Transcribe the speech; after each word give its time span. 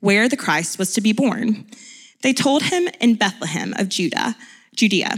where 0.00 0.28
the 0.28 0.36
Christ 0.36 0.78
was 0.78 0.92
to 0.94 1.00
be 1.00 1.12
born. 1.12 1.66
They 2.22 2.32
told 2.32 2.64
him 2.64 2.88
in 3.00 3.14
Bethlehem 3.14 3.74
of 3.78 3.88
Judah, 3.88 4.36
Judea, 4.74 5.16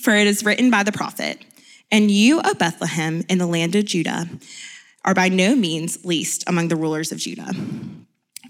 for 0.00 0.14
it 0.14 0.26
is 0.26 0.44
written 0.44 0.70
by 0.70 0.82
the 0.82 0.92
prophet, 0.92 1.42
And 1.90 2.10
you, 2.10 2.40
O 2.44 2.54
Bethlehem, 2.54 3.22
in 3.28 3.38
the 3.38 3.46
land 3.46 3.74
of 3.74 3.84
Judah, 3.84 4.28
are 5.04 5.14
by 5.14 5.28
no 5.28 5.54
means 5.54 6.04
least 6.04 6.44
among 6.46 6.68
the 6.68 6.76
rulers 6.76 7.12
of 7.12 7.18
Judah. 7.18 7.52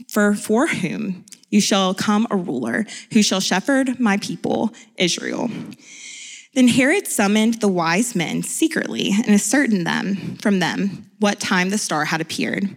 For 0.09 0.35
for 0.35 0.69
whom 0.69 1.25
you 1.51 1.61
shall 1.61 1.95
come 1.95 2.27
a 2.31 2.37
ruler 2.37 2.87
who 3.13 3.23
shall 3.23 3.41
shepherd 3.41 3.99
my 4.01 4.17
people, 4.17 4.73
Israel. 4.97 5.51
Then 6.55 6.69
Herod 6.69 7.09
summoned 7.09 7.55
the 7.55 7.69
wise 7.69 8.15
men 8.15 8.43
secretly 8.43 9.11
and 9.11 9.31
ascertained 9.31 9.87
them 9.87 10.37
from 10.41 10.61
them 10.61 11.11
what 11.19 11.41
time 11.41 11.71
the 11.71 11.79
star 11.79 12.05
had 12.05 12.21
appeared. 12.21 12.77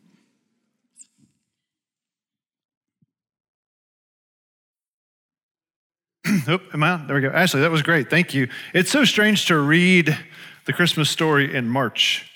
Oop, 6.47 6.73
am 6.73 6.81
I? 6.81 6.97
There 7.05 7.15
we 7.15 7.21
go. 7.21 7.29
Ashley, 7.29 7.61
that 7.61 7.71
was 7.71 7.81
great. 7.83 8.09
Thank 8.09 8.33
you. 8.33 8.47
It's 8.73 8.89
so 8.89 9.05
strange 9.05 9.45
to 9.47 9.59
read 9.59 10.17
the 10.65 10.73
Christmas 10.73 11.09
story 11.09 11.53
in 11.53 11.67
March. 11.67 12.31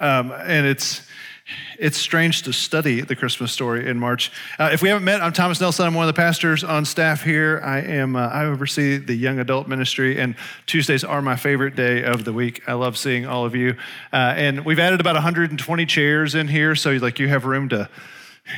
Um, 0.00 0.32
and 0.32 0.66
it's 0.66 1.06
it's 1.78 1.96
strange 1.96 2.42
to 2.42 2.52
study 2.52 3.00
the 3.00 3.16
Christmas 3.16 3.52
story 3.52 3.88
in 3.88 3.98
March. 3.98 4.32
Uh, 4.58 4.70
if 4.72 4.82
we 4.82 4.88
haven't 4.88 5.04
met, 5.04 5.22
I'm 5.22 5.32
Thomas 5.32 5.60
Nelson. 5.60 5.86
I'm 5.86 5.94
one 5.94 6.06
of 6.06 6.14
the 6.14 6.20
pastors 6.20 6.62
on 6.62 6.84
staff 6.84 7.22
here. 7.22 7.60
I 7.64 7.80
am 7.80 8.16
uh, 8.16 8.26
I 8.28 8.44
oversee 8.46 8.98
the 8.98 9.14
young 9.14 9.38
adult 9.38 9.68
ministry, 9.68 10.18
and 10.18 10.34
Tuesdays 10.66 11.04
are 11.04 11.22
my 11.22 11.36
favorite 11.36 11.76
day 11.76 12.02
of 12.02 12.24
the 12.24 12.32
week. 12.32 12.62
I 12.66 12.72
love 12.72 12.98
seeing 12.98 13.26
all 13.26 13.44
of 13.44 13.54
you. 13.54 13.76
Uh, 14.12 14.34
and 14.36 14.64
we've 14.64 14.78
added 14.80 15.00
about 15.00 15.14
120 15.14 15.86
chairs 15.86 16.34
in 16.34 16.48
here, 16.48 16.74
so 16.74 16.90
like 16.92 17.18
you 17.18 17.28
have 17.28 17.44
room 17.44 17.68
to 17.68 17.88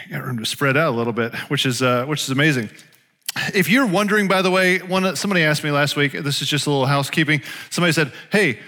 you 0.08 0.18
room 0.20 0.38
to 0.38 0.46
spread 0.46 0.76
out 0.76 0.94
a 0.94 0.96
little 0.96 1.12
bit, 1.12 1.34
which 1.50 1.66
is 1.66 1.82
uh, 1.82 2.06
which 2.06 2.22
is 2.22 2.30
amazing. 2.30 2.70
If 3.54 3.68
you're 3.68 3.86
wondering, 3.86 4.28
by 4.28 4.42
the 4.42 4.50
way, 4.50 4.78
one, 4.78 5.16
somebody 5.16 5.42
asked 5.42 5.62
me 5.62 5.70
last 5.70 5.96
week, 5.96 6.12
this 6.12 6.42
is 6.42 6.48
just 6.48 6.66
a 6.66 6.70
little 6.70 6.86
housekeeping. 6.86 7.42
Somebody 7.70 7.92
said, 7.92 8.12
Hey, 8.30 8.58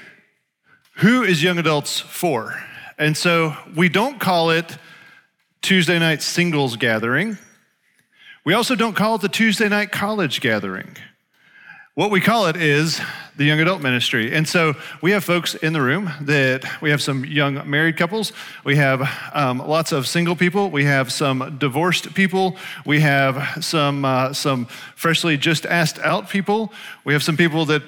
who 0.97 1.23
is 1.23 1.43
young 1.43 1.59
adults 1.59 1.99
for? 1.99 2.55
And 2.99 3.17
so 3.17 3.56
we 3.75 3.89
don't 3.89 4.21
call 4.21 4.50
it 4.50 4.77
Tuesday 5.62 5.99
night 5.99 6.23
singles 6.23 6.77
gathering. 6.77 7.39
We 8.45 8.55
also 8.55 8.75
don't 8.75 8.95
call 8.95 9.17
it 9.17 9.23
the 9.23 9.28
Tuesday 9.28 9.69
night 9.69 9.93
college 9.93 10.41
gathering. 10.41 10.97
What 11.94 12.10
we 12.10 12.22
call 12.22 12.47
it 12.47 12.56
is 12.56 13.03
the 13.36 13.44
young 13.44 13.60
adult 13.60 13.82
ministry. 13.82 14.34
And 14.34 14.48
so 14.48 14.72
we 15.03 15.10
have 15.10 15.25
folks 15.25 15.54
in 15.54 15.75
the 15.75 15.82
room 15.82 16.10
that 16.22 16.64
we 16.80 16.88
have 16.88 17.03
some 17.03 17.22
young 17.22 17.69
married 17.69 17.98
couples, 17.98 18.32
we 18.64 18.76
have 18.76 19.06
um, 19.34 19.58
lots 19.58 19.92
of 19.92 20.06
single 20.06 20.34
people, 20.34 20.70
we 20.70 20.84
have 20.84 21.12
some 21.12 21.58
divorced 21.58 22.14
people, 22.14 22.56
we 22.86 23.00
have 23.00 23.62
some, 23.62 24.06
uh, 24.06 24.32
some 24.32 24.64
freshly 24.97 25.36
just 25.36 25.66
asked 25.66 25.98
out 25.98 26.31
people, 26.31 26.72
we 27.04 27.12
have 27.12 27.22
some 27.22 27.36
people 27.36 27.66
that 27.66 27.82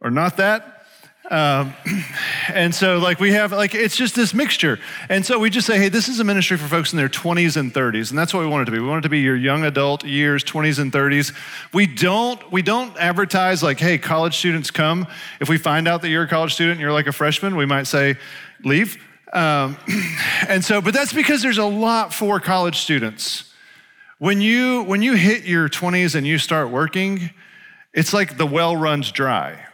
are 0.00 0.10
not 0.10 0.38
that. 0.38 0.81
Um, 1.30 1.74
and 2.52 2.74
so, 2.74 2.98
like, 2.98 3.20
we 3.20 3.32
have, 3.32 3.52
like, 3.52 3.74
it's 3.74 3.96
just 3.96 4.14
this 4.14 4.34
mixture. 4.34 4.78
And 5.08 5.24
so 5.24 5.38
we 5.38 5.50
just 5.50 5.66
say, 5.66 5.78
hey, 5.78 5.88
this 5.88 6.08
is 6.08 6.20
a 6.20 6.24
ministry 6.24 6.56
for 6.56 6.66
folks 6.66 6.92
in 6.92 6.98
their 6.98 7.08
20s 7.08 7.56
and 7.56 7.72
30s. 7.72 8.10
And 8.10 8.18
that's 8.18 8.34
what 8.34 8.40
we 8.40 8.46
want 8.46 8.62
it 8.62 8.64
to 8.66 8.72
be. 8.72 8.80
We 8.80 8.88
want 8.88 9.00
it 9.00 9.02
to 9.02 9.08
be 9.08 9.20
your 9.20 9.36
young 9.36 9.64
adult 9.64 10.04
years, 10.04 10.42
20s 10.44 10.78
and 10.78 10.92
30s. 10.92 11.32
We 11.72 11.86
don't, 11.86 12.50
we 12.50 12.62
don't 12.62 12.96
advertise, 12.98 13.62
like, 13.62 13.78
hey, 13.78 13.98
college 13.98 14.36
students 14.36 14.70
come. 14.70 15.06
If 15.40 15.48
we 15.48 15.58
find 15.58 15.86
out 15.86 16.02
that 16.02 16.08
you're 16.08 16.24
a 16.24 16.28
college 16.28 16.54
student 16.54 16.72
and 16.72 16.80
you're 16.80 16.92
like 16.92 17.06
a 17.06 17.12
freshman, 17.12 17.56
we 17.56 17.66
might 17.66 17.86
say, 17.86 18.16
leave. 18.64 18.98
Um, 19.32 19.76
and 20.48 20.64
so, 20.64 20.80
but 20.80 20.92
that's 20.92 21.12
because 21.12 21.40
there's 21.40 21.58
a 21.58 21.64
lot 21.64 22.12
for 22.12 22.40
college 22.40 22.78
students. 22.78 23.52
When 24.18 24.40
you, 24.40 24.82
when 24.82 25.02
you 25.02 25.14
hit 25.14 25.44
your 25.44 25.68
20s 25.68 26.14
and 26.14 26.26
you 26.26 26.38
start 26.38 26.70
working, 26.70 27.30
it's 27.92 28.12
like 28.12 28.38
the 28.38 28.46
well 28.46 28.76
runs 28.76 29.12
dry 29.12 29.66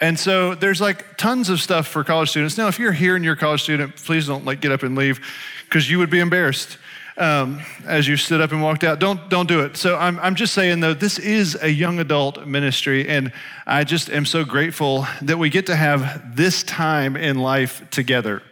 and 0.00 0.18
so 0.18 0.54
there's 0.54 0.80
like 0.80 1.16
tons 1.16 1.48
of 1.48 1.60
stuff 1.60 1.86
for 1.86 2.02
college 2.04 2.30
students. 2.30 2.58
Now, 2.58 2.68
if 2.68 2.78
you're 2.78 2.92
here 2.92 3.16
and 3.16 3.24
you're 3.24 3.34
a 3.34 3.38
college 3.38 3.62
student, 3.62 3.96
please 3.96 4.26
don't 4.26 4.44
like 4.44 4.60
get 4.60 4.72
up 4.72 4.82
and 4.82 4.96
leave 4.96 5.20
because 5.64 5.90
you 5.90 5.98
would 5.98 6.10
be 6.10 6.20
embarrassed 6.20 6.78
um, 7.16 7.60
as 7.86 8.08
you 8.08 8.16
stood 8.16 8.40
up 8.40 8.50
and 8.52 8.62
walked 8.62 8.82
out. 8.82 8.98
Don't, 8.98 9.28
don't 9.30 9.48
do 9.48 9.60
it. 9.60 9.76
So 9.76 9.96
I'm, 9.96 10.18
I'm 10.18 10.34
just 10.34 10.52
saying 10.52 10.80
though, 10.80 10.94
this 10.94 11.18
is 11.18 11.56
a 11.62 11.68
young 11.68 12.00
adult 12.00 12.46
ministry. 12.46 13.08
And 13.08 13.32
I 13.66 13.84
just 13.84 14.10
am 14.10 14.26
so 14.26 14.44
grateful 14.44 15.06
that 15.22 15.38
we 15.38 15.48
get 15.48 15.66
to 15.66 15.76
have 15.76 16.36
this 16.36 16.62
time 16.64 17.16
in 17.16 17.38
life 17.38 17.88
together 17.90 18.42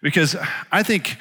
because 0.00 0.36
I 0.70 0.84
think 0.84 1.16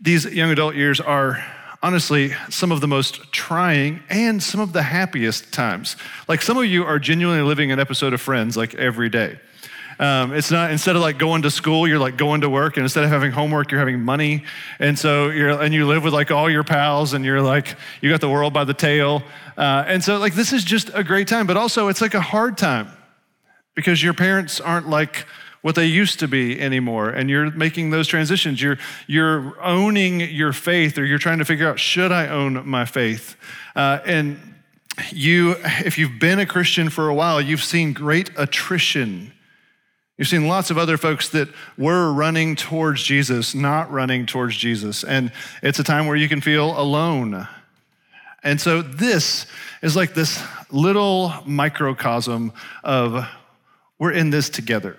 these 0.00 0.24
young 0.24 0.50
adult 0.50 0.76
years 0.76 1.00
are 1.00 1.44
honestly 1.82 2.32
some 2.48 2.70
of 2.70 2.80
the 2.80 2.88
most 2.88 3.32
trying 3.32 4.02
and 4.08 4.42
some 4.42 4.60
of 4.60 4.72
the 4.72 4.82
happiest 4.82 5.52
times. 5.52 5.96
Like 6.28 6.40
some 6.40 6.56
of 6.56 6.64
you 6.64 6.84
are 6.84 6.98
genuinely 6.98 7.42
living 7.42 7.72
an 7.72 7.80
episode 7.80 8.12
of 8.12 8.20
Friends 8.20 8.56
like 8.56 8.74
every 8.74 9.08
day. 9.08 9.38
Um, 9.98 10.32
it's 10.32 10.50
not 10.50 10.70
instead 10.70 10.96
of 10.96 11.02
like 11.02 11.18
going 11.18 11.42
to 11.42 11.50
school, 11.50 11.86
you're 11.86 11.98
like 11.98 12.16
going 12.16 12.40
to 12.40 12.48
work, 12.48 12.76
and 12.76 12.84
instead 12.84 13.04
of 13.04 13.10
having 13.10 13.30
homework, 13.30 13.70
you're 13.70 13.78
having 13.78 14.00
money, 14.00 14.44
and 14.78 14.98
so 14.98 15.28
you're 15.28 15.50
and 15.50 15.74
you 15.74 15.86
live 15.86 16.02
with 16.02 16.14
like 16.14 16.30
all 16.30 16.48
your 16.48 16.64
pals, 16.64 17.12
and 17.12 17.24
you're 17.24 17.42
like 17.42 17.76
you 18.00 18.10
got 18.10 18.20
the 18.20 18.28
world 18.28 18.52
by 18.52 18.64
the 18.64 18.74
tail, 18.74 19.22
uh, 19.56 19.84
and 19.86 20.02
so 20.02 20.18
like 20.18 20.34
this 20.34 20.52
is 20.52 20.64
just 20.64 20.90
a 20.94 21.04
great 21.04 21.28
time, 21.28 21.46
but 21.46 21.56
also 21.56 21.88
it's 21.88 22.00
like 22.00 22.14
a 22.14 22.20
hard 22.20 22.56
time 22.56 22.88
because 23.74 24.02
your 24.02 24.14
parents 24.14 24.60
aren't 24.60 24.88
like 24.88 25.26
what 25.62 25.74
they 25.74 25.86
used 25.86 26.20
to 26.20 26.28
be 26.28 26.60
anymore 26.60 27.08
and 27.08 27.30
you're 27.30 27.50
making 27.52 27.90
those 27.90 28.06
transitions 28.06 28.60
you're 28.60 28.78
you're 29.06 29.54
owning 29.62 30.20
your 30.20 30.52
faith 30.52 30.98
or 30.98 31.04
you're 31.04 31.18
trying 31.18 31.38
to 31.38 31.44
figure 31.44 31.68
out 31.68 31.78
should 31.78 32.12
i 32.12 32.28
own 32.28 32.66
my 32.68 32.84
faith 32.84 33.36
uh, 33.74 33.98
and 34.04 34.38
you 35.10 35.54
if 35.84 35.96
you've 35.98 36.18
been 36.18 36.38
a 36.38 36.46
christian 36.46 36.90
for 36.90 37.08
a 37.08 37.14
while 37.14 37.40
you've 37.40 37.64
seen 37.64 37.92
great 37.92 38.30
attrition 38.36 39.32
You've 40.18 40.28
seen 40.28 40.46
lots 40.46 40.70
of 40.70 40.78
other 40.78 40.96
folks 40.98 41.30
that 41.30 41.48
were 41.76 42.12
running 42.12 42.54
towards 42.54 43.02
Jesus, 43.02 43.56
not 43.56 43.90
running 43.90 44.24
towards 44.24 44.56
Jesus. 44.56 45.02
And 45.02 45.32
it's 45.62 45.80
a 45.80 45.82
time 45.82 46.06
where 46.06 46.14
you 46.14 46.28
can 46.28 46.40
feel 46.40 46.78
alone. 46.78 47.48
And 48.44 48.60
so 48.60 48.82
this 48.82 49.46
is 49.82 49.96
like 49.96 50.14
this 50.14 50.40
little 50.70 51.32
microcosm 51.44 52.52
of 52.84 53.26
we're 53.98 54.12
in 54.12 54.30
this 54.30 54.48
together. 54.48 54.96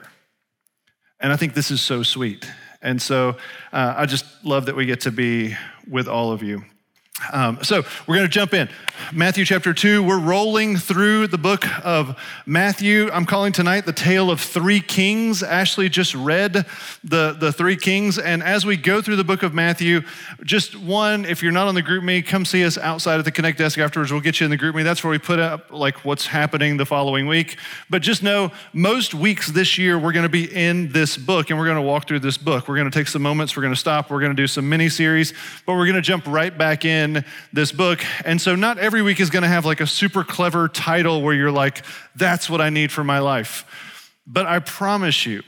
And 1.23 1.31
I 1.31 1.37
think 1.37 1.53
this 1.53 1.71
is 1.71 1.81
so 1.81 2.03
sweet. 2.03 2.51
And 2.81 3.01
so 3.01 3.37
uh, 3.71 3.93
I 3.95 4.05
just 4.05 4.25
love 4.43 4.65
that 4.65 4.75
we 4.75 4.85
get 4.85 4.99
to 5.01 5.11
be 5.11 5.55
with 5.89 6.09
all 6.09 6.33
of 6.33 6.43
you. 6.43 6.65
Um, 7.31 7.59
so 7.63 7.83
we're 8.07 8.15
going 8.15 8.27
to 8.27 8.33
jump 8.33 8.55
in. 8.55 8.67
Matthew 9.11 9.45
chapter 9.45 9.71
2, 9.71 10.01
we're 10.01 10.19
rolling 10.19 10.77
through 10.77 11.27
the 11.27 11.37
book 11.37 11.65
of 11.85 12.17
Matthew. 12.47 13.09
I'm 13.11 13.25
calling 13.25 13.53
tonight 13.53 13.85
the 13.85 13.93
tale 13.93 14.31
of 14.31 14.41
three 14.41 14.79
kings. 14.79 15.43
Ashley 15.43 15.89
just 15.89 16.15
read 16.15 16.65
the, 17.03 17.35
the 17.39 17.51
three 17.51 17.75
kings. 17.75 18.17
And 18.17 18.41
as 18.41 18.65
we 18.65 18.77
go 18.77 18.99
through 19.01 19.17
the 19.17 19.23
book 19.23 19.43
of 19.43 19.53
Matthew, 19.53 20.01
just 20.43 20.75
one, 20.75 21.25
if 21.25 21.43
you're 21.43 21.51
not 21.51 21.67
on 21.67 21.75
the 21.75 21.83
GroupMe, 21.83 22.25
come 22.25 22.45
see 22.45 22.65
us 22.65 22.79
outside 22.79 23.19
at 23.19 23.25
the 23.25 23.31
Connect 23.31 23.59
desk 23.59 23.77
afterwards. 23.77 24.11
We'll 24.11 24.21
get 24.21 24.39
you 24.39 24.45
in 24.45 24.51
the 24.51 24.57
GroupMe. 24.57 24.83
That's 24.83 25.03
where 25.03 25.11
we 25.11 25.19
put 25.19 25.39
up 25.39 25.71
like 25.71 26.03
what's 26.03 26.25
happening 26.25 26.77
the 26.77 26.85
following 26.85 27.27
week. 27.27 27.57
But 27.91 28.01
just 28.01 28.23
know 28.23 28.51
most 28.73 29.13
weeks 29.13 29.51
this 29.51 29.77
year, 29.77 29.99
we're 29.99 30.13
going 30.13 30.23
to 30.23 30.29
be 30.29 30.45
in 30.45 30.91
this 30.91 31.17
book 31.17 31.51
and 31.51 31.59
we're 31.59 31.65
going 31.65 31.77
to 31.77 31.83
walk 31.83 32.07
through 32.07 32.19
this 32.19 32.37
book. 32.37 32.67
We're 32.67 32.77
going 32.77 32.89
to 32.89 32.97
take 32.97 33.07
some 33.07 33.21
moments, 33.21 33.55
we're 33.55 33.63
going 33.63 33.73
to 33.75 33.79
stop, 33.79 34.09
we're 34.09 34.19
going 34.19 34.35
to 34.35 34.41
do 34.41 34.47
some 34.47 34.67
mini 34.67 34.89
series, 34.89 35.33
but 35.65 35.73
we're 35.73 35.85
going 35.85 35.95
to 35.95 36.01
jump 36.01 36.25
right 36.25 36.55
back 36.57 36.85
in 36.85 37.02
this 37.51 37.71
book. 37.71 38.03
And 38.25 38.39
so, 38.39 38.55
not 38.55 38.77
every 38.77 39.01
week 39.01 39.19
is 39.19 39.29
going 39.29 39.43
to 39.43 39.49
have 39.49 39.65
like 39.65 39.81
a 39.81 39.87
super 39.87 40.23
clever 40.23 40.67
title 40.67 41.21
where 41.21 41.33
you're 41.33 41.51
like, 41.51 41.83
that's 42.15 42.49
what 42.49 42.61
I 42.61 42.69
need 42.69 42.91
for 42.91 43.03
my 43.03 43.19
life. 43.19 43.65
But 44.25 44.45
I 44.45 44.59
promise 44.59 45.25
you, 45.25 45.43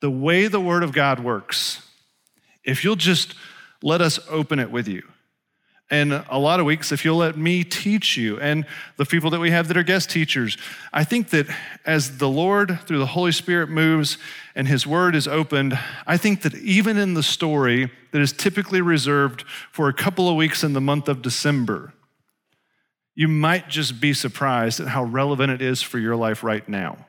the 0.00 0.10
way 0.10 0.46
the 0.46 0.60
Word 0.60 0.82
of 0.82 0.92
God 0.92 1.20
works, 1.20 1.86
if 2.64 2.84
you'll 2.84 2.96
just 2.96 3.34
let 3.82 4.00
us 4.00 4.20
open 4.28 4.58
it 4.58 4.70
with 4.70 4.86
you, 4.86 5.02
and 5.90 6.12
a 6.30 6.38
lot 6.38 6.60
of 6.60 6.66
weeks, 6.66 6.92
if 6.92 7.04
you'll 7.04 7.16
let 7.16 7.36
me 7.36 7.64
teach 7.64 8.16
you 8.16 8.38
and 8.38 8.64
the 8.96 9.04
people 9.04 9.28
that 9.30 9.40
we 9.40 9.50
have 9.50 9.66
that 9.68 9.76
are 9.76 9.82
guest 9.82 10.08
teachers, 10.08 10.56
I 10.92 11.02
think 11.02 11.30
that 11.30 11.48
as 11.84 12.18
the 12.18 12.28
Lord, 12.28 12.78
through 12.86 12.98
the 12.98 13.06
Holy 13.06 13.32
Spirit, 13.32 13.68
moves 13.68 14.16
and 14.54 14.68
His 14.68 14.86
Word 14.86 15.16
is 15.16 15.26
opened, 15.26 15.76
I 16.06 16.16
think 16.16 16.42
that 16.42 16.54
even 16.54 16.96
in 16.96 17.14
the 17.14 17.24
story 17.24 17.90
that 18.12 18.20
is 18.20 18.32
typically 18.32 18.80
reserved 18.80 19.42
for 19.72 19.88
a 19.88 19.92
couple 19.92 20.28
of 20.28 20.36
weeks 20.36 20.62
in 20.62 20.74
the 20.74 20.80
month 20.80 21.08
of 21.08 21.22
December, 21.22 21.92
you 23.16 23.26
might 23.26 23.68
just 23.68 24.00
be 24.00 24.14
surprised 24.14 24.78
at 24.78 24.88
how 24.88 25.02
relevant 25.02 25.50
it 25.50 25.60
is 25.60 25.82
for 25.82 25.98
your 25.98 26.14
life 26.14 26.44
right 26.44 26.68
now. 26.68 27.06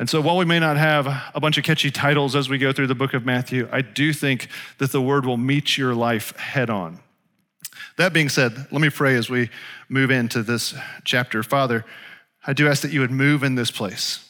And 0.00 0.10
so, 0.10 0.20
while 0.20 0.36
we 0.36 0.44
may 0.44 0.58
not 0.58 0.76
have 0.76 1.06
a 1.32 1.38
bunch 1.38 1.58
of 1.58 1.62
catchy 1.62 1.92
titles 1.92 2.34
as 2.34 2.48
we 2.48 2.58
go 2.58 2.72
through 2.72 2.88
the 2.88 2.96
book 2.96 3.14
of 3.14 3.24
Matthew, 3.24 3.68
I 3.70 3.82
do 3.82 4.12
think 4.12 4.48
that 4.78 4.90
the 4.90 5.00
Word 5.00 5.24
will 5.24 5.36
meet 5.36 5.78
your 5.78 5.94
life 5.94 6.36
head 6.36 6.68
on. 6.68 6.98
That 7.96 8.12
being 8.12 8.28
said, 8.28 8.56
let 8.70 8.80
me 8.80 8.90
pray 8.90 9.14
as 9.16 9.30
we 9.30 9.50
move 9.88 10.10
into 10.10 10.42
this 10.42 10.74
chapter. 11.04 11.42
Father, 11.42 11.84
I 12.46 12.52
do 12.52 12.68
ask 12.68 12.82
that 12.82 12.92
you 12.92 13.00
would 13.00 13.10
move 13.10 13.42
in 13.42 13.54
this 13.54 13.70
place. 13.70 14.28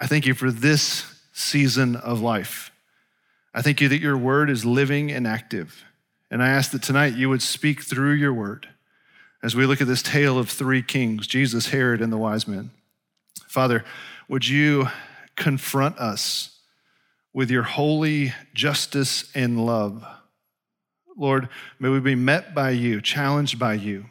I 0.00 0.06
thank 0.06 0.26
you 0.26 0.34
for 0.34 0.50
this 0.50 1.04
season 1.32 1.96
of 1.96 2.20
life. 2.20 2.70
I 3.52 3.62
thank 3.62 3.80
you 3.80 3.88
that 3.88 4.00
your 4.00 4.16
word 4.16 4.50
is 4.50 4.64
living 4.64 5.10
and 5.10 5.26
active. 5.26 5.84
And 6.30 6.42
I 6.42 6.48
ask 6.48 6.70
that 6.72 6.82
tonight 6.82 7.14
you 7.14 7.28
would 7.28 7.42
speak 7.42 7.82
through 7.82 8.12
your 8.12 8.32
word 8.32 8.68
as 9.42 9.54
we 9.54 9.66
look 9.66 9.80
at 9.80 9.86
this 9.86 10.02
tale 10.02 10.38
of 10.38 10.50
three 10.50 10.82
kings 10.82 11.26
Jesus, 11.26 11.68
Herod, 11.68 12.00
and 12.00 12.12
the 12.12 12.18
wise 12.18 12.48
men. 12.48 12.70
Father, 13.46 13.84
would 14.28 14.48
you 14.48 14.88
confront 15.36 15.98
us 15.98 16.58
with 17.32 17.50
your 17.50 17.62
holy 17.62 18.32
justice 18.54 19.30
and 19.34 19.64
love? 19.64 20.04
Lord, 21.16 21.48
may 21.78 21.88
we 21.88 22.00
be 22.00 22.14
met 22.14 22.54
by 22.54 22.70
you, 22.70 23.00
challenged 23.00 23.58
by 23.58 23.74
you, 23.74 24.06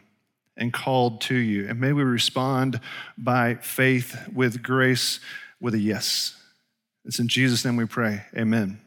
and 0.55 0.71
called 0.71 1.21
to 1.21 1.35
you. 1.35 1.67
And 1.67 1.79
may 1.79 1.94
we 1.94 2.03
respond 2.03 2.79
by 3.17 3.55
faith 3.55 4.29
with 4.33 4.63
grace 4.63 5.19
with 5.59 5.73
a 5.73 5.79
yes. 5.79 6.35
It's 7.05 7.19
in 7.19 7.27
Jesus' 7.27 7.65
name 7.65 7.75
we 7.75 7.85
pray. 7.85 8.23
Amen. 8.38 8.79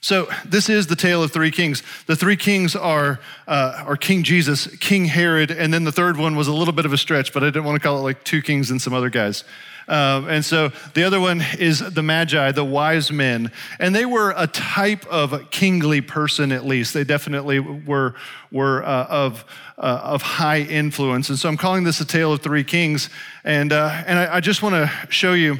So 0.00 0.28
this 0.44 0.68
is 0.68 0.86
the 0.86 0.96
tale 0.96 1.22
of 1.22 1.32
three 1.32 1.50
kings. 1.50 1.82
The 2.06 2.16
three 2.16 2.36
kings 2.36 2.76
are, 2.76 3.18
uh, 3.48 3.82
are 3.86 3.96
King 3.96 4.22
Jesus, 4.22 4.66
King 4.76 5.06
Herod, 5.06 5.50
and 5.50 5.72
then 5.72 5.84
the 5.84 5.92
third 5.92 6.16
one 6.16 6.36
was 6.36 6.48
a 6.48 6.52
little 6.52 6.72
bit 6.72 6.84
of 6.86 6.92
a 6.92 6.98
stretch, 6.98 7.32
but 7.32 7.42
I 7.42 7.46
didn't 7.46 7.64
want 7.64 7.80
to 7.80 7.86
call 7.86 7.98
it 7.98 8.02
like 8.02 8.22
two 8.22 8.42
kings 8.42 8.70
and 8.70 8.80
some 8.80 8.92
other 8.92 9.10
guys. 9.10 9.44
Um, 9.88 10.28
and 10.28 10.44
so 10.44 10.72
the 10.94 11.04
other 11.04 11.20
one 11.20 11.42
is 11.58 11.78
the 11.78 12.02
Magi, 12.02 12.52
the 12.52 12.64
wise 12.64 13.12
men. 13.12 13.52
And 13.78 13.94
they 13.94 14.04
were 14.04 14.34
a 14.36 14.46
type 14.46 15.06
of 15.06 15.50
kingly 15.50 16.00
person, 16.00 16.52
at 16.52 16.66
least. 16.66 16.92
They 16.92 17.04
definitely 17.04 17.60
were, 17.60 18.14
were 18.50 18.84
uh, 18.84 19.06
of, 19.06 19.44
uh, 19.78 20.00
of 20.02 20.22
high 20.22 20.60
influence. 20.60 21.28
And 21.28 21.38
so 21.38 21.48
I'm 21.48 21.56
calling 21.56 21.84
this 21.84 22.00
a 22.00 22.04
tale 22.04 22.32
of 22.32 22.42
three 22.42 22.64
kings. 22.64 23.10
And, 23.44 23.72
uh, 23.72 24.02
and 24.06 24.18
I, 24.18 24.36
I 24.36 24.40
just 24.40 24.62
want 24.62 24.74
to 24.74 24.90
show 25.10 25.34
you 25.34 25.58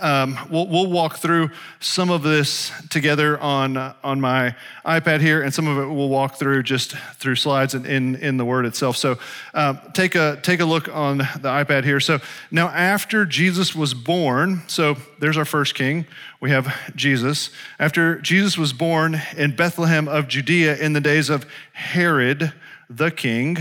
um, 0.00 0.38
we'll, 0.50 0.66
we'll, 0.66 0.90
walk 0.90 1.18
through 1.18 1.50
some 1.78 2.08
of 2.08 2.22
this 2.22 2.72
together 2.88 3.38
on, 3.38 3.76
uh, 3.76 3.92
on 4.02 4.18
my 4.18 4.56
iPad 4.86 5.20
here, 5.20 5.42
and 5.42 5.52
some 5.52 5.66
of 5.66 5.76
it 5.76 5.86
we'll 5.86 6.08
walk 6.08 6.36
through 6.36 6.62
just 6.62 6.92
through 7.16 7.36
slides 7.36 7.74
and 7.74 7.84
in, 7.84 8.14
in 8.16 8.38
the 8.38 8.46
Word 8.46 8.64
itself. 8.64 8.96
So 8.96 9.18
um, 9.52 9.78
take, 9.92 10.14
a, 10.14 10.40
take 10.42 10.60
a 10.60 10.64
look 10.64 10.88
on 10.88 11.18
the 11.18 11.50
iPad 11.50 11.84
here. 11.84 12.00
So 12.00 12.20
now, 12.50 12.68
after 12.68 13.26
Jesus 13.26 13.74
was 13.74 13.92
born, 13.92 14.62
so 14.68 14.96
there's 15.18 15.36
our 15.36 15.44
first 15.44 15.74
king. 15.74 16.06
We 16.40 16.48
have 16.48 16.74
Jesus. 16.96 17.50
After 17.78 18.18
Jesus 18.20 18.56
was 18.56 18.72
born 18.72 19.20
in 19.36 19.54
Bethlehem 19.54 20.08
of 20.08 20.28
Judea 20.28 20.78
in 20.78 20.94
the 20.94 21.00
days 21.00 21.28
of 21.28 21.44
Herod 21.74 22.54
the 22.88 23.10
king, 23.10 23.58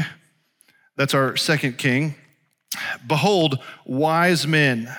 that's 0.96 1.14
our 1.14 1.36
second 1.36 1.78
king. 1.78 2.16
Behold, 3.06 3.60
wise 3.86 4.48
men 4.48 4.90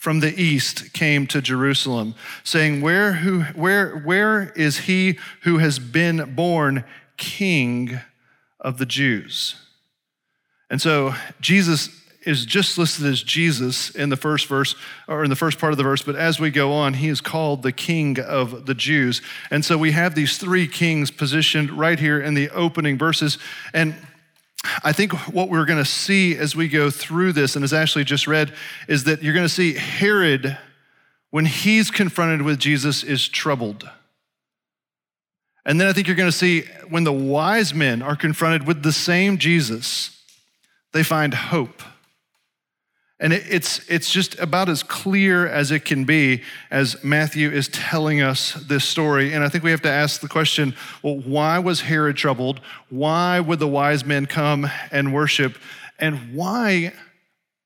from 0.00 0.20
the 0.20 0.34
east 0.40 0.94
came 0.94 1.26
to 1.26 1.42
Jerusalem, 1.42 2.14
saying, 2.42 2.80
Where, 2.80 3.12
who, 3.12 3.42
where, 3.42 3.98
where 3.98 4.50
is 4.56 4.78
he 4.78 5.18
who 5.42 5.58
has 5.58 5.78
been 5.78 6.34
born 6.34 6.84
king 7.18 8.00
of 8.58 8.78
the 8.78 8.86
Jews? 8.86 9.56
And 10.70 10.80
so 10.80 11.14
Jesus 11.42 11.90
is 12.24 12.46
just 12.46 12.78
listed 12.78 13.04
as 13.04 13.22
Jesus 13.22 13.90
in 13.90 14.08
the 14.08 14.16
first 14.16 14.46
verse, 14.46 14.74
or 15.06 15.22
in 15.22 15.28
the 15.28 15.36
first 15.36 15.58
part 15.58 15.74
of 15.74 15.76
the 15.76 15.82
verse, 15.82 16.02
but 16.02 16.16
as 16.16 16.40
we 16.40 16.50
go 16.50 16.72
on, 16.72 16.94
he 16.94 17.08
is 17.08 17.20
called 17.20 17.62
the 17.62 17.72
King 17.72 18.18
of 18.18 18.64
the 18.64 18.74
Jews. 18.74 19.20
And 19.50 19.62
so 19.62 19.76
we 19.76 19.92
have 19.92 20.14
these 20.14 20.38
three 20.38 20.66
kings 20.66 21.10
positioned 21.10 21.70
right 21.70 21.98
here 21.98 22.20
in 22.20 22.32
the 22.32 22.48
opening 22.50 22.96
verses. 22.96 23.36
And 23.74 23.94
I 24.82 24.92
think 24.92 25.12
what 25.32 25.48
we're 25.48 25.64
going 25.64 25.78
to 25.78 25.90
see 25.90 26.36
as 26.36 26.54
we 26.54 26.68
go 26.68 26.90
through 26.90 27.32
this, 27.32 27.56
and 27.56 27.64
as 27.64 27.72
Ashley 27.72 28.04
just 28.04 28.26
read, 28.26 28.52
is 28.88 29.04
that 29.04 29.22
you're 29.22 29.34
going 29.34 29.46
to 29.46 29.48
see 29.48 29.74
Herod, 29.74 30.58
when 31.30 31.46
he's 31.46 31.90
confronted 31.90 32.42
with 32.42 32.58
Jesus, 32.58 33.02
is 33.02 33.28
troubled. 33.28 33.88
And 35.64 35.80
then 35.80 35.86
I 35.86 35.92
think 35.92 36.06
you're 36.06 36.16
going 36.16 36.30
to 36.30 36.36
see 36.36 36.64
when 36.88 37.04
the 37.04 37.12
wise 37.12 37.74
men 37.74 38.02
are 38.02 38.16
confronted 38.16 38.66
with 38.66 38.82
the 38.82 38.92
same 38.92 39.38
Jesus, 39.38 40.22
they 40.92 41.02
find 41.02 41.34
hope. 41.34 41.82
And 43.22 43.34
it's, 43.34 43.86
it's 43.90 44.10
just 44.10 44.38
about 44.38 44.70
as 44.70 44.82
clear 44.82 45.46
as 45.46 45.70
it 45.70 45.84
can 45.84 46.04
be 46.04 46.42
as 46.70 47.04
Matthew 47.04 47.50
is 47.50 47.68
telling 47.68 48.22
us 48.22 48.54
this 48.54 48.86
story. 48.86 49.34
And 49.34 49.44
I 49.44 49.50
think 49.50 49.62
we 49.62 49.70
have 49.72 49.82
to 49.82 49.90
ask 49.90 50.22
the 50.22 50.28
question 50.28 50.74
well, 51.02 51.18
why 51.18 51.58
was 51.58 51.82
Herod 51.82 52.16
troubled? 52.16 52.60
Why 52.88 53.38
would 53.38 53.58
the 53.58 53.68
wise 53.68 54.06
men 54.06 54.24
come 54.24 54.70
and 54.90 55.12
worship? 55.12 55.58
And 55.98 56.34
why 56.34 56.94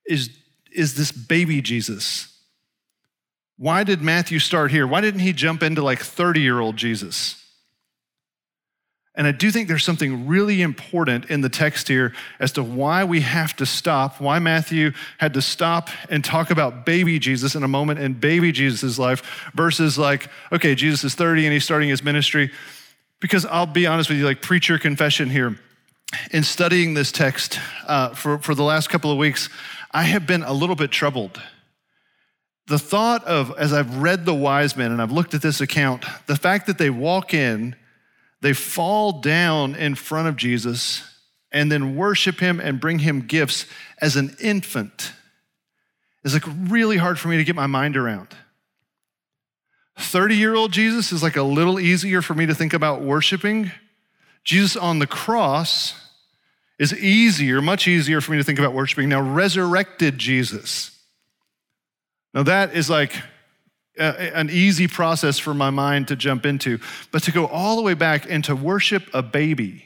is, 0.05 0.31
is 0.73 0.97
this 0.97 1.13
baby 1.13 1.63
Jesus? 1.63 2.37
Why 3.57 3.85
did 3.85 4.03
Matthew 4.03 4.41
start 4.41 4.73
here? 4.73 4.89
Why 4.89 5.01
didn't 5.01 5.21
he 5.21 5.33
jump 5.33 5.63
into 5.63 5.83
like 5.83 6.01
30 6.01 6.41
year 6.41 6.59
old 6.59 6.77
Jesus? 6.77 7.44
And 9.17 9.29
I 9.29 9.33
do 9.33 9.53
think 9.53 9.69
there's 9.69 9.85
something 9.85 10.27
really 10.27 10.61
important 10.61 11.27
in 11.27 11.41
the 11.41 11.49
text 11.49 11.87
here 11.87 12.13
as 12.41 12.51
to 12.53 12.65
why 12.65 13.05
we 13.05 13.21
have 13.21 13.55
to 13.57 13.67
stop, 13.67 14.21
why 14.21 14.41
Matthew 14.41 14.93
had 15.19 15.35
to 15.35 15.43
stop 15.43 15.89
and 16.11 16.25
talk 16.25 16.51
about 16.51 16.85
baby 16.85 17.21
Jesus 17.21 17.55
in 17.55 17.63
a 17.63 17.69
moment 17.69 18.01
in 18.01 18.15
baby 18.15 18.51
Jesus' 18.51 18.99
life 18.99 19.51
versus 19.55 19.97
like, 19.97 20.29
okay, 20.51 20.75
Jesus 20.75 21.05
is 21.05 21.15
30 21.15 21.47
and 21.47 21.53
he's 21.53 21.65
starting 21.65 21.89
his 21.89 22.03
ministry. 22.03 22.51
Because 23.21 23.47
I'll 23.47 23.67
be 23.67 23.87
honest 23.87 24.11
with 24.11 24.19
you, 24.19 24.25
like 24.25 24.43
preacher 24.43 24.79
confession 24.79 25.31
here. 25.31 25.59
In 26.33 26.43
studying 26.43 26.95
this 26.95 27.13
text 27.13 27.59
uh, 27.87 28.11
for, 28.11 28.39
for 28.39 28.55
the 28.55 28.63
last 28.63 28.91
couple 28.91 29.11
of 29.13 29.19
weeks, 29.19 29.49
I 29.93 30.03
have 30.03 30.27
been 30.27 30.43
a 30.43 30.53
little 30.53 30.77
bit 30.77 30.91
troubled. 30.91 31.41
The 32.67 32.79
thought 32.79 33.25
of, 33.25 33.57
as 33.59 33.73
I've 33.73 33.99
read 33.99 34.25
the 34.25 34.35
wise 34.35 34.77
men 34.77 34.91
and 34.91 35.01
I've 35.01 35.13
looked 35.13 35.35
at 35.35 35.43
this 35.43 35.61
account, 35.61 36.05
the 36.27 36.37
fact 36.37 36.67
that 36.67 36.79
they 36.79 36.91
walk 36.91 37.33
in 37.33 37.77
they 38.45 38.53
fall 38.53 39.23
down 39.23 39.75
in 39.75 39.95
front 39.95 40.29
of 40.29 40.37
Jesus 40.37 41.03
and 41.51 41.73
then 41.73 41.97
worship 41.97 42.41
him 42.41 42.61
and 42.61 42.79
bring 42.79 42.99
him 42.99 43.23
gifts 43.23 43.65
as 44.03 44.17
an 44.17 44.37
infant 44.39 45.15
is 46.25 46.35
like 46.35 46.45
really 46.69 46.99
hard 46.99 47.19
for 47.19 47.29
me 47.29 47.39
to 47.39 47.45
get 47.45 47.57
my 47.57 47.67
mind 47.67 47.97
around. 47.97 48.29
30 49.97 50.37
year 50.37 50.55
old 50.55 50.73
Jesus 50.73 51.11
is 51.11 51.23
like 51.23 51.37
a 51.37 51.43
little 51.43 51.81
easier 51.81 52.21
for 52.21 52.35
me 52.35 52.45
to 52.45 52.55
think 52.55 52.75
about 52.75 53.01
worshiping. 53.01 53.73
Jesus 54.45 54.77
on 54.77 54.99
the 54.99 55.07
cross 55.07 55.95
is 56.79 56.93
easier, 56.93 57.63
much 57.63 57.89
easier 57.89 58.21
for 58.21 58.33
me 58.33 58.37
to 58.37 58.45
think 58.45 58.59
about 58.59 58.75
worshiping. 58.75 59.09
Now, 59.09 59.23
resurrected 59.23 60.19
Jesus. 60.19 61.01
Now, 62.35 62.43
that 62.43 62.77
is 62.77 62.91
like 62.91 63.15
an 63.97 64.51
easy 64.51 64.89
process 64.89 65.39
for 65.39 65.55
my 65.55 65.71
mind 65.71 66.09
to 66.09 66.17
jump 66.17 66.47
into, 66.47 66.79
but 67.13 67.23
to 67.25 67.33
go 67.33 67.47
all 67.47 67.77
the 67.77 67.83
way 67.83 67.95
back 67.95 68.29
and 68.29 68.43
to 68.45 68.57
worship 68.57 69.09
a 69.15 69.23
baby 69.23 69.85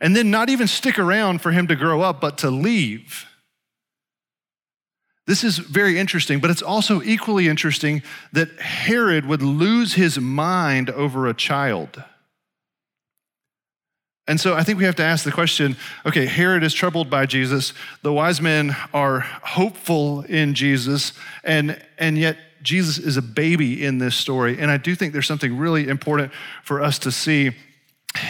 and 0.00 0.14
then 0.14 0.30
not 0.30 0.50
even 0.50 0.66
stick 0.66 0.98
around 0.98 1.40
for 1.40 1.50
him 1.50 1.66
to 1.68 1.74
grow 1.74 2.02
up, 2.02 2.20
but 2.20 2.38
to 2.38 2.50
leave. 2.50 3.26
This 5.26 5.42
is 5.42 5.56
very 5.56 5.98
interesting, 5.98 6.40
but 6.40 6.50
it's 6.50 6.60
also 6.60 7.00
equally 7.00 7.48
interesting 7.48 8.02
that 8.32 8.60
Herod 8.60 9.24
would 9.24 9.40
lose 9.40 9.94
his 9.94 10.18
mind 10.18 10.90
over 10.90 11.26
a 11.26 11.32
child. 11.32 12.02
And 14.26 14.38
so 14.38 14.54
I 14.54 14.62
think 14.62 14.78
we 14.78 14.84
have 14.84 14.96
to 14.96 15.02
ask 15.02 15.24
the 15.24 15.32
question 15.32 15.76
okay, 16.04 16.26
Herod 16.26 16.62
is 16.62 16.74
troubled 16.74 17.08
by 17.08 17.24
Jesus. 17.24 17.72
The 18.02 18.12
wise 18.12 18.40
men 18.42 18.76
are 18.92 19.20
hopeful 19.20 20.22
in 20.22 20.52
Jesus, 20.54 21.14
and, 21.44 21.80
and 21.98 22.18
yet 22.18 22.36
Jesus 22.64 22.98
is 22.98 23.16
a 23.16 23.22
baby 23.22 23.84
in 23.84 23.98
this 23.98 24.16
story. 24.16 24.58
And 24.58 24.70
I 24.70 24.78
do 24.78 24.96
think 24.96 25.12
there's 25.12 25.26
something 25.26 25.56
really 25.56 25.86
important 25.86 26.32
for 26.64 26.82
us 26.82 26.98
to 27.00 27.12
see 27.12 27.52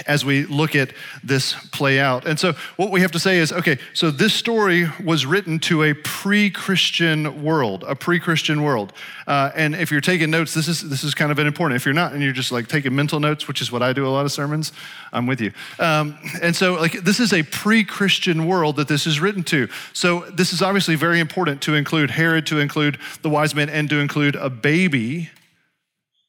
as 0.07 0.25
we 0.25 0.47
look 0.47 0.75
at 0.75 0.93
this 1.23 1.55
play 1.71 2.01
out. 2.01 2.27
And 2.27 2.39
so, 2.39 2.55
what 2.77 2.91
we 2.91 3.01
have 3.01 3.13
to 3.13 3.19
say 3.19 3.39
is 3.39 3.53
okay, 3.53 3.79
so 3.93 4.11
this 4.11 4.33
story 4.33 4.89
was 5.03 5.27
written 5.27 5.59
to 5.61 5.85
a 5.85 5.95
pre 5.95 6.51
Christian 6.51 7.43
world, 7.43 7.85
a 7.87 7.95
pre 7.95 8.19
Christian 8.19 8.63
world. 8.63 8.93
Uh, 9.27 9.51
and 9.55 9.75
if 9.75 9.91
you're 9.91 10.01
taking 10.01 10.31
notes, 10.31 10.55
this 10.55 10.69
is, 10.69 10.89
this 10.89 11.05
is 11.05 11.15
kind 11.15 11.31
of 11.31 11.39
an 11.39 11.47
important. 11.47 11.77
If 11.77 11.85
you're 11.85 11.95
not 11.95 12.13
and 12.13 12.23
you're 12.23 12.33
just 12.33 12.53
like 12.53 12.69
taking 12.69 12.95
mental 12.95 13.21
notes, 13.21 13.49
which 13.49 13.61
is 13.61 13.71
what 13.71 13.83
I 13.83 13.93
do 13.93 14.07
a 14.07 14.09
lot 14.09 14.25
of 14.25 14.33
sermons, 14.33 14.73
I'm 15.13 15.27
with 15.27 15.41
you. 15.41 15.53
Um, 15.79 16.19
and 16.43 16.55
so, 16.55 16.75
like, 16.75 16.93
this 17.05 17.21
is 17.21 17.33
a 17.33 17.43
pre 17.43 17.85
Christian 17.85 18.47
world 18.47 18.77
that 18.77 18.89
this 18.89 19.07
is 19.07 19.21
written 19.21 19.45
to. 19.45 19.69
So, 19.93 20.21
this 20.31 20.53
is 20.53 20.63
obviously 20.63 20.95
very 20.95 21.21
important 21.21 21.61
to 21.63 21.75
include 21.75 22.11
Herod, 22.11 22.47
to 22.47 22.59
include 22.59 22.99
the 23.23 23.31
wise 23.31 23.55
men, 23.55 23.69
and 23.69 23.89
to 23.91 23.99
include 23.99 24.37
a 24.37 24.51
baby, 24.51 25.31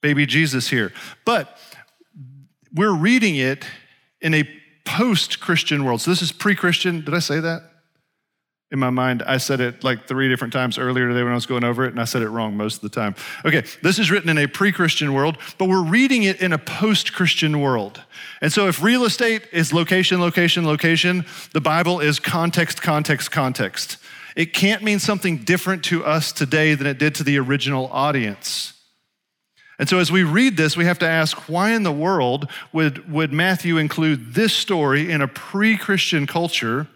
baby 0.02 0.26
Jesus 0.26 0.70
here. 0.70 0.92
But 1.24 1.58
we're 2.76 2.94
reading 2.94 3.38
it 3.38 3.66
in 4.22 4.34
a 4.34 4.48
post 4.84 5.40
Christian 5.40 5.84
world. 5.86 6.02
So 6.02 6.12
this 6.12 6.22
is 6.22 6.32
pre 6.32 6.56
Christian. 6.56 7.04
Did 7.04 7.14
I 7.14 7.20
say 7.20 7.40
that? 7.40 7.72
In 8.72 8.80
my 8.80 8.90
mind, 8.90 9.24
I 9.24 9.38
said 9.38 9.62
it 9.62 9.84
like 9.84 10.08
three 10.08 10.28
different 10.28 10.52
times 10.52 10.78
earlier 10.78 11.08
today 11.08 11.22
when 11.22 11.32
I 11.32 11.36
was 11.36 11.46
going 11.46 11.64
over 11.64 11.86
it, 11.86 11.92
and 11.92 12.02
I 12.02 12.06
said 12.06 12.24
it 12.24 12.30
wrong 12.30 12.58
most 12.58 12.78
of 12.78 12.82
the 12.82 12.90
time. 12.90 13.16
Okay, 13.46 13.64
this 13.84 14.00
is 14.00 14.10
written 14.10 14.28
in 14.28 14.38
a 14.38 14.48
pre 14.48 14.72
Christian 14.72 15.14
world, 15.14 15.38
but 15.58 15.70
we're 15.70 15.84
reading 15.84 16.24
it 16.24 16.42
in 16.42 16.52
a 16.52 16.58
post 16.58 17.14
Christian 17.14 17.62
world. 17.62 18.02
And 18.42 18.52
so 18.52 18.68
if 18.68 18.84
real 18.84 19.06
estate 19.06 19.44
is 19.54 19.72
location, 19.72 20.20
location, 20.20 20.66
location, 20.66 21.26
the 21.54 21.62
Bible 21.62 22.00
is 22.00 22.20
context, 22.20 22.82
context, 22.82 23.32
context. 23.32 23.98
It 24.36 24.52
can't 24.54 24.84
mean 24.84 25.00
something 25.00 25.38
different 25.38 25.84
to 25.86 26.04
us 26.04 26.34
today 26.34 26.74
than 26.74 26.88
it 26.88 26.98
did 26.98 27.16
to 27.16 27.24
the 27.24 27.38
original 27.40 27.88
audience. 27.88 28.75
And 29.78 29.90
so, 29.90 30.00
as 30.00 30.12
we 30.12 30.24
read 30.24 30.56
this, 30.56 30.78
we 30.78 30.86
have 30.86 31.00
to 31.00 31.08
ask 31.08 31.50
why 31.50 31.72
in 31.72 31.84
the 31.84 31.92
world 31.92 32.50
would, 32.72 33.12
would 33.12 33.34
Matthew 33.34 33.78
include 33.78 34.34
this 34.34 34.54
story 34.54 35.12
in 35.12 35.22
a 35.22 35.28
pre 35.28 35.78
Christian 35.78 36.26
culture? 36.26 36.88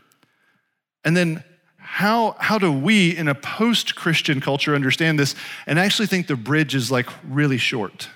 And 1.03 1.15
then, 1.15 1.43
how, 1.77 2.35
how 2.39 2.59
do 2.59 2.71
we 2.71 3.17
in 3.17 3.27
a 3.27 3.35
post 3.35 3.95
Christian 3.95 4.39
culture 4.39 4.75
understand 4.75 5.17
this 5.17 5.33
and 5.65 5.79
actually 5.79 6.05
think 6.05 6.27
the 6.27 6.35
bridge 6.35 6.75
is 6.75 6.91
like 6.91 7.07
really 7.27 7.57
short? 7.57 8.09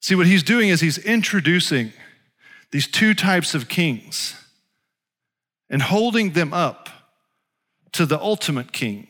See, 0.00 0.14
what 0.14 0.26
he's 0.26 0.42
doing 0.42 0.68
is 0.68 0.80
he's 0.80 0.98
introducing 0.98 1.92
these 2.70 2.86
two 2.86 3.14
types 3.14 3.54
of 3.54 3.68
kings 3.68 4.34
and 5.68 5.82
holding 5.82 6.32
them 6.32 6.52
up 6.52 6.88
to 7.92 8.06
the 8.06 8.20
ultimate 8.20 8.72
king 8.72 9.08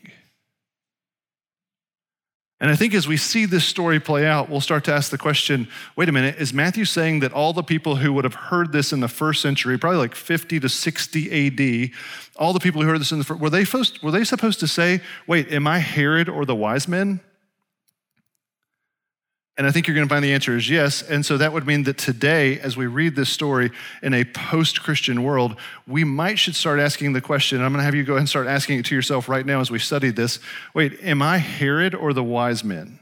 and 2.61 2.69
I 2.69 2.75
think 2.75 2.93
as 2.93 3.07
we 3.07 3.17
see 3.17 3.47
this 3.47 3.65
story 3.65 3.99
play 3.99 4.27
out, 4.27 4.47
we'll 4.47 4.61
start 4.61 4.83
to 4.83 4.93
ask 4.93 5.09
the 5.09 5.17
question 5.17 5.67
wait 5.95 6.07
a 6.07 6.11
minute, 6.11 6.35
is 6.37 6.53
Matthew 6.53 6.85
saying 6.85 7.21
that 7.21 7.33
all 7.33 7.53
the 7.53 7.63
people 7.63 7.95
who 7.95 8.13
would 8.13 8.23
have 8.23 8.35
heard 8.35 8.71
this 8.71 8.93
in 8.93 8.99
the 8.99 9.07
first 9.07 9.41
century, 9.41 9.79
probably 9.79 9.97
like 9.97 10.13
50 10.13 10.59
to 10.59 10.69
60 10.69 11.47
AD, 11.47 11.91
all 12.37 12.53
the 12.53 12.59
people 12.59 12.83
who 12.83 12.87
heard 12.87 13.01
this 13.01 13.11
in 13.11 13.17
the 13.17 13.23
first, 13.23 13.41
were 13.41 13.49
they, 13.49 13.65
supposed, 13.65 14.01
were 14.03 14.11
they 14.11 14.23
supposed 14.23 14.59
to 14.59 14.67
say, 14.67 15.01
wait, 15.25 15.51
am 15.51 15.65
I 15.65 15.79
Herod 15.79 16.29
or 16.29 16.45
the 16.45 16.55
wise 16.55 16.87
men? 16.87 17.19
And 19.61 19.67
I 19.67 19.71
think 19.71 19.85
you're 19.85 19.93
going 19.93 20.07
to 20.07 20.11
find 20.11 20.25
the 20.25 20.33
answer 20.33 20.57
is 20.57 20.67
yes. 20.67 21.03
And 21.03 21.23
so 21.23 21.37
that 21.37 21.53
would 21.53 21.67
mean 21.67 21.83
that 21.83 21.99
today, 21.99 22.59
as 22.61 22.75
we 22.75 22.87
read 22.87 23.15
this 23.15 23.29
story 23.29 23.69
in 24.01 24.11
a 24.11 24.23
post 24.23 24.81
Christian 24.81 25.21
world, 25.21 25.55
we 25.85 26.03
might 26.03 26.39
should 26.39 26.55
start 26.55 26.79
asking 26.79 27.13
the 27.13 27.21
question. 27.21 27.61
I'm 27.61 27.71
going 27.71 27.77
to 27.77 27.83
have 27.83 27.93
you 27.93 28.03
go 28.03 28.13
ahead 28.13 28.21
and 28.21 28.27
start 28.27 28.47
asking 28.47 28.79
it 28.79 28.85
to 28.85 28.95
yourself 28.95 29.29
right 29.29 29.45
now 29.45 29.61
as 29.61 29.69
we 29.69 29.77
study 29.77 30.09
this. 30.09 30.39
Wait, 30.73 30.97
am 31.03 31.21
I 31.21 31.37
Herod 31.37 31.93
or 31.93 32.11
the 32.11 32.23
wise 32.23 32.63
men? 32.63 32.99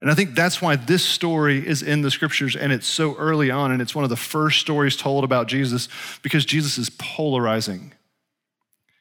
And 0.00 0.10
I 0.10 0.14
think 0.14 0.34
that's 0.34 0.62
why 0.62 0.76
this 0.76 1.04
story 1.04 1.58
is 1.58 1.82
in 1.82 2.00
the 2.00 2.10
scriptures 2.10 2.56
and 2.56 2.72
it's 2.72 2.86
so 2.86 3.16
early 3.16 3.50
on 3.50 3.72
and 3.72 3.82
it's 3.82 3.94
one 3.94 4.04
of 4.04 4.08
the 4.08 4.16
first 4.16 4.60
stories 4.60 4.96
told 4.96 5.24
about 5.24 5.46
Jesus 5.46 5.90
because 6.22 6.46
Jesus 6.46 6.78
is 6.78 6.88
polarizing 6.88 7.92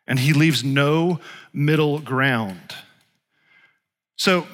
and 0.08 0.20
he 0.20 0.34
leaves 0.34 0.62
no 0.62 1.22
middle 1.54 2.00
ground. 2.00 2.76
So, 4.18 4.46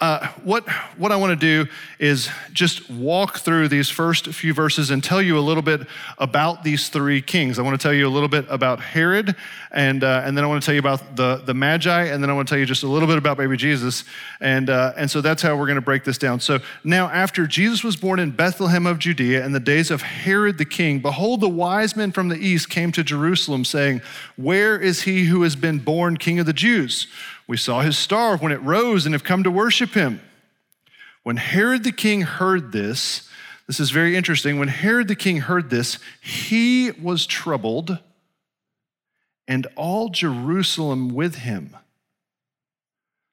uh, 0.00 0.26
what, 0.42 0.68
what 0.98 1.12
I 1.12 1.16
want 1.16 1.38
to 1.38 1.64
do 1.64 1.70
is 2.00 2.28
just 2.52 2.90
walk 2.90 3.38
through 3.38 3.68
these 3.68 3.88
first 3.88 4.26
few 4.28 4.52
verses 4.52 4.90
and 4.90 5.02
tell 5.02 5.22
you 5.22 5.38
a 5.38 5.40
little 5.40 5.62
bit 5.62 5.86
about 6.18 6.64
these 6.64 6.88
three 6.88 7.22
kings. 7.22 7.58
I 7.58 7.62
want 7.62 7.80
to 7.80 7.82
tell 7.82 7.94
you 7.94 8.08
a 8.08 8.10
little 8.10 8.28
bit 8.28 8.46
about 8.48 8.80
Herod, 8.80 9.36
and, 9.70 10.02
uh, 10.02 10.22
and 10.24 10.36
then 10.36 10.44
I 10.44 10.48
want 10.48 10.60
to 10.60 10.66
tell 10.66 10.74
you 10.74 10.80
about 10.80 11.14
the, 11.14 11.36
the 11.36 11.54
Magi, 11.54 12.04
and 12.06 12.20
then 12.20 12.30
I 12.30 12.32
want 12.32 12.48
to 12.48 12.52
tell 12.52 12.58
you 12.58 12.66
just 12.66 12.82
a 12.82 12.88
little 12.88 13.06
bit 13.06 13.16
about 13.16 13.36
baby 13.36 13.56
Jesus. 13.56 14.02
And, 14.40 14.70
uh, 14.70 14.92
and 14.96 15.08
so 15.08 15.20
that's 15.20 15.40
how 15.40 15.56
we're 15.56 15.66
going 15.66 15.76
to 15.76 15.82
break 15.82 16.02
this 16.02 16.18
down. 16.18 16.40
So 16.40 16.58
now, 16.82 17.08
after 17.08 17.46
Jesus 17.46 17.84
was 17.84 17.94
born 17.94 18.18
in 18.18 18.32
Bethlehem 18.32 18.86
of 18.86 18.98
Judea 18.98 19.44
in 19.44 19.52
the 19.52 19.60
days 19.60 19.92
of 19.92 20.02
Herod 20.02 20.58
the 20.58 20.64
king, 20.64 20.98
behold, 20.98 21.40
the 21.40 21.48
wise 21.48 21.94
men 21.94 22.10
from 22.10 22.28
the 22.28 22.36
east 22.36 22.70
came 22.70 22.90
to 22.90 23.04
Jerusalem, 23.04 23.64
saying, 23.64 24.02
Where 24.36 24.76
is 24.76 25.02
he 25.02 25.26
who 25.26 25.42
has 25.42 25.54
been 25.54 25.78
born 25.78 26.16
king 26.16 26.40
of 26.40 26.46
the 26.46 26.52
Jews? 26.52 27.06
We 27.46 27.56
saw 27.56 27.82
his 27.82 27.98
star 27.98 28.36
when 28.36 28.52
it 28.52 28.62
rose 28.62 29.04
and 29.04 29.14
have 29.14 29.24
come 29.24 29.42
to 29.42 29.50
worship 29.50 29.90
him. 29.90 30.20
When 31.22 31.36
Herod 31.36 31.84
the 31.84 31.92
king 31.92 32.22
heard 32.22 32.72
this, 32.72 33.28
this 33.66 33.80
is 33.80 33.90
very 33.90 34.16
interesting. 34.16 34.58
When 34.58 34.68
Herod 34.68 35.08
the 35.08 35.16
king 35.16 35.38
heard 35.38 35.70
this, 35.70 35.98
he 36.22 36.90
was 36.90 37.26
troubled, 37.26 37.98
and 39.48 39.66
all 39.76 40.10
Jerusalem 40.10 41.14
with 41.14 41.36
him. 41.36 41.76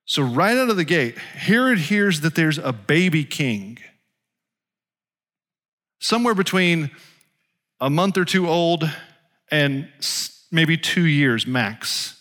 So, 0.05 0.23
right 0.23 0.57
out 0.57 0.69
of 0.69 0.77
the 0.77 0.85
gate, 0.85 1.17
Herod 1.17 1.79
hears 1.79 2.21
that 2.21 2.35
there's 2.35 2.57
a 2.57 2.73
baby 2.73 3.23
king, 3.23 3.77
somewhere 5.99 6.35
between 6.35 6.91
a 7.79 7.89
month 7.89 8.17
or 8.17 8.25
two 8.25 8.49
old 8.49 8.89
and 9.49 9.87
maybe 10.51 10.77
two 10.77 11.05
years 11.05 11.47
max 11.47 12.20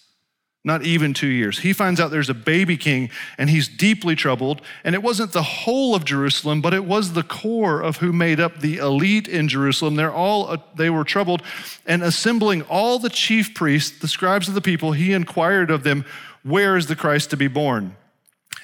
not 0.63 0.83
even 0.85 1.15
two 1.15 1.27
years. 1.27 1.61
He 1.61 1.73
finds 1.73 2.01
out 2.01 2.11
there's 2.11 2.29
a 2.29 2.35
baby 2.35 2.77
king 2.77 3.11
and 3.39 3.49
he's 3.49 3.67
deeply 3.67 4.15
troubled. 4.15 4.61
And 4.85 4.95
it 4.95 5.03
wasn't 5.03 5.33
the 5.33 5.43
whole 5.43 5.95
of 5.95 6.05
Jerusalem, 6.05 6.61
but 6.61 6.75
it 6.75 6.85
was 6.85 7.15
the 7.15 7.23
core 7.23 7.81
of 7.81 7.99
who 7.99 8.13
made 8.13 8.41
up 8.41 8.61
the 8.61 8.77
elite 8.77 9.27
in 9.27 9.49
Jerusalem. 9.49 9.95
They're 9.95 10.13
all, 10.13 10.49
uh, 10.49 10.59
they 10.77 10.91
were 10.91 11.05
troubled. 11.05 11.43
And 11.87 12.03
assembling 12.03 12.63
all 12.63 12.99
the 12.99 13.09
chief 13.09 13.55
priests, 13.55 13.99
the 13.99 14.09
scribes 14.09 14.49
of 14.49 14.55
the 14.55 14.61
people, 14.61 14.93
he 14.93 15.15
inquired 15.15 15.71
of 15.71 15.83
them, 15.83 16.05
Where 16.43 16.77
is 16.77 16.89
the 16.89 16.97
Christ 16.97 17.31
to 17.31 17.39
be 17.39 17.49
born? 17.49 17.97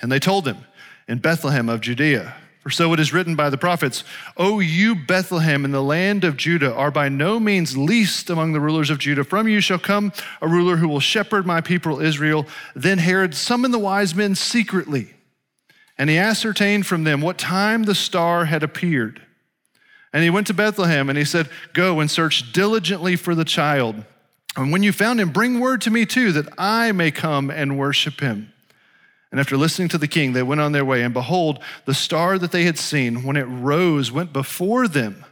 And 0.03 0.13
they 0.13 0.21
told 0.21 0.47
him, 0.47 0.59
In 1.09 1.19
Bethlehem 1.19 1.71
of 1.71 1.81
Judea. 1.81 2.35
For 2.67 2.71
so 2.71 2.93
it 2.93 2.99
is 2.99 3.13
written 3.13 3.37
by 3.37 3.49
the 3.49 3.57
prophets, 3.57 4.03
O 4.37 4.59
you 4.59 4.97
Bethlehem 4.97 5.65
in 5.65 5.71
the 5.71 5.81
land 5.81 6.25
of 6.25 6.37
Judah 6.37 6.75
are 6.75 6.91
by 6.91 7.09
no 7.09 7.39
means 7.39 7.77
least 7.77 8.29
among 8.29 8.55
the 8.55 8.61
rulers 8.61 8.91
of 8.91 8.99
Judah. 8.99 9.23
From 9.23 9.47
you 9.47 9.61
shall 9.61 9.79
come 9.79 10.13
a 10.43 10.49
ruler 10.49 10.75
who 10.75 10.89
will 10.89 10.99
shepherd 10.99 11.47
my 11.47 11.61
people 11.61 12.01
Israel. 12.01 12.45
Then 12.75 12.99
Herod 12.99 13.37
summoned 13.37 13.73
the 13.73 13.79
wise 13.79 14.17
men 14.17 14.35
secretly, 14.35 15.15
and 15.97 16.11
he 16.11 16.19
ascertained 16.19 16.87
from 16.87 17.05
them 17.05 17.21
what 17.21 17.39
time 17.39 17.85
the 17.85 17.95
star 17.95 18.47
had 18.47 18.65
appeared. 18.65 19.23
And 20.13 20.25
he 20.25 20.31
went 20.31 20.49
to 20.49 20.53
Bethlehem 20.53 21.09
and 21.09 21.17
he 21.17 21.25
said, 21.25 21.49
Go 21.73 22.01
and 22.01 22.11
search 22.11 22.53
diligently 22.53 23.15
for 23.15 23.37
the 23.37 23.45
child. 23.45 24.05
And 24.57 24.73
when 24.73 24.83
you 24.83 24.91
found 24.91 25.21
him, 25.21 25.31
bring 25.31 25.61
word 25.61 25.83
to 25.83 25.91
me 25.93 26.05
too, 26.05 26.33
that 26.33 26.53
I 26.59 26.91
may 26.91 27.13
come 27.13 27.49
and 27.49 27.79
worship 27.79 28.19
him. 28.19 28.53
And 29.31 29.41
after 29.41 29.57
listening 29.57 29.89
to 29.89 29.99
the 29.99 30.09
king, 30.09 30.33
they 30.33 30.43
went 30.43 30.61
on 30.61 30.73
their 30.73 30.85
way. 30.85 31.03
And 31.03 31.13
behold, 31.13 31.59
the 31.85 31.95
star 31.95 32.39
that 32.39 32.53
they 32.53 32.65
had 32.65 32.79
seen, 32.79 33.25
when 33.25 33.37
it 33.37 33.45
rose, 33.45 34.13
went 34.13 34.33
before 34.33 34.87
them 34.87 35.25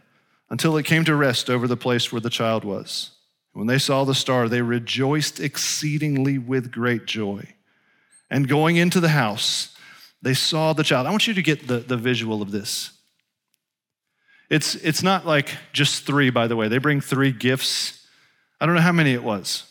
until 0.51 0.77
it 0.77 0.85
came 0.85 1.05
to 1.05 1.15
rest 1.15 1.49
over 1.49 1.67
the 1.67 1.77
place 1.77 2.11
where 2.11 2.21
the 2.21 2.31
child 2.31 2.65
was. 2.65 3.13
When 3.53 3.69
they 3.69 3.79
saw 3.79 4.05
the 4.05 4.15
star, 4.15 4.49
they 4.49 4.63
rejoiced 4.63 5.39
exceedingly 5.39 6.39
with 6.39 6.73
great 6.73 7.07
joy. 7.07 7.55
And 8.31 8.49
going 8.49 8.77
into 8.77 8.99
the 8.99 9.11
house, 9.11 9.77
they 10.23 10.35
saw 10.35 10.73
the 10.73 10.83
child. 10.83 11.07
I 11.07 11.11
want 11.11 11.29
you 11.29 11.35
to 11.35 11.43
get 11.43 11.69
the, 11.69 11.79
the 11.79 11.97
visual 11.97 12.43
of 12.43 12.51
this. 12.51 12.91
It's, 14.51 14.75
it's 14.77 15.03
not 15.03 15.25
like 15.25 15.57
just 15.73 16.05
three, 16.05 16.31
by 16.31 16.49
the 16.49 16.57
way. 16.57 16.69
They 16.69 16.79
bring 16.79 17.01
three 17.01 17.33
gifts. 17.33 18.07
I 18.61 18.67
don't 18.67 18.75
know 18.75 18.81
how 18.81 18.93
many 18.93 19.13
it 19.13 19.23
was. 19.23 19.71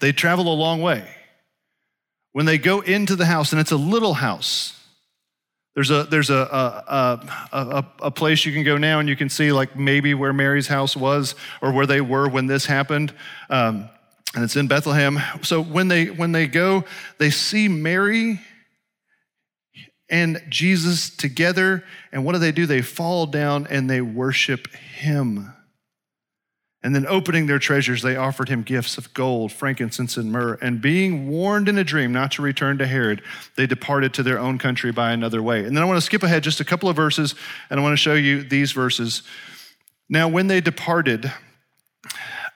They 0.00 0.12
travel 0.12 0.52
a 0.52 0.54
long 0.54 0.80
way 0.80 1.06
when 2.32 2.46
they 2.46 2.58
go 2.58 2.80
into 2.80 3.16
the 3.16 3.26
house, 3.26 3.52
and 3.52 3.60
it's 3.60 3.72
a 3.72 3.76
little 3.76 4.14
house, 4.14 4.78
There's 5.74 5.90
a 5.90 6.04
there's 6.04 6.30
a 6.30 6.34
a, 6.34 7.20
a 7.52 7.86
a, 8.00 8.10
place 8.10 8.44
you 8.44 8.52
can 8.52 8.64
go 8.64 8.76
now 8.76 9.00
and 9.00 9.08
you 9.08 9.16
can 9.16 9.28
see 9.28 9.52
like 9.52 9.76
maybe 9.76 10.12
where 10.14 10.32
Mary's 10.32 10.68
house 10.68 10.94
was 10.96 11.34
or 11.62 11.72
where 11.72 11.86
they 11.86 12.00
were 12.00 12.28
when 12.28 12.46
this 12.46 12.66
happened, 12.66 13.14
um, 13.48 13.88
and 14.34 14.44
it's 14.44 14.56
in 14.56 14.66
Bethlehem. 14.66 15.18
So 15.42 15.62
when 15.62 15.88
they 15.88 16.06
when 16.06 16.32
they 16.32 16.46
go, 16.46 16.84
they 17.18 17.30
see 17.30 17.68
Mary 17.68 18.40
and 20.10 20.42
Jesus 20.50 21.08
together, 21.08 21.84
and 22.12 22.24
what 22.24 22.32
do 22.32 22.38
they 22.38 22.52
do? 22.52 22.66
They 22.66 22.82
fall 22.82 23.26
down 23.26 23.66
and 23.70 23.88
they 23.88 24.02
worship 24.02 24.68
Him. 24.74 25.54
And 26.84 26.96
then, 26.96 27.06
opening 27.06 27.46
their 27.46 27.60
treasures, 27.60 28.02
they 28.02 28.16
offered 28.16 28.48
him 28.48 28.62
gifts 28.62 28.98
of 28.98 29.14
gold, 29.14 29.52
frankincense, 29.52 30.16
and 30.16 30.32
myrrh. 30.32 30.58
And 30.60 30.80
being 30.80 31.28
warned 31.28 31.68
in 31.68 31.78
a 31.78 31.84
dream 31.84 32.12
not 32.12 32.32
to 32.32 32.42
return 32.42 32.78
to 32.78 32.86
Herod, 32.86 33.22
they 33.54 33.66
departed 33.66 34.12
to 34.14 34.24
their 34.24 34.38
own 34.38 34.58
country 34.58 34.90
by 34.90 35.12
another 35.12 35.40
way. 35.40 35.64
And 35.64 35.76
then 35.76 35.84
I 35.84 35.86
want 35.86 35.98
to 35.98 36.04
skip 36.04 36.24
ahead 36.24 36.42
just 36.42 36.60
a 36.60 36.64
couple 36.64 36.88
of 36.88 36.96
verses, 36.96 37.36
and 37.70 37.78
I 37.78 37.82
want 37.84 37.92
to 37.92 37.96
show 37.96 38.14
you 38.14 38.42
these 38.42 38.72
verses. 38.72 39.22
Now, 40.08 40.26
when 40.26 40.48
they 40.48 40.60
departed, 40.60 41.32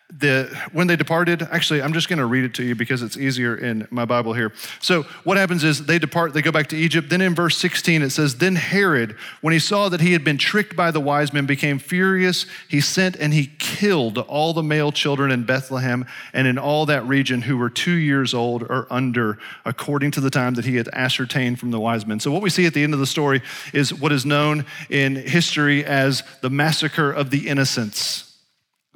the, 0.09 0.57
when 0.71 0.87
they 0.87 0.95
departed, 0.95 1.43
actually, 1.51 1.83
I'm 1.83 1.93
just 1.93 2.09
going 2.09 2.21
to 2.21 2.27
read 2.27 2.45
it 2.45 2.55
to 2.55 2.63
you 2.63 2.77
because 2.77 3.03
it's 3.03 3.17
easier 3.17 3.57
in 3.57 3.89
my 3.91 4.05
Bible 4.05 4.35
here. 4.35 4.53
So, 4.81 5.03
what 5.25 5.37
happens 5.37 5.65
is 5.65 5.85
they 5.85 5.99
depart, 5.99 6.33
they 6.33 6.43
go 6.43 6.53
back 6.53 6.69
to 6.69 6.77
Egypt. 6.77 7.11
Then 7.11 7.21
in 7.21 7.35
verse 7.35 7.59
16, 7.59 8.03
it 8.03 8.11
says, 8.11 8.37
Then 8.37 8.55
Herod, 8.55 9.17
when 9.41 9.53
he 9.53 9.59
saw 9.59 9.89
that 9.89 10.01
he 10.01 10.13
had 10.13 10.23
been 10.23 10.39
tricked 10.39 10.77
by 10.77 10.93
the 10.93 11.01
wise 11.01 11.33
men, 11.33 11.45
became 11.45 11.81
furious. 11.81 12.47
He 12.69 12.81
sent 12.81 13.17
and 13.17 13.35
he 13.35 13.51
killed 13.59 14.19
all 14.19 14.53
the 14.53 14.63
male 14.63 14.93
children 14.93 15.33
in 15.33 15.45
Bethlehem 15.45 16.07
and 16.33 16.47
in 16.47 16.57
all 16.57 16.87
that 16.87 17.05
region 17.05 17.43
who 17.43 17.57
were 17.57 17.71
two 17.71 17.91
years 17.91 18.33
old 18.33 18.63
or 18.63 18.87
under, 18.91 19.39
according 19.65 20.13
to 20.13 20.21
the 20.21 20.31
time 20.31 20.55
that 20.55 20.65
he 20.65 20.77
had 20.77 20.89
ascertained 20.93 21.59
from 21.59 21.73
the 21.73 21.81
wise 21.81 22.07
men. 22.07 22.21
So, 22.21 22.31
what 22.31 22.43
we 22.43 22.51
see 22.51 22.65
at 22.67 22.75
the 22.75 22.85
end 22.85 22.95
of 22.95 23.01
the 23.01 23.07
story 23.07 23.43
is 23.73 23.93
what 23.93 24.13
is 24.13 24.25
known 24.25 24.67
in 24.89 25.17
history 25.17 25.85
as 25.85 26.23
the 26.43 26.51
massacre 26.51 27.11
of 27.11 27.31
the 27.31 27.49
innocents. 27.49 28.26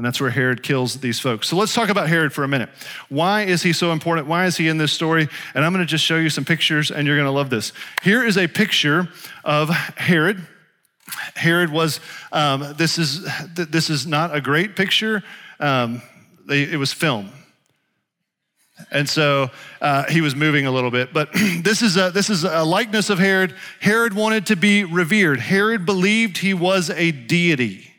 And 0.01 0.07
that's 0.07 0.19
where 0.19 0.31
Herod 0.31 0.63
kills 0.63 0.99
these 1.01 1.21
folks. 1.21 1.47
So 1.47 1.57
let's 1.57 1.75
talk 1.75 1.91
about 1.91 2.09
Herod 2.09 2.33
for 2.33 2.43
a 2.43 2.49
minute. 2.49 2.71
Why 3.11 3.43
is 3.43 3.63
he 3.63 3.75
so 3.75 3.93
important? 3.93 4.29
Why 4.29 4.47
is 4.47 4.57
he 4.57 4.67
in 4.67 4.79
this 4.79 4.93
story? 4.93 5.29
And 5.55 5.63
I'm 5.63 5.75
going 5.75 5.85
to 5.85 5.91
just 5.91 6.07
show 6.07 6.17
you 6.17 6.31
some 6.31 6.47
pictures, 6.47 6.91
and 6.91 7.07
you're 7.07 7.19
going 7.19 7.27
to 7.27 7.31
love 7.33 7.51
this. 7.51 7.75
Here 8.03 8.25
is 8.25 8.39
a 8.39 8.49
picture 8.49 9.11
of 9.45 9.69
Herod. 9.69 10.41
Herod 11.35 11.71
was, 11.71 12.01
um, 12.33 12.73
this, 12.79 12.97
is, 12.97 13.29
this 13.55 13.91
is 13.91 14.07
not 14.07 14.35
a 14.35 14.41
great 14.41 14.75
picture, 14.75 15.23
um, 15.59 16.01
it 16.49 16.79
was 16.79 16.95
film. 16.95 17.31
And 18.91 19.07
so 19.07 19.51
uh, 19.83 20.05
he 20.09 20.23
was 20.23 20.35
moving 20.35 20.65
a 20.65 20.71
little 20.71 20.91
bit. 20.91 21.13
But 21.13 21.29
this 21.35 21.83
is, 21.83 21.99
a, 21.99 22.11
this 22.11 22.31
is 22.31 22.45
a 22.45 22.65
likeness 22.65 23.11
of 23.11 23.19
Herod. 23.19 23.55
Herod 23.81 24.15
wanted 24.15 24.47
to 24.47 24.57
be 24.57 24.83
revered, 24.83 25.41
Herod 25.41 25.85
believed 25.85 26.39
he 26.39 26.55
was 26.55 26.89
a 26.89 27.11
deity. 27.11 27.90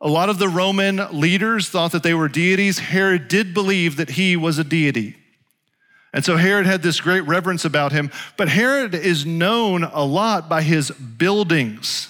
A 0.00 0.08
lot 0.08 0.30
of 0.30 0.38
the 0.38 0.48
Roman 0.48 0.96
leaders 1.12 1.68
thought 1.68 1.92
that 1.92 2.02
they 2.02 2.14
were 2.14 2.28
deities. 2.28 2.78
Herod 2.78 3.28
did 3.28 3.52
believe 3.52 3.96
that 3.96 4.10
he 4.10 4.36
was 4.36 4.58
a 4.58 4.64
deity. 4.64 5.16
And 6.12 6.24
so 6.24 6.36
Herod 6.36 6.66
had 6.66 6.82
this 6.82 7.00
great 7.00 7.20
reverence 7.20 7.64
about 7.64 7.92
him. 7.92 8.10
But 8.36 8.48
Herod 8.48 8.94
is 8.94 9.26
known 9.26 9.84
a 9.84 10.04
lot 10.04 10.48
by 10.48 10.62
his 10.62 10.90
buildings. 10.90 12.06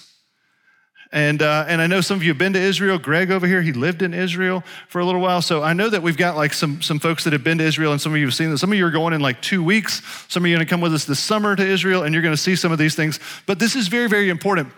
And, 1.13 1.41
uh, 1.41 1.65
and 1.67 1.81
I 1.81 1.87
know 1.87 1.99
some 1.99 2.15
of 2.15 2.23
you 2.23 2.29
have 2.29 2.37
been 2.37 2.53
to 2.53 2.59
Israel. 2.59 2.97
Greg 2.97 3.31
over 3.31 3.45
here, 3.45 3.61
he 3.61 3.73
lived 3.73 4.01
in 4.01 4.13
Israel 4.13 4.63
for 4.87 5.01
a 5.01 5.05
little 5.05 5.19
while. 5.19 5.41
So 5.41 5.61
I 5.61 5.73
know 5.73 5.89
that 5.89 6.01
we've 6.01 6.15
got 6.15 6.37
like 6.37 6.53
some, 6.53 6.81
some 6.81 6.99
folks 6.99 7.25
that 7.25 7.33
have 7.33 7.43
been 7.43 7.57
to 7.57 7.65
Israel, 7.65 7.91
and 7.91 7.99
some 7.99 8.13
of 8.13 8.17
you 8.17 8.25
have 8.25 8.33
seen 8.33 8.49
this. 8.49 8.61
Some 8.61 8.71
of 8.71 8.77
you 8.77 8.85
are 8.85 8.91
going 8.91 9.13
in 9.13 9.19
like 9.19 9.41
two 9.41 9.61
weeks. 9.61 10.01
Some 10.29 10.45
of 10.45 10.49
you 10.49 10.55
are 10.55 10.59
going 10.59 10.65
to 10.65 10.69
come 10.69 10.79
with 10.79 10.93
us 10.93 11.03
this 11.03 11.19
summer 11.19 11.53
to 11.53 11.65
Israel, 11.65 12.03
and 12.03 12.13
you're 12.13 12.23
going 12.23 12.33
to 12.33 12.41
see 12.41 12.55
some 12.55 12.71
of 12.71 12.77
these 12.77 12.95
things. 12.95 13.19
But 13.45 13.59
this 13.59 13.75
is 13.75 13.89
very, 13.89 14.07
very 14.07 14.29
important 14.29 14.71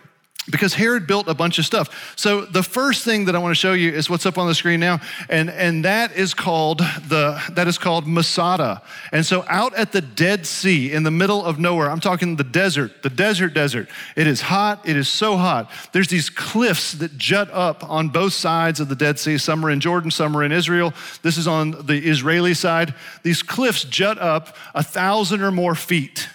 because 0.50 0.74
Herod 0.74 1.08
built 1.08 1.28
a 1.28 1.34
bunch 1.34 1.60
of 1.60 1.66
stuff. 1.66 2.14
So 2.18 2.42
the 2.46 2.64
first 2.64 3.06
thing 3.06 3.26
that 3.26 3.36
I 3.36 3.40
want 3.40 3.52
to 3.52 3.60
show 3.60 3.74
you 3.74 3.92
is 3.92 4.10
what's 4.10 4.26
up 4.26 4.38
on 4.38 4.48
the 4.48 4.56
screen 4.56 4.80
now, 4.80 5.00
and, 5.30 5.50
and 5.50 5.86
that 5.86 6.16
is 6.16 6.34
called 6.34 6.80
the 6.80 7.42
that 7.54 7.68
is 7.68 7.78
called 7.78 8.08
Masada. 8.08 8.82
And 9.12 9.26
so 9.26 9.46
out 9.48 9.74
at 9.76 9.92
the 9.92 10.02
Dead 10.02 10.46
Sea 10.46 10.92
in 10.92 11.04
the 11.04 11.12
middle 11.12 11.44
of 11.44 11.60
nowhere, 11.60 11.90
I'm 11.90 12.00
talking 12.00 12.36
the 12.36 12.44
desert, 12.44 13.04
the 13.04 13.10
desert 13.10 13.54
desert. 13.54 13.90
It 14.16 14.28
is 14.28 14.42
hot, 14.42 14.88
it 14.88 14.98
is 14.98 15.08
so 15.08 15.38
hot. 15.38 15.72
There's 15.94 16.10
these 16.10 16.30
cliffs 16.30 16.94
that 16.94 17.18
jut 17.18 17.50
up 17.52 17.90
on 17.90 18.10
both 18.10 18.34
sides 18.34 18.80
of 18.80 18.90
the 18.90 18.96
Dead 18.96 19.20
Sea. 19.20 19.38
Some 19.38 19.66
are 19.66 19.72
in 19.72 19.80
Jordan, 19.80 20.12
some 20.12 20.36
are 20.36 20.44
in 20.44 20.52
Israel. 20.52 20.94
This 21.22 21.38
is 21.38 21.48
on 21.48 21.72
the 21.86 21.98
Israeli 21.98 22.54
side. 22.54 22.94
These 23.24 23.44
cliffs 23.44 23.84
jut 23.84 24.18
up 24.18 24.56
a 24.76 24.84
thousand 24.84 25.42
or 25.42 25.52
more 25.52 25.76
feet. 25.76 26.28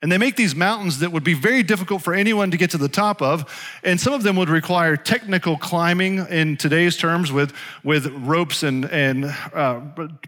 And 0.00 0.12
they 0.12 0.18
make 0.18 0.36
these 0.36 0.54
mountains 0.54 1.00
that 1.00 1.10
would 1.10 1.24
be 1.24 1.34
very 1.34 1.64
difficult 1.64 2.02
for 2.02 2.14
anyone 2.14 2.52
to 2.52 2.56
get 2.56 2.70
to 2.70 2.78
the 2.78 2.88
top 2.88 3.20
of. 3.20 3.78
And 3.82 4.00
some 4.00 4.12
of 4.12 4.22
them 4.22 4.36
would 4.36 4.48
require 4.48 4.96
technical 4.96 5.56
climbing 5.56 6.24
in 6.28 6.56
today's 6.56 6.96
terms 6.96 7.32
with, 7.32 7.52
with 7.82 8.06
ropes 8.06 8.62
and, 8.62 8.84
and 8.84 9.24
uh, 9.52 9.80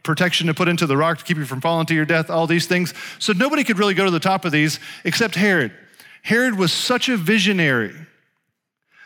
protection 0.02 0.48
to 0.48 0.54
put 0.54 0.66
into 0.66 0.87
the 0.87 0.96
rock 0.96 1.18
to 1.18 1.24
keep 1.24 1.37
you 1.37 1.44
from 1.44 1.61
falling 1.61 1.87
to 1.87 1.94
your 1.94 2.04
death, 2.04 2.30
all 2.30 2.48
these 2.48 2.66
things. 2.66 2.94
So 3.20 3.33
nobody 3.33 3.62
could 3.62 3.78
really 3.78 3.94
go 3.94 4.04
to 4.04 4.11
the 4.11 4.18
top 4.18 4.44
of 4.44 4.50
these 4.50 4.80
except 5.04 5.37
Herod. 5.37 5.72
Herod 6.22 6.59
was 6.59 6.72
such 6.72 7.09
a 7.09 7.16
visionary 7.16 7.94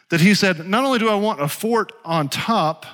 that 0.09 0.22
he 0.22 0.35
said, 0.35 0.66
Not 0.66 0.85
only 0.85 0.98
do 0.98 1.11
I 1.11 1.14
want 1.14 1.42
a 1.42 1.48
fort 1.48 1.92
on 2.07 2.31
top, 2.31 2.87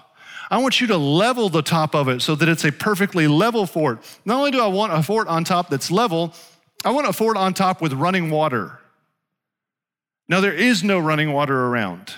I 0.50 0.58
want 0.58 0.80
you 0.80 0.88
to 0.88 0.96
level 0.96 1.48
the 1.48 1.62
top 1.62 1.94
of 1.94 2.08
it 2.08 2.20
so 2.22 2.34
that 2.34 2.48
it's 2.48 2.64
a 2.64 2.72
perfectly 2.72 3.28
level 3.28 3.66
fort. 3.66 4.02
Not 4.24 4.38
only 4.38 4.50
do 4.50 4.60
I 4.60 4.66
want 4.66 4.92
a 4.92 5.02
fort 5.02 5.28
on 5.28 5.44
top 5.44 5.68
that's 5.68 5.92
level, 5.92 6.34
I 6.84 6.90
want 6.90 7.06
a 7.06 7.12
fort 7.12 7.36
on 7.36 7.54
top 7.54 7.80
with 7.80 7.92
running 7.92 8.30
water. 8.30 8.78
Now, 10.28 10.40
there 10.40 10.54
is 10.54 10.82
no 10.82 10.98
running 10.98 11.32
water 11.32 11.66
around. 11.66 12.14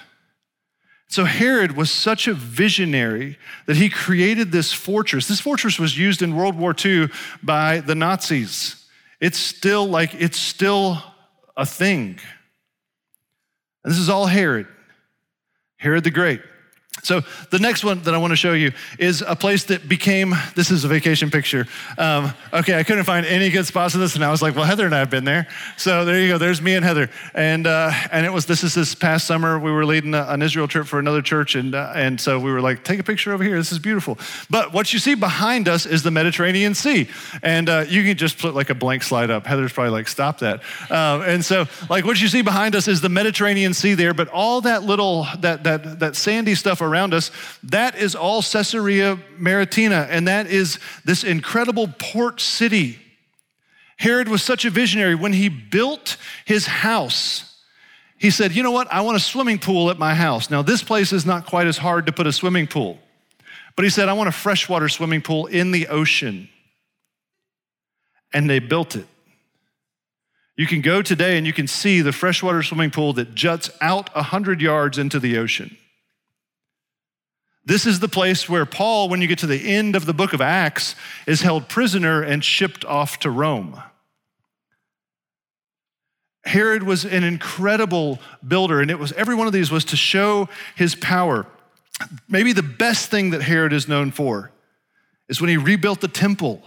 So, 1.09 1.25
Herod 1.25 1.77
was 1.77 1.91
such 1.91 2.29
a 2.29 2.35
visionary 2.35 3.39
that 3.67 3.77
he 3.77 3.89
created 3.89 4.53
this 4.53 4.73
fortress. 4.73 5.29
This 5.29 5.41
fortress 5.41 5.79
was 5.79 5.99
used 5.99 6.23
in 6.23 6.37
World 6.37 6.57
War 6.57 6.75
II 6.79 7.09
by 7.43 7.81
the 7.81 7.95
Nazis. 7.95 8.87
It's 9.21 9.39
still 9.39 9.87
like, 9.87 10.15
it's 10.15 10.39
still 10.39 11.03
a 11.57 11.67
thing. 11.67 12.19
And 13.85 13.93
this 13.93 13.99
is 13.99 14.09
all 14.09 14.27
Herod, 14.27 14.67
Herod 15.77 16.05
the 16.05 16.11
Great. 16.11 16.41
So, 17.03 17.23
the 17.51 17.59
next 17.59 17.83
one 17.83 18.01
that 18.05 18.15
I 18.15 18.19
want 18.19 18.31
to 18.31 18.37
show 18.37 18.53
you 18.53 18.73
is 18.97 19.25
a 19.27 19.35
place 19.35 19.65
that 19.65 19.89
became 19.89 20.35
this 20.55 20.71
is 20.71 20.85
a 20.85 20.89
vacation 20.89 21.31
picture. 21.31 21.67
Um, 21.99 22.33
okay, 22.53 22.79
I 22.79 22.85
couldn't 22.85 23.03
find 23.05 23.27
any 23.27 23.51
good 23.51 23.67
spots 23.67 23.95
in 23.95 24.01
this, 24.01 24.15
and 24.15 24.25
I 24.25 24.31
was 24.31 24.41
like, 24.41 24.55
well, 24.55 24.65
Heather 24.65 24.87
and 24.87 24.95
I 24.95 25.01
have 25.01 25.11
been 25.11 25.25
there. 25.25 25.49
So, 25.77 26.05
there 26.05 26.21
you 26.21 26.29
go. 26.29 26.39
There's 26.39 26.63
me 26.63 26.75
and 26.75 26.85
Heather. 26.85 27.11
And, 27.35 27.67
uh, 27.67 27.93
and 28.13 28.25
it 28.25 28.33
was 28.33 28.47
this 28.47 28.63
is 28.63 28.75
this 28.75 28.95
past 28.95 29.27
summer. 29.27 29.59
We 29.59 29.73
were 29.73 29.85
leading 29.85 30.15
a, 30.15 30.27
an 30.29 30.43
Israel 30.43 30.69
trip 30.69 30.87
for 30.87 31.01
another 31.01 31.23
church, 31.23 31.57
and, 31.57 31.75
uh, 31.75 31.93
and 31.95 32.21
so 32.21 32.39
we 32.39 32.53
were 32.53 32.61
like, 32.61 32.85
take 32.85 33.01
a 33.01 33.05
picture 33.05 33.33
over 33.33 33.43
here. 33.43 33.57
This 33.57 33.73
is 33.73 33.81
beautiful. 33.81 34.17
But 34.49 34.73
what 34.73 34.93
you 34.93 35.01
see 35.01 35.15
behind 35.15 35.69
us 35.69 35.87
is 35.87 36.05
the 36.05 36.13
Mediterranean 36.13 36.75
Sea. 36.75 37.09
And 37.43 37.69
uh, 37.69 37.85
you 37.89 38.05
can 38.05 38.17
just 38.17 38.39
put 38.39 38.55
like 38.55 38.71
a 38.71 38.75
blank 38.75 39.03
slide 39.03 39.31
up. 39.31 39.47
Heather's 39.47 39.73
probably 39.73 39.91
like, 39.91 40.07
stop 40.07 40.39
that. 40.39 40.63
Um, 40.89 41.23
and 41.23 41.45
so, 41.45 41.67
like, 41.91 42.05
what 42.05 42.21
you 42.21 42.29
see 42.29 42.43
behind 42.43 42.77
us 42.77 42.87
is 42.87 43.01
the 43.01 43.09
Mediterranean 43.09 43.75
Sea 43.75 43.95
there, 43.95 44.15
but 44.15 44.29
all 44.29 44.61
that 44.61 44.85
little, 44.85 45.27
that, 45.41 45.65
that, 45.65 45.99
that 45.99 46.15
sandy 46.15 46.55
stuff 46.55 46.81
around 46.93 47.15
us, 47.15 47.31
that 47.63 47.97
is 47.97 48.15
all 48.15 48.43
Caesarea 48.43 49.19
Maritima, 49.39 50.07
and 50.11 50.29
that 50.29 50.47
is 50.47 50.79
this 51.05 51.25
incredible 51.25 51.89
port 51.99 52.41
city. 52.41 52.99
Herod 53.97 54.29
was 54.29 54.43
such 54.43 54.65
a 54.65 54.71
visionary. 54.71 55.15
When 55.15 55.33
he 55.33 55.49
built 55.49 56.17
his 56.45 56.67
house, 56.67 57.57
he 58.19 58.31
said, 58.31 58.55
You 58.55 58.63
know 58.63 58.71
what? 58.71 58.93
I 58.93 59.01
want 59.01 59.17
a 59.17 59.21
swimming 59.21 59.59
pool 59.59 59.91
at 59.91 59.99
my 59.99 60.15
house. 60.15 60.51
Now, 60.51 60.63
this 60.63 60.83
place 60.83 61.13
is 61.13 61.25
not 61.25 61.47
quite 61.47 61.67
as 61.67 61.79
hard 61.79 62.07
to 62.07 62.13
put 62.13 62.27
a 62.27 62.33
swimming 62.33 62.67
pool, 62.67 62.99
but 63.77 63.85
he 63.85 63.91
said, 63.91 64.09
I 64.09 64.13
want 64.13 64.29
a 64.29 64.33
freshwater 64.33 64.89
swimming 64.89 65.23
pool 65.23 65.47
in 65.47 65.71
the 65.71 65.89
ocean. 65.89 66.49
And 68.35 68.49
they 68.49 68.59
built 68.61 68.97
it. 68.97 69.07
You 70.57 70.67
can 70.67 70.81
go 70.81 71.03
today 71.03 71.39
and 71.39 71.47
you 71.47 71.53
can 71.53 71.67
see 71.67 72.03
the 72.03 72.13
freshwater 72.13 72.63
swimming 72.63 72.91
pool 72.91 73.15
that 73.15 73.35
juts 73.35 73.71
out 73.81 74.15
100 74.15 74.61
yards 74.61 74.99
into 74.99 75.19
the 75.19 75.39
ocean. 75.39 75.77
This 77.65 77.87
is 77.87 78.01
the 78.01 78.09
place 78.09 78.49
where 78.49 78.67
Paul, 78.67 79.09
when 79.09 79.23
you 79.23 79.29
get 79.29 79.39
to 79.39 79.47
the 79.47 79.75
end 79.75 79.95
of 79.95 80.05
the 80.05 80.15
book 80.15 80.33
of 80.33 80.41
Acts, 80.41 80.97
is 81.27 81.43
held 81.43 81.69
prisoner 81.69 82.23
and 82.23 82.45
shipped 82.45 82.85
off 82.85 83.21
to 83.21 83.31
Rome. 83.31 83.81
Herod 86.45 86.83
was 86.83 87.05
an 87.05 87.23
incredible 87.23 88.19
builder, 88.47 88.81
and 88.81 88.91
it 88.91 88.99
was 88.99 89.13
every 89.13 89.37
one 89.37 89.47
of 89.47 89.53
these 89.53 89.71
was 89.71 89.85
to 89.87 89.97
show 89.97 90.49
his 90.75 90.97
power. 90.97 91.47
Maybe 92.29 92.53
the 92.53 92.65
best 92.65 93.11
thing 93.11 93.31
that 93.31 93.43
Herod 93.43 93.73
is 93.73 93.87
known 93.87 94.11
for 94.11 94.51
is 95.29 95.41
when 95.41 95.51
he 95.51 95.57
rebuilt 95.57 96.01
the 96.01 96.09
temple. 96.09 96.63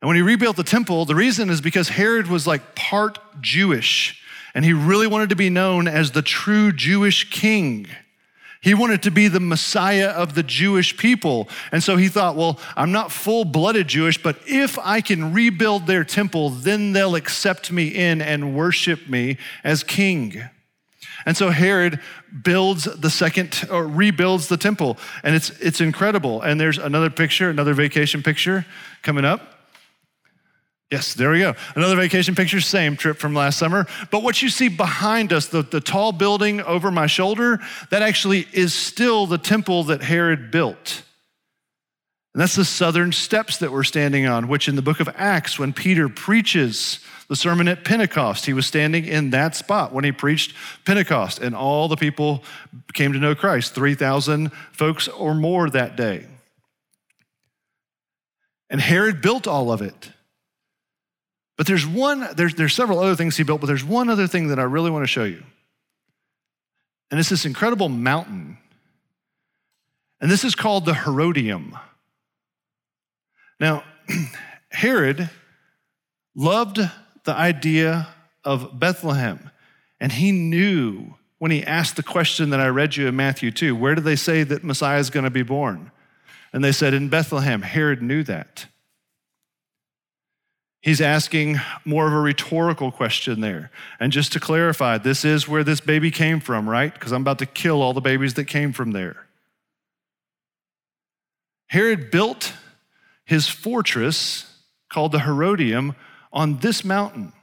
And 0.00 0.06
when 0.06 0.14
he 0.14 0.22
rebuilt 0.22 0.54
the 0.56 0.62
temple, 0.62 1.04
the 1.04 1.16
reason 1.16 1.50
is 1.50 1.60
because 1.60 1.88
Herod 1.88 2.28
was 2.28 2.46
like 2.46 2.76
part 2.76 3.18
Jewish, 3.40 4.22
and 4.54 4.64
he 4.64 4.72
really 4.72 5.08
wanted 5.08 5.30
to 5.30 5.36
be 5.36 5.50
known 5.50 5.88
as 5.88 6.12
the 6.12 6.22
true 6.22 6.70
Jewish 6.70 7.28
king. 7.30 7.88
He 8.60 8.74
wanted 8.74 9.02
to 9.04 9.10
be 9.10 9.28
the 9.28 9.40
Messiah 9.40 10.08
of 10.08 10.34
the 10.34 10.42
Jewish 10.42 10.96
people. 10.96 11.48
And 11.70 11.82
so 11.82 11.96
he 11.96 12.08
thought, 12.08 12.34
well, 12.34 12.58
I'm 12.76 12.90
not 12.90 13.12
full 13.12 13.44
blooded 13.44 13.88
Jewish, 13.88 14.20
but 14.20 14.36
if 14.46 14.78
I 14.80 15.00
can 15.00 15.32
rebuild 15.32 15.86
their 15.86 16.04
temple, 16.04 16.50
then 16.50 16.92
they'll 16.92 17.14
accept 17.14 17.70
me 17.70 17.88
in 17.88 18.20
and 18.20 18.56
worship 18.56 19.08
me 19.08 19.38
as 19.62 19.84
king. 19.84 20.42
And 21.24 21.36
so 21.36 21.50
Herod 21.50 22.00
builds 22.42 22.84
the 22.84 23.10
second 23.10 23.66
or 23.70 23.86
rebuilds 23.86 24.48
the 24.48 24.56
temple, 24.56 24.98
and 25.22 25.34
it's 25.34 25.50
it's 25.60 25.80
incredible. 25.80 26.42
And 26.42 26.60
there's 26.60 26.78
another 26.78 27.10
picture, 27.10 27.50
another 27.50 27.74
vacation 27.74 28.22
picture 28.22 28.64
coming 29.02 29.24
up. 29.24 29.57
Yes, 30.90 31.12
there 31.12 31.30
we 31.30 31.40
go. 31.40 31.54
Another 31.74 31.96
vacation 31.96 32.34
picture, 32.34 32.62
same 32.62 32.96
trip 32.96 33.18
from 33.18 33.34
last 33.34 33.58
summer. 33.58 33.86
But 34.10 34.22
what 34.22 34.40
you 34.40 34.48
see 34.48 34.68
behind 34.68 35.34
us, 35.34 35.46
the, 35.46 35.62
the 35.62 35.80
tall 35.80 36.12
building 36.12 36.62
over 36.62 36.90
my 36.90 37.06
shoulder, 37.06 37.60
that 37.90 38.00
actually 38.00 38.46
is 38.52 38.72
still 38.72 39.26
the 39.26 39.36
temple 39.36 39.84
that 39.84 40.02
Herod 40.02 40.50
built. 40.50 41.02
And 42.32 42.40
that's 42.40 42.56
the 42.56 42.64
southern 42.64 43.12
steps 43.12 43.58
that 43.58 43.70
we're 43.70 43.84
standing 43.84 44.26
on, 44.26 44.48
which 44.48 44.66
in 44.66 44.76
the 44.76 44.82
book 44.82 45.00
of 45.00 45.10
Acts, 45.14 45.58
when 45.58 45.74
Peter 45.74 46.08
preaches 46.08 47.00
the 47.28 47.36
sermon 47.36 47.68
at 47.68 47.84
Pentecost, 47.84 48.46
he 48.46 48.54
was 48.54 48.64
standing 48.64 49.04
in 49.04 49.30
that 49.30 49.54
spot 49.54 49.92
when 49.92 50.04
he 50.04 50.12
preached 50.12 50.54
Pentecost, 50.86 51.38
and 51.40 51.54
all 51.54 51.88
the 51.88 51.96
people 51.96 52.42
came 52.94 53.12
to 53.12 53.18
know 53.18 53.34
Christ 53.34 53.74
3,000 53.74 54.50
folks 54.72 55.08
or 55.08 55.34
more 55.34 55.68
that 55.68 55.96
day. 55.96 56.26
And 58.70 58.80
Herod 58.80 59.20
built 59.20 59.46
all 59.46 59.70
of 59.70 59.82
it. 59.82 60.12
But 61.58 61.66
there's 61.66 61.86
one, 61.86 62.26
there's, 62.36 62.54
there's 62.54 62.72
several 62.72 63.00
other 63.00 63.16
things 63.16 63.36
he 63.36 63.42
built, 63.42 63.60
but 63.60 63.66
there's 63.66 63.84
one 63.84 64.08
other 64.08 64.28
thing 64.28 64.48
that 64.48 64.60
I 64.60 64.62
really 64.62 64.90
want 64.90 65.02
to 65.02 65.08
show 65.08 65.24
you. 65.24 65.42
And 67.10 67.18
it's 67.18 67.28
this 67.28 67.44
incredible 67.44 67.88
mountain. 67.88 68.58
And 70.20 70.30
this 70.30 70.44
is 70.44 70.54
called 70.54 70.86
the 70.86 70.94
Herodium. 70.94 71.76
Now, 73.58 73.82
Herod 74.70 75.30
loved 76.36 76.78
the 77.24 77.34
idea 77.34 78.08
of 78.44 78.78
Bethlehem, 78.78 79.50
and 80.00 80.12
he 80.12 80.30
knew 80.30 81.14
when 81.38 81.50
he 81.50 81.64
asked 81.64 81.96
the 81.96 82.02
question 82.04 82.50
that 82.50 82.60
I 82.60 82.68
read 82.68 82.96
you 82.96 83.08
in 83.08 83.16
Matthew 83.16 83.50
2 83.50 83.74
where 83.74 83.96
do 83.96 84.00
they 84.00 84.16
say 84.16 84.44
that 84.44 84.62
Messiah 84.62 85.00
is 85.00 85.10
going 85.10 85.24
to 85.24 85.30
be 85.30 85.42
born? 85.42 85.90
And 86.52 86.62
they 86.64 86.72
said, 86.72 86.94
in 86.94 87.08
Bethlehem. 87.08 87.62
Herod 87.62 88.00
knew 88.00 88.22
that. 88.24 88.66
He's 90.88 91.02
asking 91.02 91.60
more 91.84 92.06
of 92.06 92.14
a 92.14 92.18
rhetorical 92.18 92.90
question 92.90 93.42
there. 93.42 93.70
And 94.00 94.10
just 94.10 94.32
to 94.32 94.40
clarify, 94.40 94.96
this 94.96 95.22
is 95.22 95.46
where 95.46 95.62
this 95.62 95.82
baby 95.82 96.10
came 96.10 96.40
from, 96.40 96.66
right? 96.66 96.90
Because 96.90 97.12
I'm 97.12 97.20
about 97.20 97.40
to 97.40 97.46
kill 97.46 97.82
all 97.82 97.92
the 97.92 98.00
babies 98.00 98.32
that 98.34 98.46
came 98.46 98.72
from 98.72 98.92
there. 98.92 99.26
Herod 101.66 102.10
built 102.10 102.54
his 103.26 103.48
fortress 103.48 104.50
called 104.88 105.12
the 105.12 105.20
Herodium 105.20 105.94
on 106.32 106.60
this 106.60 106.82
mountain. 106.82 107.34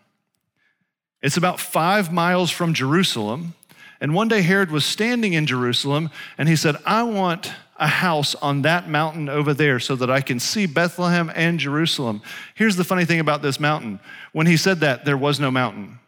It's 1.22 1.38
about 1.38 1.60
five 1.60 2.12
miles 2.12 2.50
from 2.50 2.74
Jerusalem. 2.74 3.54
And 4.02 4.16
one 4.16 4.28
day 4.28 4.42
Herod 4.42 4.72
was 4.72 4.86
standing 4.86 5.34
in 5.34 5.46
Jerusalem 5.46 6.10
and 6.40 6.50
he 6.50 6.56
said, 6.56 6.78
I 6.84 7.04
want 7.04 7.54
a 7.78 7.88
house 7.88 8.36
on 8.36 8.62
that 8.62 8.90
mountain 8.90 9.28
over 9.28 9.54
there 9.54 9.80
so 9.80 9.96
that 9.96 10.10
I 10.10 10.22
can 10.22 10.40
see 10.40 10.66
Bethlehem 10.66 11.32
and 11.36 11.60
Jerusalem. 11.60 12.22
Here's 12.54 12.78
the 12.78 12.84
funny 12.84 13.06
thing 13.06 13.20
about 13.20 13.42
this 13.42 13.60
mountain 13.60 14.00
when 14.32 14.48
he 14.48 14.58
said 14.58 14.80
that, 14.80 15.04
there 15.06 15.18
was 15.18 15.40
no 15.40 15.52
mountain. 15.52 16.00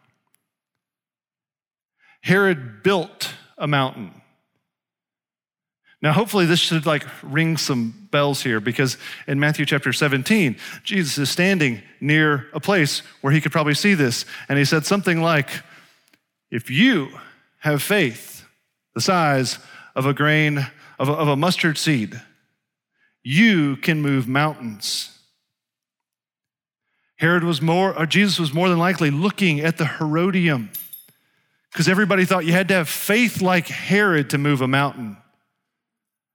Herod 2.22 2.82
built 2.82 3.34
a 3.58 3.66
mountain. 3.66 4.12
Now, 6.00 6.12
hopefully, 6.12 6.46
this 6.46 6.60
should 6.60 6.86
like 6.86 7.04
ring 7.22 7.56
some 7.56 8.08
bells 8.12 8.42
here 8.42 8.60
because 8.60 8.96
in 9.26 9.40
Matthew 9.40 9.66
chapter 9.66 9.92
17, 9.92 10.56
Jesus 10.84 11.18
is 11.18 11.28
standing 11.28 11.82
near 12.00 12.46
a 12.52 12.60
place 12.60 13.02
where 13.20 13.32
he 13.32 13.40
could 13.40 13.50
probably 13.50 13.74
see 13.74 13.94
this. 13.94 14.24
And 14.48 14.58
he 14.58 14.64
said 14.64 14.86
something 14.86 15.20
like, 15.20 15.48
If 16.50 16.70
you 16.70 17.08
have 17.60 17.82
faith 17.82 18.46
the 18.94 19.00
size 19.00 19.58
of 19.96 20.06
a 20.06 20.14
grain 20.14 20.66
of 20.98 21.08
a, 21.08 21.12
of 21.12 21.28
a 21.28 21.36
mustard 21.36 21.78
seed, 21.78 22.20
you 23.22 23.76
can 23.76 24.00
move 24.00 24.26
mountains. 24.26 25.18
Herod 27.16 27.44
was 27.44 27.60
more, 27.60 27.96
or 27.98 28.06
Jesus 28.06 28.38
was 28.38 28.54
more 28.54 28.68
than 28.68 28.78
likely 28.78 29.10
looking 29.10 29.60
at 29.60 29.76
the 29.76 29.86
Herodium 29.86 30.70
because 31.72 31.88
everybody 31.88 32.24
thought 32.24 32.44
you 32.44 32.52
had 32.52 32.68
to 32.68 32.74
have 32.74 32.88
faith 32.88 33.42
like 33.42 33.68
Herod 33.68 34.30
to 34.30 34.38
move 34.38 34.60
a 34.60 34.68
mountain. 34.68 35.16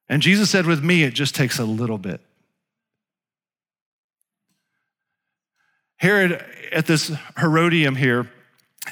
And 0.10 0.22
Jesus 0.22 0.50
said, 0.50 0.66
with 0.66 0.84
me, 0.84 1.04
it 1.04 1.14
just 1.14 1.36
takes 1.36 1.58
a 1.58 1.66
little 1.66 1.98
bit. 1.98 2.22
Herod, 5.98 6.44
at 6.72 6.86
this 6.86 7.12
Herodium 7.38 7.96
here, 7.96 8.30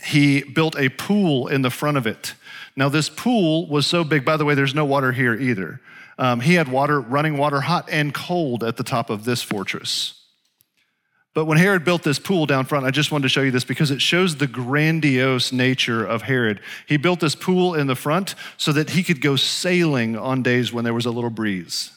he 0.03 0.43
built 0.43 0.77
a 0.77 0.89
pool 0.89 1.47
in 1.47 1.61
the 1.61 1.69
front 1.69 1.97
of 1.97 2.07
it. 2.07 2.33
Now, 2.75 2.89
this 2.89 3.09
pool 3.09 3.67
was 3.67 3.85
so 3.85 4.03
big, 4.03 4.23
by 4.23 4.37
the 4.37 4.45
way, 4.45 4.55
there's 4.55 4.75
no 4.75 4.85
water 4.85 5.11
here 5.11 5.33
either. 5.33 5.81
Um, 6.17 6.39
he 6.39 6.53
had 6.53 6.67
water, 6.67 6.99
running 6.99 7.37
water, 7.37 7.61
hot 7.61 7.89
and 7.89 8.13
cold 8.13 8.63
at 8.63 8.77
the 8.77 8.83
top 8.83 9.09
of 9.09 9.25
this 9.25 9.41
fortress. 9.41 10.21
But 11.33 11.45
when 11.45 11.57
Herod 11.57 11.85
built 11.85 12.03
this 12.03 12.19
pool 12.19 12.45
down 12.45 12.65
front, 12.65 12.85
I 12.85 12.91
just 12.91 13.11
wanted 13.11 13.23
to 13.23 13.29
show 13.29 13.41
you 13.41 13.51
this 13.51 13.63
because 13.63 13.89
it 13.89 14.01
shows 14.01 14.35
the 14.35 14.47
grandiose 14.47 15.53
nature 15.53 16.05
of 16.05 16.23
Herod. 16.23 16.59
He 16.87 16.97
built 16.97 17.21
this 17.21 17.35
pool 17.35 17.73
in 17.73 17.87
the 17.87 17.95
front 17.95 18.35
so 18.57 18.73
that 18.73 18.89
he 18.91 19.01
could 19.01 19.21
go 19.21 19.37
sailing 19.37 20.17
on 20.17 20.43
days 20.43 20.73
when 20.73 20.83
there 20.83 20.93
was 20.93 21.05
a 21.05 21.11
little 21.11 21.29
breeze. 21.29 21.91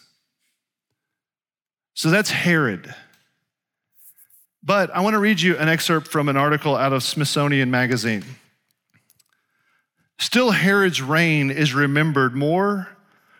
So 1.94 2.10
that's 2.10 2.30
Herod. 2.30 2.94
But 4.62 4.94
I 4.94 5.00
want 5.00 5.14
to 5.14 5.18
read 5.18 5.40
you 5.40 5.56
an 5.58 5.68
excerpt 5.68 6.08
from 6.08 6.28
an 6.28 6.36
article 6.36 6.76
out 6.76 6.92
of 6.92 7.02
Smithsonian 7.02 7.70
Magazine. 7.70 8.24
Still, 10.18 10.52
Herod's 10.52 11.02
reign 11.02 11.50
is 11.50 11.74
remembered 11.74 12.34
more 12.34 12.88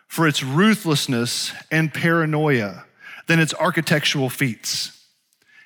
for 0.07 0.27
its 0.27 0.43
ruthlessness 0.43 1.51
and 1.71 1.93
paranoia 1.93 2.85
than 3.27 3.39
its 3.39 3.53
architectural 3.53 4.29
feats. 4.29 4.91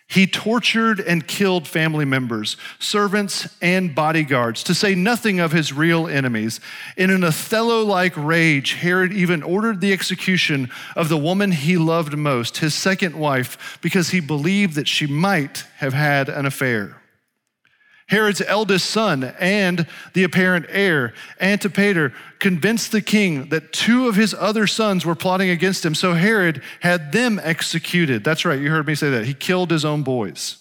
He 0.07 0.25
tortured 0.25 0.99
and 0.99 1.27
killed 1.27 1.67
family 1.67 2.03
members, 2.03 2.57
servants, 2.79 3.47
and 3.61 3.93
bodyguards, 3.93 4.63
to 4.63 4.73
say 4.73 4.95
nothing 4.95 5.39
of 5.39 5.51
his 5.51 5.71
real 5.71 6.07
enemies. 6.07 6.59
In 6.97 7.11
an 7.11 7.23
Othello 7.23 7.83
like 7.83 8.17
rage, 8.17 8.73
Herod 8.73 9.13
even 9.13 9.43
ordered 9.43 9.81
the 9.81 9.93
execution 9.93 10.71
of 10.95 11.09
the 11.09 11.17
woman 11.17 11.51
he 11.51 11.77
loved 11.77 12.17
most, 12.17 12.57
his 12.57 12.73
second 12.73 13.15
wife, 13.19 13.77
because 13.83 14.09
he 14.09 14.19
believed 14.19 14.73
that 14.73 14.87
she 14.87 15.05
might 15.05 15.65
have 15.77 15.93
had 15.93 16.27
an 16.27 16.47
affair. 16.47 16.98
Herod's 18.09 18.41
eldest 18.41 18.89
son 18.89 19.23
and 19.39 19.85
the 20.13 20.23
apparent 20.23 20.65
heir, 20.69 21.13
Antipater, 21.39 22.11
convinced 22.39 22.91
the 22.91 23.01
king 23.01 23.49
that 23.49 23.71
two 23.71 24.07
of 24.07 24.15
his 24.15 24.33
other 24.33 24.65
sons 24.65 25.05
were 25.05 25.13
plotting 25.13 25.51
against 25.51 25.85
him, 25.85 25.93
so 25.93 26.13
Herod 26.13 26.63
had 26.79 27.11
them 27.11 27.39
executed. 27.43 28.23
That's 28.23 28.45
right, 28.45 28.59
you 28.59 28.71
heard 28.71 28.87
me 28.87 28.95
say 28.95 29.11
that. 29.11 29.25
He 29.25 29.35
killed 29.35 29.69
his 29.69 29.85
own 29.85 30.01
boys. 30.01 30.57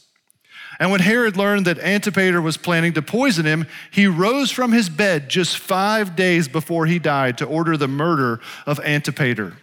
And 0.78 0.92
when 0.92 1.00
Herod 1.00 1.38
learned 1.38 1.66
that 1.66 1.78
Antipater 1.78 2.42
was 2.42 2.58
planning 2.58 2.92
to 2.92 3.02
poison 3.02 3.46
him, 3.46 3.66
he 3.90 4.06
rose 4.06 4.50
from 4.50 4.70
his 4.72 4.90
bed 4.90 5.30
just 5.30 5.56
five 5.56 6.14
days 6.14 6.48
before 6.48 6.84
he 6.84 6.98
died 6.98 7.38
to 7.38 7.46
order 7.46 7.78
the 7.78 7.88
murder 7.88 8.40
of 8.66 8.78
Antipater. 8.80 9.54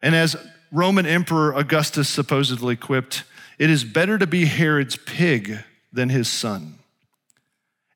And 0.00 0.14
as 0.14 0.36
Roman 0.70 1.04
Emperor 1.04 1.52
Augustus 1.52 2.08
supposedly 2.08 2.76
quipped, 2.76 3.24
it 3.58 3.70
is 3.70 3.82
better 3.82 4.18
to 4.18 4.26
be 4.26 4.46
Herod's 4.46 4.96
pig 4.96 5.64
than 5.92 6.08
his 6.08 6.28
son. 6.28 6.78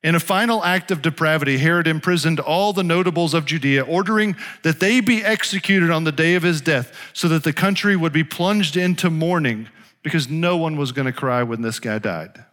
In 0.03 0.13
a 0.13 0.19
final 0.19 0.63
act 0.63 0.91
of 0.91 1.01
depravity, 1.01 1.57
Herod 1.57 1.87
imprisoned 1.87 2.39
all 2.39 2.73
the 2.73 2.83
notables 2.83 3.33
of 3.33 3.45
Judea, 3.45 3.83
ordering 3.83 4.35
that 4.61 4.79
they 4.79 5.01
be 5.01 5.23
executed 5.23 5.89
on 5.89 6.03
the 6.03 6.11
day 6.11 6.35
of 6.35 6.43
his 6.43 6.61
death, 6.61 6.95
so 7.13 7.27
that 7.29 7.43
the 7.43 7.53
country 7.53 7.95
would 7.95 8.13
be 8.13 8.23
plunged 8.23 8.77
into 8.77 9.09
mourning 9.09 9.67
because 10.03 10.29
no 10.29 10.57
one 10.57 10.77
was 10.77 10.91
going 10.91 11.07
to 11.07 11.11
cry 11.11 11.41
when 11.41 11.63
this 11.63 11.79
guy 11.79 11.97
died. 11.97 12.45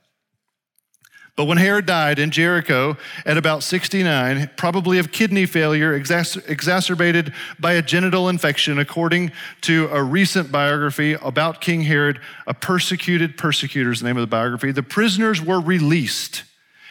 But 1.35 1.47
when 1.47 1.57
Herod 1.57 1.87
died 1.87 2.18
in 2.18 2.31
Jericho 2.31 2.99
at 3.25 3.38
about 3.38 3.62
69, 3.62 4.51
probably 4.57 4.99
of 4.99 5.12
kidney 5.12 5.47
failure 5.47 5.95
exacerbated 5.95 7.33
by 7.59 7.73
a 7.73 7.83
genital 7.83 8.29
infection, 8.29 8.79
according 8.79 9.33
to 9.62 9.88
a 9.90 10.03
recent 10.03 10.53
biography 10.53 11.14
about 11.14 11.62
King 11.62 11.83
Herod, 11.83 12.21
a 12.47 12.53
persecuted 12.53 13.38
persecutor 13.38 13.90
is 13.90 14.01
the 14.01 14.07
name 14.07 14.18
of 14.18 14.23
the 14.23 14.27
biography, 14.27 14.73
the 14.73 14.83
prisoners 14.83 15.40
were 15.40 15.61
released. 15.61 16.45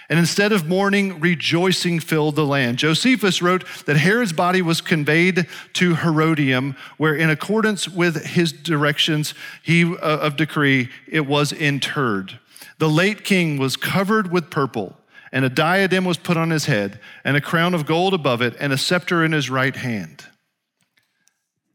And 0.09 0.17
instead 0.17 0.51
of 0.51 0.67
mourning, 0.67 1.21
rejoicing 1.21 2.01
filled 2.01 2.35
the 2.35 2.45
land. 2.45 2.79
Josephus 2.79 3.41
wrote 3.41 3.63
that 3.85 3.95
Herod's 3.95 4.33
body 4.33 4.61
was 4.61 4.81
conveyed 4.81 5.47
to 5.73 5.95
Herodium, 5.95 6.75
where, 6.97 7.15
in 7.15 7.29
accordance 7.29 7.87
with 7.87 8.25
his 8.25 8.51
directions 8.51 9.33
he, 9.63 9.85
uh, 9.85 9.97
of 9.99 10.35
decree, 10.35 10.89
it 11.07 11.27
was 11.27 11.53
interred. 11.53 12.39
The 12.81 12.89
late 12.89 13.23
king 13.23 13.59
was 13.59 13.77
covered 13.77 14.31
with 14.31 14.49
purple 14.49 14.97
and 15.31 15.45
a 15.45 15.49
diadem 15.49 16.03
was 16.03 16.17
put 16.17 16.35
on 16.35 16.49
his 16.49 16.65
head, 16.65 16.99
and 17.23 17.37
a 17.37 17.41
crown 17.41 17.75
of 17.75 17.85
gold 17.85 18.11
above 18.15 18.41
it, 18.41 18.55
and 18.59 18.73
a 18.73 18.77
scepter 18.77 19.23
in 19.23 19.33
his 19.33 19.51
right 19.51 19.75
hand. 19.75 20.25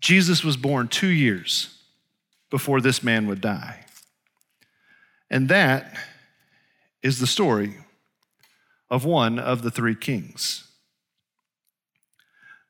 Jesus 0.00 0.42
was 0.42 0.56
born 0.56 0.88
two 0.88 1.06
years 1.06 1.78
before 2.50 2.80
this 2.80 3.04
man 3.04 3.28
would 3.28 3.40
die. 3.40 3.86
And 5.30 5.48
that 5.48 5.96
is 7.04 7.20
the 7.20 7.26
story 7.28 7.76
of 8.90 9.04
one 9.04 9.38
of 9.38 9.62
the 9.62 9.70
three 9.70 9.94
kings. 9.94 10.68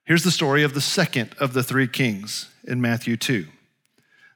Here's 0.04 0.24
the 0.24 0.30
story 0.30 0.62
of 0.62 0.74
the 0.74 0.82
second 0.82 1.34
of 1.40 1.54
the 1.54 1.62
three 1.62 1.88
kings 1.88 2.50
in 2.64 2.82
Matthew 2.82 3.16
2. 3.16 3.46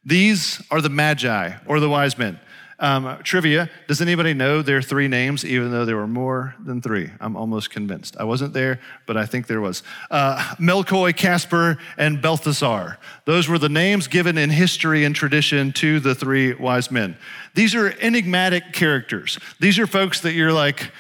These 0.07 0.63
are 0.71 0.81
the 0.81 0.89
Magi, 0.89 1.53
or 1.67 1.81
the 1.81 1.91
wise 1.91 2.17
men. 2.17 2.41
Um, 2.83 3.19
trivia 3.23 3.69
Does 3.89 4.01
anybody 4.01 4.33
know 4.33 4.63
their 4.63 4.81
three 4.81 5.07
names, 5.07 5.45
even 5.45 5.71
though 5.71 5.85
there 5.85 5.97
were 5.97 6.07
more 6.07 6.55
than 6.59 6.81
three? 6.81 7.11
I'm 7.21 7.37
almost 7.37 7.71
convinced. 7.71 8.17
I 8.19 8.25
wasn't 8.25 8.55
there, 8.55 8.81
but 9.07 9.19
I 9.19 9.27
think 9.27 9.47
there 9.47 9.61
was. 9.61 9.83
Uh, 10.11 10.55
Melchior, 10.59 11.13
Caspar, 11.13 11.77
and 11.99 12.23
Balthasar. 12.23 12.99
Those 13.27 13.49
were 13.49 13.59
the 13.59 13.69
names 13.69 14.09
given 14.09 14.39
in 14.39 14.49
history 14.49 15.05
and 15.05 15.15
tradition 15.15 15.73
to 15.73 16.01
the 16.01 16.15
three 16.15 16.55
wise 16.55 16.91
men. 16.91 17.19
These 17.55 17.75
are 17.75 17.91
enigmatic 18.01 18.73
characters. 18.73 19.39
These 19.61 19.79
are 19.79 19.87
folks 19.87 20.23
that 20.23 20.33
you're 20.33 20.53
like, 20.53 20.91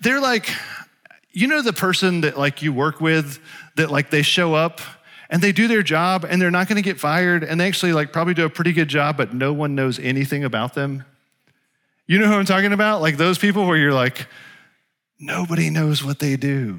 they're 0.00 0.20
like, 0.20 0.48
you 1.30 1.46
know, 1.46 1.62
the 1.62 1.72
person 1.72 2.22
that 2.22 2.36
like 2.36 2.62
you 2.62 2.72
work 2.72 3.00
with 3.00 3.38
that 3.76 3.92
like 3.92 4.10
they 4.10 4.22
show 4.22 4.54
up 4.54 4.80
and 5.34 5.42
they 5.42 5.50
do 5.50 5.66
their 5.66 5.82
job 5.82 6.24
and 6.24 6.40
they're 6.40 6.48
not 6.48 6.68
going 6.68 6.76
to 6.76 6.82
get 6.82 7.00
fired 7.00 7.42
and 7.42 7.60
they 7.60 7.66
actually 7.66 7.92
like 7.92 8.12
probably 8.12 8.34
do 8.34 8.44
a 8.44 8.48
pretty 8.48 8.72
good 8.72 8.86
job 8.86 9.16
but 9.16 9.34
no 9.34 9.52
one 9.52 9.74
knows 9.74 9.98
anything 9.98 10.44
about 10.44 10.74
them. 10.74 11.04
You 12.06 12.20
know 12.20 12.28
who 12.28 12.34
i'm 12.34 12.44
talking 12.44 12.72
about? 12.72 13.00
Like 13.00 13.16
those 13.16 13.36
people 13.36 13.66
where 13.66 13.76
you're 13.76 13.92
like 13.92 14.28
nobody 15.18 15.70
knows 15.70 16.04
what 16.04 16.20
they 16.20 16.36
do. 16.36 16.78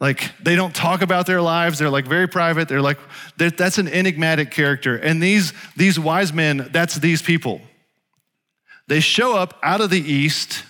Like 0.00 0.32
they 0.42 0.56
don't 0.56 0.74
talk 0.74 1.02
about 1.02 1.26
their 1.26 1.42
lives 1.42 1.78
they're 1.78 1.90
like 1.90 2.06
very 2.06 2.26
private 2.26 2.66
they're 2.66 2.80
like 2.80 2.98
they're, 3.36 3.50
that's 3.50 3.76
an 3.76 3.88
enigmatic 3.88 4.50
character 4.50 4.96
and 4.96 5.22
these 5.22 5.52
these 5.76 6.00
wise 6.00 6.32
men 6.32 6.70
that's 6.72 6.94
these 6.94 7.20
people. 7.20 7.60
They 8.88 9.00
show 9.00 9.36
up 9.36 9.58
out 9.62 9.82
of 9.82 9.90
the 9.90 10.00
east 10.00 10.64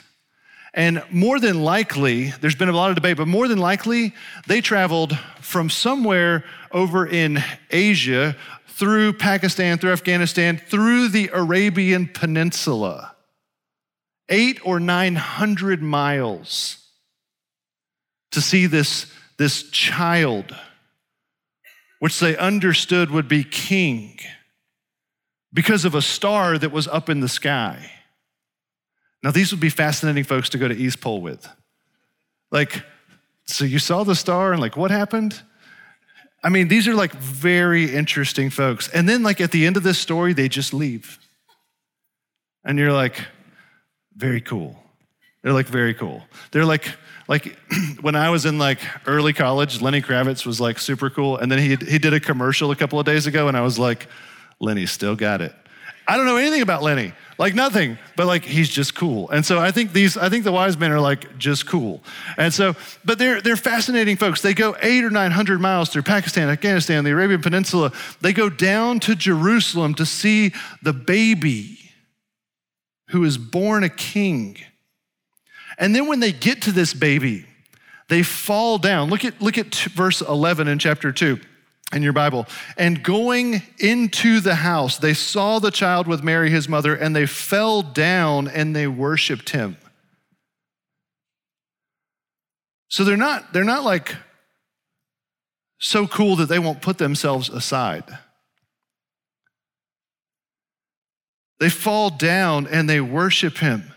and 0.75 1.03
more 1.11 1.39
than 1.39 1.63
likely, 1.63 2.31
there's 2.41 2.55
been 2.55 2.71
a 2.71 2.73
lot 2.73 2.89
of 2.89 2.95
debate, 2.95 3.19
but 3.19 3.29
more 3.29 3.47
than 3.47 3.59
likely, 3.59 4.15
they 4.47 4.63
traveled 4.63 5.19
from 5.41 5.69
somewhere 5.69 6.45
over 6.73 7.07
in 7.07 7.43
Asia 7.71 8.37
through 8.67 9.13
Pakistan, 9.13 9.79
through 9.79 9.93
Afghanistan, 9.93 10.57
through 10.59 11.09
the 11.09 11.31
Arabian 11.33 12.09
Peninsula. 12.09 13.15
Eight 14.29 14.61
or 14.65 14.81
900 14.81 15.83
miles 15.83 16.79
to 18.31 18.41
see 18.41 18.67
this, 18.67 19.13
this 19.37 19.69
child, 19.71 20.57
which 21.99 22.19
they 22.19 22.37
understood 22.37 23.11
would 23.11 23.29
be 23.29 23.45
king 23.45 24.19
because 25.53 25.85
of 25.85 25.95
a 25.95 26.03
star 26.03 26.57
that 26.59 26.73
was 26.73 26.89
up 26.89 27.09
in 27.09 27.21
the 27.21 27.29
sky. 27.29 27.91
Now, 29.23 29.31
these 29.31 29.53
would 29.53 29.61
be 29.61 29.69
fascinating 29.69 30.25
folks 30.25 30.49
to 30.51 30.59
go 30.59 30.67
to 30.67 30.75
East 30.75 31.01
Pole 31.01 31.21
with. 31.21 31.47
Like, 32.51 32.83
so 33.47 33.65
you 33.65 33.79
saw 33.79 34.03
the 34.03 34.15
star 34.15 34.53
and 34.53 34.61
like, 34.61 34.77
what 34.77 34.91
happened? 34.91 35.41
I 36.43 36.49
mean, 36.49 36.69
these 36.69 36.89
are 36.89 36.95
like 36.95 37.13
very 37.13 37.95
interesting 37.95 38.51
folks. 38.51 38.89
And 38.89 39.09
then, 39.09 39.23
like, 39.23 39.41
at 39.41 39.53
the 39.53 39.67
end 39.67 39.77
of 39.77 39.83
this 39.83 39.99
story, 39.99 40.33
they 40.33 40.49
just 40.49 40.75
leave. 40.75 41.19
And 42.65 42.79
you're 42.79 42.93
like, 42.93 43.25
very 44.17 44.41
cool. 44.41 44.77
They're 45.43 45.53
like, 45.53 45.67
very 45.67 45.95
cool. 45.95 46.23
They're 46.51 46.65
like, 46.65 46.89
like 47.29 47.57
when 48.01 48.17
I 48.17 48.31
was 48.31 48.45
in 48.45 48.59
like 48.59 48.79
early 49.07 49.33
college, 49.33 49.81
Lenny 49.81 50.03
Kravitz 50.03 50.45
was 50.45 50.61
like 50.61 50.79
super 50.79 51.11
cool. 51.11 51.37
And 51.37 51.51
then 51.51 51.59
he, 51.59 51.77
he 51.77 51.99
did 51.99 52.13
a 52.13 52.21
commercial 52.21 52.71
a 52.71 52.77
couple 52.77 52.99
of 52.99 53.07
days 53.07 53.27
ago, 53.27 53.49
and 53.49 53.57
I 53.57 53.63
was 53.63 53.79
like, 53.79 54.09
Lenny 54.61 54.87
still 54.87 55.17
got 55.17 55.41
it. 55.41 55.55
I 56.07 56.17
don't 56.17 56.27
know 56.27 56.37
anything 56.37 56.63
about 56.63 56.83
Lenny, 56.83 57.13
like 57.43 57.57
nothing, 57.57 57.99
but 58.15 58.29
like 58.29 58.45
he's 58.45 58.69
just 58.69 58.95
cool. 58.95 59.29
And 59.31 59.45
so 59.45 59.59
I 59.59 59.73
think 59.73 59.93
these, 59.93 60.17
I 60.17 60.29
think 60.29 60.45
the 60.45 60.53
wise 60.53 60.79
men 60.79 60.93
are 60.93 61.01
like 61.01 61.39
just 61.39 61.67
cool. 61.67 62.01
And 62.37 62.55
so, 62.55 62.77
but 63.05 63.19
they're 63.19 63.41
they're 63.41 63.57
fascinating 63.57 64.17
folks. 64.17 64.43
They 64.43 64.55
go 64.55 64.77
eight 64.81 65.03
or 65.03 65.11
nine 65.11 65.33
hundred 65.33 65.61
miles 65.61 65.89
through 65.89 66.03
Pakistan, 66.03 66.49
Afghanistan, 66.49 67.03
the 67.03 67.11
Arabian 67.11 67.43
Peninsula. 67.43 67.91
They 68.21 68.33
go 68.33 68.49
down 68.49 69.01
to 69.01 69.17
Jerusalem 69.17 69.95
to 69.95 70.07
see 70.07 70.53
the 70.83 70.93
baby 70.93 71.81
who 73.09 73.25
is 73.25 73.39
born 73.39 73.83
a 73.83 73.89
king. 73.89 74.57
And 75.79 75.97
then 75.97 76.07
when 76.07 76.21
they 76.21 76.31
get 76.31 76.63
to 76.63 76.71
this 76.71 76.95
baby, 76.95 77.45
they 78.09 78.23
fall 78.23 78.79
down. 78.79 79.11
Look 79.11 79.25
at 79.25 79.43
look 79.43 79.59
at 79.59 79.75
verse 79.75 80.21
11 80.21 80.69
in 80.69 80.79
chapter 80.79 81.11
2 81.11 81.41
in 81.93 82.03
your 82.03 82.13
Bible. 82.13 82.47
And 82.77 83.03
going 83.03 83.63
into 83.79 84.41
the 84.41 84.57
house, 84.57 84.99
they 84.99 85.15
saw 85.15 85.59
the 85.59 85.71
child 85.71 86.07
with 86.07 86.23
Mary, 86.23 86.51
his 86.51 86.69
mother, 86.69 86.95
and 86.95 87.15
they 87.15 87.27
fell 87.27 87.83
down 87.83 88.49
and 88.49 88.75
they 88.75 88.87
worshiped 88.87 89.51
him. 89.51 89.77
So 92.89 93.05
they're 93.05 93.17
not, 93.17 93.53
they're 93.53 93.65
not 93.65 93.85
like 93.85 94.17
so 95.79 96.07
cool 96.07 96.37
that 96.37 96.49
they 96.49 96.59
won't 96.59 96.83
put 96.83 96.99
themselves 96.99 97.49
aside. 97.49 98.05
They 101.59 101.71
fall 101.71 102.11
down 102.11 102.67
and 102.67 102.89
they 102.89 103.01
worship 103.01 103.59
him. 103.59 103.93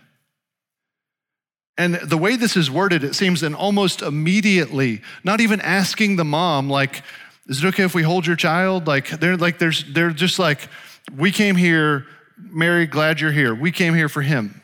And 1.77 1.95
the 1.95 2.17
way 2.17 2.37
this 2.37 2.55
is 2.55 2.71
worded, 2.71 3.03
it 3.03 3.15
seems, 3.15 3.43
and 3.43 3.53
almost 3.53 4.01
immediately, 4.01 5.01
not 5.25 5.41
even 5.41 5.59
asking 5.59 6.15
the 6.15 6.23
mom, 6.23 6.69
like, 6.69 7.03
is 7.47 7.63
it 7.63 7.67
okay 7.67 7.83
if 7.83 7.93
we 7.93 8.03
hold 8.03 8.25
your 8.25 8.35
child? 8.35 8.87
Like 8.87 9.09
they're 9.09 9.37
like 9.37 9.59
there's 9.59 9.83
they're 9.93 10.11
just 10.11 10.39
like, 10.39 10.67
we 11.15 11.31
came 11.31 11.55
here, 11.55 12.05
Mary, 12.37 12.87
glad 12.87 13.21
you're 13.21 13.31
here. 13.31 13.53
We 13.53 13.71
came 13.71 13.93
here 13.93 14.09
for 14.09 14.21
him. 14.21 14.61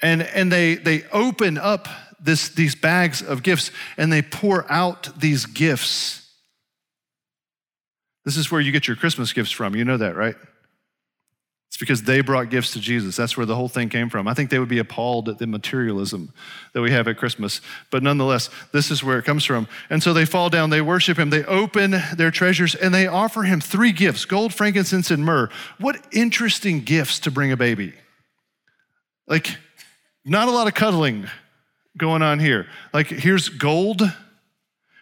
And 0.00 0.22
and 0.22 0.52
they 0.52 0.76
they 0.76 1.02
open 1.12 1.58
up 1.58 1.88
this 2.20 2.50
these 2.50 2.76
bags 2.76 3.20
of 3.22 3.42
gifts 3.42 3.72
and 3.96 4.12
they 4.12 4.22
pour 4.22 4.70
out 4.70 5.10
these 5.18 5.46
gifts. 5.46 6.24
This 8.24 8.36
is 8.36 8.52
where 8.52 8.60
you 8.60 8.70
get 8.70 8.86
your 8.86 8.96
Christmas 8.96 9.32
gifts 9.32 9.50
from. 9.50 9.74
You 9.74 9.84
know 9.84 9.96
that, 9.96 10.14
right? 10.14 10.36
It's 11.68 11.76
because 11.76 12.02
they 12.02 12.22
brought 12.22 12.48
gifts 12.48 12.72
to 12.72 12.80
Jesus. 12.80 13.14
That's 13.14 13.36
where 13.36 13.44
the 13.44 13.54
whole 13.54 13.68
thing 13.68 13.90
came 13.90 14.08
from. 14.08 14.26
I 14.26 14.32
think 14.32 14.48
they 14.48 14.58
would 14.58 14.70
be 14.70 14.78
appalled 14.78 15.28
at 15.28 15.36
the 15.36 15.46
materialism 15.46 16.32
that 16.72 16.80
we 16.80 16.90
have 16.92 17.06
at 17.08 17.18
Christmas. 17.18 17.60
But 17.90 18.02
nonetheless, 18.02 18.48
this 18.72 18.90
is 18.90 19.04
where 19.04 19.18
it 19.18 19.26
comes 19.26 19.44
from. 19.44 19.68
And 19.90 20.02
so 20.02 20.14
they 20.14 20.24
fall 20.24 20.48
down, 20.48 20.70
they 20.70 20.80
worship 20.80 21.18
him, 21.18 21.28
they 21.28 21.44
open 21.44 21.94
their 22.16 22.30
treasures, 22.30 22.74
and 22.74 22.94
they 22.94 23.06
offer 23.06 23.42
him 23.42 23.60
three 23.60 23.92
gifts 23.92 24.24
gold, 24.24 24.54
frankincense, 24.54 25.10
and 25.10 25.22
myrrh. 25.22 25.50
What 25.78 26.02
interesting 26.10 26.80
gifts 26.80 27.20
to 27.20 27.30
bring 27.30 27.52
a 27.52 27.56
baby. 27.56 27.92
Like, 29.26 29.54
not 30.24 30.48
a 30.48 30.50
lot 30.50 30.68
of 30.68 30.74
cuddling 30.74 31.26
going 31.98 32.22
on 32.22 32.38
here. 32.38 32.66
Like, 32.94 33.08
here's 33.08 33.50
gold 33.50 34.02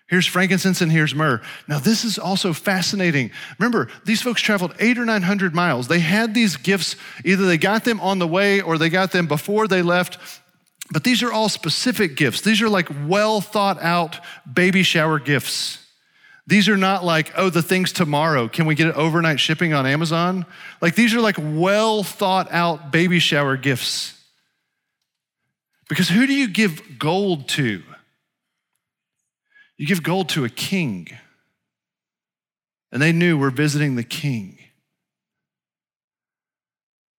Here's 0.09 0.27
frankincense 0.27 0.81
and 0.81 0.93
here's 0.93 1.15
myrrh. 1.15 1.41
Now, 1.67 1.81
this 1.81 2.05
is 2.05 2.17
also 2.17 2.53
fascinating. 2.53 3.33
Remember, 3.59 3.89
these 4.05 4.23
folks 4.23 4.41
traveled 4.41 4.75
eight 4.79 4.99
or 4.99 5.05
900 5.05 5.53
miles. 5.55 5.89
They 5.89 5.99
had 5.99 6.33
these 6.33 6.57
gifts, 6.57 6.95
either 7.25 7.45
they 7.45 7.59
got 7.59 7.85
them 7.85 8.01
on 8.01 8.21
the 8.21 8.27
way 8.29 8.61
or 8.61 8.79
they 8.79 8.89
got 8.89 9.11
them 9.11 9.27
before 9.27 9.67
they 9.67 9.83
left. 9.83 10.19
But 10.93 11.03
these 11.03 11.25
are 11.25 11.33
all 11.33 11.49
specific 11.49 12.15
gifts. 12.15 12.43
These 12.43 12.63
are 12.63 12.69
like 12.69 12.89
well 13.09 13.41
thought 13.41 13.83
out 13.83 14.21
baby 14.51 14.85
shower 14.85 15.19
gifts. 15.19 15.85
These 16.47 16.69
are 16.69 16.77
not 16.77 17.05
like, 17.05 17.33
oh, 17.37 17.51
the 17.51 17.63
thing's 17.63 17.91
tomorrow. 17.91 18.47
Can 18.47 18.67
we 18.67 18.77
get 18.77 18.87
it 18.87 18.95
overnight 18.95 19.41
shipping 19.41 19.73
on 19.73 19.85
Amazon? 19.85 20.47
Like, 20.81 20.95
these 20.95 21.13
are 21.13 21.21
like 21.21 21.37
well 21.41 22.05
thought 22.05 22.53
out 22.53 22.93
baby 22.93 23.19
shower 23.19 23.57
gifts. 23.57 24.13
Because 25.89 26.09
who 26.09 26.29
do 26.29 26.33
you 26.33 26.49
give 26.49 27.01
gold 27.01 27.49
to? 27.51 27.83
You 29.77 29.87
give 29.87 30.03
gold 30.03 30.29
to 30.31 30.45
a 30.45 30.49
king. 30.49 31.09
And 32.93 33.03
they 33.03 33.13
knew 33.13 33.39
we're 33.39 33.51
visiting 33.51 33.97
the 33.97 34.05
king. 34.05 34.59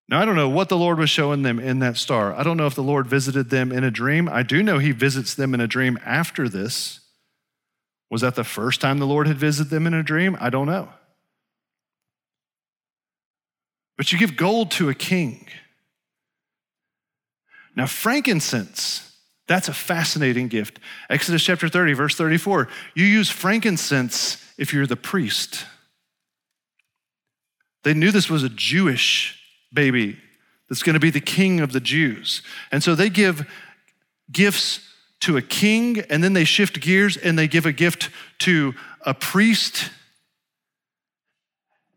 Now, 0.09 0.21
I 0.21 0.25
don't 0.25 0.37
know 0.37 0.49
what 0.49 0.69
the 0.69 0.77
Lord 0.77 0.99
was 0.99 1.09
showing 1.09 1.41
them 1.41 1.59
in 1.59 1.79
that 1.79 1.97
star. 1.97 2.33
I 2.33 2.43
don't 2.43 2.55
know 2.55 2.65
if 2.65 2.75
the 2.75 2.83
Lord 2.83 3.07
visited 3.07 3.49
them 3.49 3.73
in 3.73 3.83
a 3.83 3.91
dream. 3.91 4.29
I 4.29 4.41
do 4.41 4.63
know 4.63 4.79
he 4.79 4.91
visits 4.91 5.35
them 5.35 5.53
in 5.53 5.59
a 5.59 5.67
dream 5.67 5.99
after 6.05 6.47
this. 6.47 7.01
Was 8.09 8.21
that 8.21 8.35
the 8.35 8.45
first 8.45 8.79
time 8.79 8.99
the 8.99 9.05
Lord 9.05 9.27
had 9.27 9.37
visited 9.37 9.69
them 9.69 9.85
in 9.85 9.93
a 9.93 10.03
dream? 10.03 10.37
I 10.39 10.49
don't 10.49 10.65
know. 10.65 10.89
But 13.97 14.13
you 14.13 14.17
give 14.17 14.37
gold 14.37 14.71
to 14.71 14.87
a 14.87 14.93
king. 14.93 15.47
Now, 17.75 17.85
frankincense 17.85 19.06
that's 19.47 19.69
a 19.69 19.73
fascinating 19.73 20.49
gift. 20.49 20.79
Exodus 21.09 21.43
chapter 21.43 21.69
30, 21.69 21.93
verse 21.93 22.15
34. 22.15 22.67
You 22.95 23.05
use 23.05 23.29
frankincense 23.29 24.43
if 24.57 24.73
you're 24.73 24.87
the 24.87 24.95
priest. 24.95 25.65
They 27.83 27.93
knew 27.93 28.11
this 28.11 28.29
was 28.29 28.43
a 28.43 28.49
Jewish 28.49 29.39
baby 29.73 30.17
that's 30.67 30.83
going 30.83 30.95
to 30.95 30.99
be 30.99 31.09
the 31.09 31.21
king 31.21 31.61
of 31.61 31.71
the 31.71 31.79
Jews. 31.79 32.41
And 32.71 32.83
so 32.83 32.95
they 32.95 33.09
give 33.09 33.49
gifts 34.31 34.81
to 35.21 35.37
a 35.37 35.41
king, 35.41 36.01
and 36.09 36.23
then 36.23 36.33
they 36.33 36.43
shift 36.43 36.79
gears 36.81 37.17
and 37.17 37.39
they 37.39 37.47
give 37.47 37.65
a 37.65 37.71
gift 37.71 38.09
to 38.39 38.75
a 39.01 39.13
priest. 39.13 39.89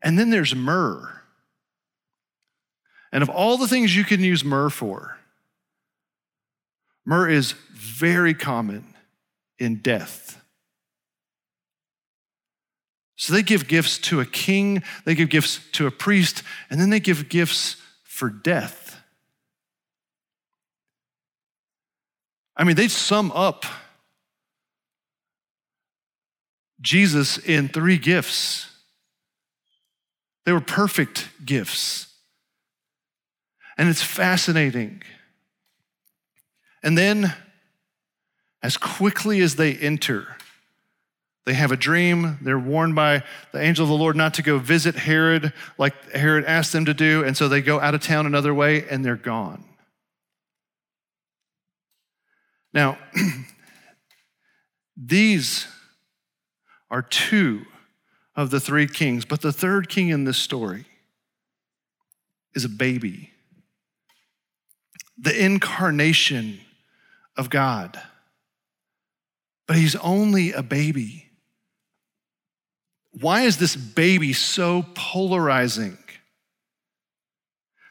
And 0.03 0.19
then 0.19 0.31
there's 0.31 0.55
myrrh. 0.55 1.21
And 3.13 3.23
of 3.23 3.29
all 3.29 3.59
the 3.59 3.69
things 3.69 3.95
you 3.95 4.05
can 4.05 4.21
use 4.21 4.45
myrrh 4.45 4.71
for, 4.71 5.19
myrrh 7.11 7.29
is 7.29 7.57
very 7.73 8.35
common 8.35 8.85
in 9.59 9.75
death. 9.83 10.41
So 13.17 13.33
they 13.33 13.43
give 13.43 13.67
gifts 13.67 13.99
to 13.99 14.21
a 14.21 14.25
king, 14.25 14.85
they 15.05 15.17
give 15.17 15.29
gifts 15.29 15.59
to 15.73 15.89
a 15.89 15.91
priest, 15.91 16.45
and 16.71 16.81
then 16.81 16.91
they 16.91 17.01
give 17.01 17.29
gifts 17.29 17.77
for 18.05 18.31
death. 18.31 19.03
I 22.57 22.63
mean, 22.63 22.77
they 22.77 22.87
sum 22.87 23.33
up 23.33 23.65
Jesus 26.81 27.39
in 27.39 27.69
three 27.69 27.99
gifts. 27.99 28.71
They 30.47 30.53
were 30.53 30.61
perfect 30.61 31.29
gifts. 31.45 32.07
And 33.77 33.89
it's 33.89 34.03
fascinating. 34.03 35.03
And 36.83 36.97
then, 36.97 37.35
as 38.63 38.77
quickly 38.77 39.41
as 39.41 39.57
they 39.57 39.75
enter, 39.75 40.37
they 41.47 41.55
have 41.55 41.73
a 41.73 41.77
dream. 41.77 42.39
They're 42.43 42.59
warned 42.59 42.95
by 42.95 43.23
the 43.53 43.61
angel 43.61 43.85
of 43.85 43.89
the 43.89 43.97
Lord 43.97 44.17
not 44.17 44.35
to 44.35 44.43
go 44.43 44.59
visit 44.59 44.95
Herod 44.95 45.53
like 45.79 46.13
Herod 46.13 46.45
asked 46.45 46.73
them 46.73 46.85
to 46.85 46.95
do. 46.95 47.25
And 47.25 47.37
so 47.37 47.49
they 47.49 47.63
go 47.63 47.81
out 47.81 47.95
of 47.95 48.03
town 48.03 48.27
another 48.27 48.55
way 48.55 48.87
and 48.89 49.05
they're 49.05 49.17
gone. 49.17 49.65
Now, 52.73 52.99
these 54.97 55.67
are 56.91 57.03
two 57.03 57.65
of 58.37 58.51
the 58.51 58.61
three 58.61 58.87
kings, 58.87 59.25
but 59.25 59.41
the 59.41 59.53
third 59.53 59.89
king 59.89 60.09
in 60.09 60.25
this 60.25 60.39
story 60.39 60.87
is 62.55 62.65
a 62.65 62.69
baby, 62.69 63.31
the 65.19 65.37
incarnation 65.45 66.61
of 67.37 67.51
God. 67.51 68.01
But 69.67 69.77
he's 69.77 69.97
only 69.97 70.53
a 70.53 70.63
baby. 70.63 71.27
Why 73.13 73.43
is 73.43 73.57
this 73.59 73.77
baby 73.77 74.33
so 74.33 74.85
polarizing? 74.95 75.99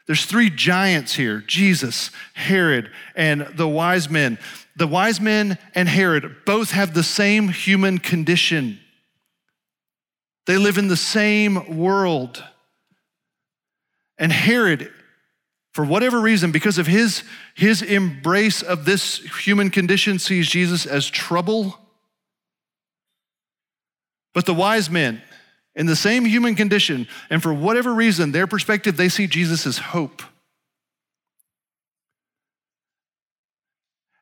There's 0.06 0.24
three 0.24 0.50
giants 0.50 1.14
here 1.14 1.40
Jesus, 1.46 2.10
Herod, 2.34 2.90
and 3.14 3.42
the 3.54 3.68
wise 3.68 4.10
men. 4.10 4.38
The 4.76 4.86
wise 4.86 5.20
men 5.20 5.58
and 5.74 5.88
Herod 5.88 6.36
both 6.44 6.72
have 6.72 6.94
the 6.94 7.02
same 7.02 7.48
human 7.48 7.98
condition. 7.98 8.80
They 10.46 10.56
live 10.56 10.78
in 10.78 10.88
the 10.88 10.96
same 10.96 11.78
world. 11.78 12.42
And 14.18 14.32
Herod, 14.32 14.90
for 15.80 15.86
whatever 15.86 16.20
reason, 16.20 16.52
because 16.52 16.76
of 16.76 16.86
his, 16.86 17.24
his 17.54 17.80
embrace 17.80 18.60
of 18.60 18.84
this 18.84 19.16
human 19.46 19.70
condition, 19.70 20.18
sees 20.18 20.46
Jesus 20.46 20.84
as 20.84 21.08
trouble. 21.08 21.78
But 24.34 24.44
the 24.44 24.52
wise 24.52 24.90
men, 24.90 25.22
in 25.74 25.86
the 25.86 25.96
same 25.96 26.26
human 26.26 26.54
condition, 26.54 27.08
and 27.30 27.42
for 27.42 27.54
whatever 27.54 27.94
reason, 27.94 28.30
their 28.30 28.46
perspective, 28.46 28.98
they 28.98 29.08
see 29.08 29.26
Jesus 29.26 29.66
as 29.66 29.78
hope. 29.78 30.22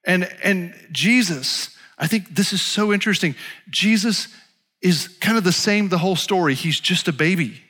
And, 0.05 0.31
and 0.45 0.77
Jesus, 0.93 1.77
I 1.99 2.07
think 2.07 2.37
this 2.37 2.53
is 2.53 2.63
so 2.63 2.93
interesting. 2.93 3.35
Jesus 3.69 4.29
is 4.81 5.09
kind 5.21 5.37
of 5.37 5.43
the 5.43 5.51
same 5.51 5.89
the 5.89 5.99
whole 5.99 6.15
story. 6.15 6.55
He's 6.55 6.79
just 6.79 7.09
a 7.09 7.13
baby. 7.13 7.65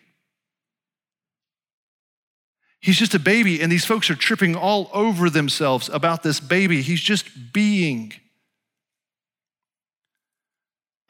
He's 2.80 2.98
just 2.98 3.14
a 3.14 3.18
baby, 3.18 3.60
and 3.60 3.70
these 3.70 3.84
folks 3.84 4.08
are 4.10 4.14
tripping 4.14 4.54
all 4.54 4.90
over 4.92 5.30
themselves 5.30 5.88
about 5.88 6.22
this 6.22 6.40
baby. 6.40 6.82
He's 6.82 7.00
just 7.00 7.52
being. 7.52 8.12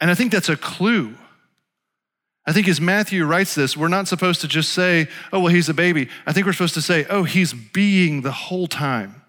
And 0.00 0.10
I 0.10 0.14
think 0.14 0.32
that's 0.32 0.48
a 0.48 0.56
clue 0.56 1.16
I 2.48 2.52
think 2.54 2.66
as 2.66 2.80
Matthew 2.80 3.26
writes 3.26 3.54
this, 3.54 3.76
we're 3.76 3.88
not 3.88 4.08
supposed 4.08 4.40
to 4.40 4.48
just 4.48 4.72
say, 4.72 5.08
oh, 5.34 5.40
well, 5.40 5.52
he's 5.52 5.68
a 5.68 5.74
baby. 5.74 6.08
I 6.24 6.32
think 6.32 6.46
we're 6.46 6.54
supposed 6.54 6.72
to 6.74 6.80
say, 6.80 7.04
oh, 7.10 7.24
he's 7.24 7.52
being 7.52 8.22
the 8.22 8.32
whole 8.32 8.66
time. 8.66 9.20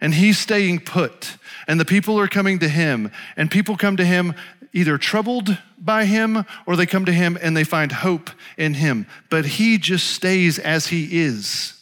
And 0.00 0.12
he's 0.12 0.36
staying 0.36 0.80
put. 0.80 1.36
And 1.68 1.78
the 1.78 1.84
people 1.84 2.18
are 2.18 2.26
coming 2.26 2.58
to 2.58 2.68
him. 2.68 3.12
And 3.36 3.52
people 3.52 3.76
come 3.76 3.96
to 3.98 4.04
him 4.04 4.34
either 4.72 4.98
troubled 4.98 5.58
by 5.78 6.04
him 6.04 6.44
or 6.66 6.76
they 6.76 6.86
come 6.86 7.04
to 7.04 7.12
him 7.12 7.38
and 7.40 7.56
they 7.56 7.64
find 7.64 7.92
hope 7.92 8.30
in 8.56 8.74
him. 8.74 9.06
But 9.30 9.44
he 9.44 9.78
just 9.78 10.08
stays 10.08 10.58
as 10.58 10.86
he 10.88 11.20
is 11.20 11.81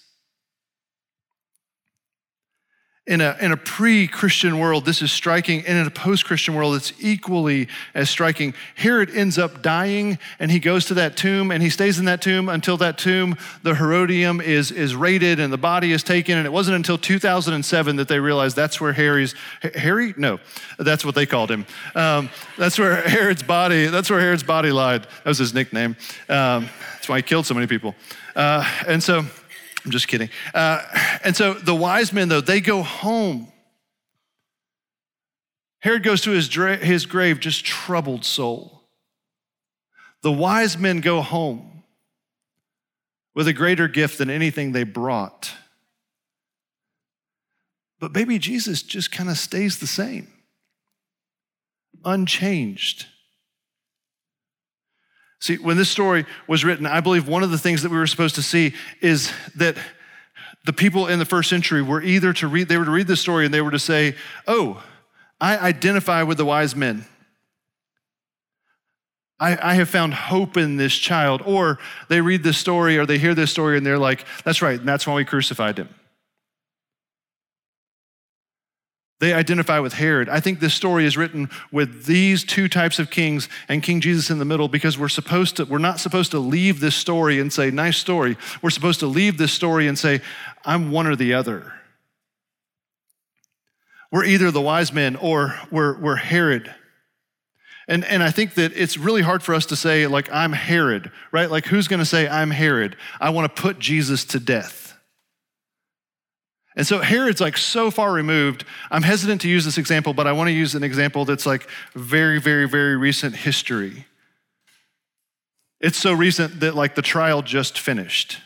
in 3.07 3.21
a, 3.21 3.37
in 3.41 3.51
a 3.51 3.57
pre 3.57 4.07
Christian 4.07 4.59
world, 4.59 4.85
this 4.85 5.03
is 5.03 5.11
striking. 5.11 5.67
And 5.67 5.79
in 5.79 5.87
a 5.87 5.91
post 5.91 6.27
Christian 6.27 6.55
world, 6.55 6.77
it's 6.77 6.93
equally 7.01 7.67
as 7.95 8.11
striking. 8.11 8.55
Herod 8.77 9.11
ends 9.11 9.39
up 9.39 9.63
dying, 9.63 10.19
and 10.39 10.51
he 10.51 10.61
goes 10.61 10.85
to 10.87 10.95
that 10.95 11.17
tomb, 11.17 11.51
and 11.51 11.63
he 11.63 11.71
stays 11.71 11.99
in 11.99 12.05
that 12.05 12.21
tomb 12.21 12.49
until 12.49 12.77
that 12.77 12.99
tomb, 12.99 13.37
the 13.63 13.75
Herodium, 13.75 14.41
is, 14.41 14.71
is 14.71 14.95
raided 14.95 15.41
and 15.41 15.53
the 15.53 15.59
body 15.59 15.93
is 15.93 16.03
taken. 16.03 16.37
And 16.37 16.47
it 16.47 16.53
wasn't 16.53 16.77
until 16.77 16.99
2007 16.99 17.97
that 17.97 18.07
they 18.07 18.21
realized 18.21 18.55
that's 18.55 18.81
where 18.81 18.93
Harry's, 18.93 19.35
Harry? 19.75 20.15
No, 20.17 20.39
that's 20.79 21.05
what 21.05 21.15
they 21.15 21.27
called 21.27 21.51
him. 21.51 21.67
Um, 21.95 22.29
that's 22.59 22.79
where 22.79 22.97
Herod's 23.09 23.43
body, 23.43 23.87
that's 23.87 24.11
where 24.11 24.21
Herod's 24.21 24.45
body 24.45 24.71
lied. 24.71 25.03
That 25.03 25.27
was 25.27 25.39
his 25.39 25.55
nickname. 25.55 25.97
Um, 26.29 26.69
that's 26.95 27.09
why 27.09 27.17
he 27.17 27.23
killed 27.23 27.47
so 27.47 27.55
many 27.55 27.67
people. 27.67 27.95
Uh, 28.37 28.65
and 28.87 29.03
so, 29.03 29.25
I'm 29.85 29.91
just 29.91 30.09
kidding. 30.09 30.31
Uh, 30.55 30.83
and 31.25 31.37
so 31.37 31.55
the 31.55 31.75
wise 31.75 32.13
men, 32.13 32.29
though, 32.29 32.41
they 32.41 32.61
go 32.61 32.83
home. 32.83 33.51
Herod 35.81 36.03
goes 36.03 36.21
to 36.23 36.31
his, 36.31 36.49
dra- 36.49 36.77
his 36.77 37.07
grave 37.07 37.41
just 37.41 37.65
troubled 37.65 38.25
soul. 38.25 38.83
The 40.23 40.33
wise 40.33 40.77
men 40.77 41.01
go 41.01 41.23
home 41.23 41.83
with 43.35 43.49
a 43.49 43.53
greater 43.53 43.89
gift 43.89 44.19
than 44.19 44.29
anything 44.29 44.73
they 44.73 44.85
brought. 44.85 45.53
But 47.99 48.13
baby 48.13 48.39
Jesus 48.39 48.83
just 48.83 49.13
kind 49.13 49.31
of 49.31 49.39
stays 49.39 49.79
the 49.79 49.87
same, 49.87 50.29
unchanged. 52.05 53.07
See, 55.41 55.57
when 55.57 55.79
this 55.79 55.89
story 55.89 56.27
was 56.47 56.65
written, 56.65 56.85
I 56.87 57.01
believe 57.01 57.27
one 57.27 57.43
of 57.43 57.51
the 57.51 57.59
things 57.59 57.83
that 57.83 57.91
we 57.91 57.97
were 57.97 58.07
supposed 58.07 58.35
to 58.35 58.43
see 58.43 58.75
is 59.01 59.33
that 59.57 59.77
the 60.67 60.73
people 60.75 61.07
in 61.07 61.19
the 61.19 61.25
first 61.25 61.49
century 61.49 61.81
were 61.81 62.03
either 62.03 62.35
to 62.35 62.47
read, 62.47 62.69
they 62.69 62.77
were 62.77 62.85
to 62.85 62.91
read 62.91 63.07
this 63.07 63.21
story 63.21 63.47
and 63.47 63.55
they 63.55 63.63
were 63.63 63.71
to 63.71 63.79
say, 63.79 64.15
Oh, 64.47 64.83
I 65.41 65.57
identify 65.57 66.23
with 66.23 66.37
the 66.37 66.45
wise 66.45 66.77
men. 66.77 67.07
I, 69.39 69.71
I, 69.71 69.75
have 69.75 69.89
found 69.89 70.13
hope 70.13 70.59
in 70.59 70.77
this 70.77 70.95
child. 70.95 71.41
Or 71.47 71.79
they 72.09 72.21
read 72.21 72.43
this 72.43 72.59
story 72.59 72.99
or 72.99 73.07
they 73.07 73.17
hear 73.17 73.35
this 73.35 73.51
story 73.51 73.79
and 73.79 73.87
they're 73.87 73.99
like, 73.99 74.27
That's 74.45 74.61
right, 74.61 74.79
and 74.79 74.87
that's 74.87 75.07
why 75.07 75.15
we 75.15 75.25
crucified 75.25 75.79
him. 75.79 75.89
They 79.21 79.35
identify 79.35 79.81
with 79.81 79.93
Herod. 79.93 80.31
I 80.31 80.41
think 80.41 80.61
this 80.61 80.73
story 80.73 81.05
is 81.05 81.17
written 81.17 81.51
with 81.71 82.07
these 82.07 82.43
two 82.43 82.69
types 82.69 82.99
of 82.99 83.11
kings 83.11 83.51
and 83.69 83.83
King 83.83 84.01
Jesus 84.01 84.31
in 84.31 84.39
the 84.39 84.47
middle 84.47 84.67
because 84.67 84.99
we're 84.99 85.09
supposed 85.09 85.57
to, 85.57 85.67
we're 85.67 85.79
not 85.79 86.01
supposed 86.01 86.31
to 86.31 86.39
leave 86.39 86.81
this 86.81 86.95
story 86.95 87.39
and 87.39 87.53
say, 87.53 87.71
nice 87.71 87.99
story. 87.99 88.39
We're 88.63 88.71
supposed 88.71 89.01
to 89.01 89.07
leave 89.07 89.37
this 89.37 89.53
story 89.53 89.87
and 89.89 89.99
say, 89.99 90.23
I'm 90.65 90.91
one 90.91 91.07
or 91.07 91.17
the 91.17 91.35
other. 91.35 91.75
We're 94.11 94.25
either 94.25 94.51
the 94.51 94.61
wise 94.61 94.91
men 94.91 95.17
or 95.17 95.55
we're, 95.71 95.99
we're 95.99 96.17
Herod. 96.17 96.75
And, 97.87 98.07
and 98.07 98.23
I 98.23 98.31
think 98.31 98.55
that 98.55 98.73
it's 98.75 98.97
really 98.97 99.23
hard 99.23 99.43
for 99.43 99.55
us 99.55 99.67
to 99.67 99.77
say, 99.77 100.07
like, 100.07 100.33
I'm 100.33 100.53
Herod, 100.53 101.13
right? 101.31 101.51
Like, 101.51 101.67
who's 101.67 101.89
going 101.89 102.01
to 102.01 102.07
say, 102.07 102.27
I'm 102.27 102.51
Herod? 102.51 102.97
I 103.21 103.31
want 103.31 103.55
to 103.55 103.63
put 103.63 103.79
Jesus 103.79 104.25
to 104.27 104.41
death. 104.41 104.90
And 106.81 106.87
so 106.87 107.01
Herod's 107.01 107.43
like 107.43 107.59
so 107.59 107.91
far 107.91 108.11
removed. 108.11 108.65
I'm 108.91 109.03
hesitant 109.03 109.43
to 109.43 109.51
use 109.51 109.67
this 109.67 109.77
example, 109.77 110.15
but 110.15 110.27
I 110.27 110.33
want 110.33 110.49
to 110.49 110.53
use 110.53 110.75
an 110.75 110.83
example 110.83 111.27
that's 111.27 111.45
like 111.45 111.69
very, 111.93 112.41
very, 112.41 112.67
very 112.67 112.97
recent 112.97 113.37
history. 113.37 114.07
It's 115.79 115.99
so 115.99 116.15
recent 116.15 116.61
that 116.61 116.75
like 116.75 116.95
the 116.95 117.03
trial 117.03 117.43
just 117.43 117.79
finished. 117.79 118.39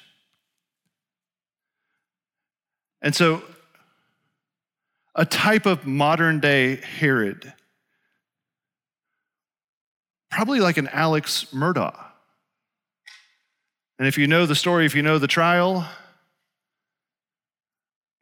And 3.00 3.14
so 3.14 3.44
a 5.14 5.24
type 5.24 5.64
of 5.64 5.86
modern 5.86 6.40
day 6.40 6.80
Herod, 6.98 7.52
probably 10.28 10.58
like 10.58 10.76
an 10.76 10.88
Alex 10.88 11.46
Murdaugh. 11.52 12.04
And 14.00 14.08
if 14.08 14.18
you 14.18 14.26
know 14.26 14.44
the 14.44 14.56
story, 14.56 14.86
if 14.86 14.96
you 14.96 15.02
know 15.02 15.20
the 15.20 15.28
trial, 15.28 15.86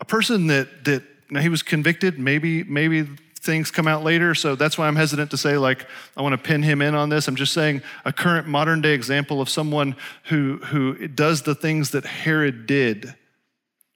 person 0.05 0.49
that, 0.49 0.85
that 0.85 1.03
now 1.31 1.41
he 1.41 1.49
was 1.49 1.63
convicted, 1.63 2.19
maybe, 2.19 2.65
maybe 2.65 3.07
things 3.43 3.71
come 3.71 3.89
out 3.89 4.05
later, 4.05 4.35
so 4.35 4.55
that's 4.55 4.79
why 4.79 4.87
I'm 4.87 4.97
hesitant 4.97 5.31
to 5.33 5.37
say, 5.37 5.57
like, 5.57 5.87
I 6.17 6.23
want 6.23 6.33
to 6.33 6.39
pin 6.39 6.63
him 6.63 6.81
in 6.81 6.95
on 6.95 7.09
this. 7.09 7.27
I'm 7.27 7.37
just 7.37 7.53
saying 7.53 7.83
a 8.05 8.13
current 8.13 8.47
modern 8.47 8.81
day 8.81 8.93
example 8.93 9.41
of 9.41 9.49
someone 9.49 9.97
who, 10.25 10.59
who 10.59 11.09
does 11.09 11.43
the 11.43 11.55
things 11.55 11.91
that 11.91 12.05
Herod 12.05 12.67
did 12.67 13.15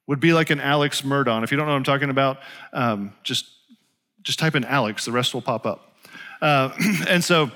would 0.07 0.21
be 0.21 0.33
like 0.33 0.51
an 0.51 0.61
Alex 0.61 1.03
Murdaugh. 1.03 1.45
If 1.45 1.51
you 1.51 1.57
don't 1.57 1.67
know 1.67 1.73
what 1.73 1.79
I'm 1.79 1.85
talking 1.85 2.11
about, 2.11 2.39
um, 2.73 3.13
just, 3.23 3.47
just 4.23 4.39
type 4.39 4.57
in 4.57 4.65
Alex, 4.65 5.05
the 5.05 5.13
rest 5.13 5.33
will 5.33 5.43
pop 5.43 5.67
up. 5.67 5.97
Uh, 6.41 6.71
and 7.09 7.23
so 7.23 7.51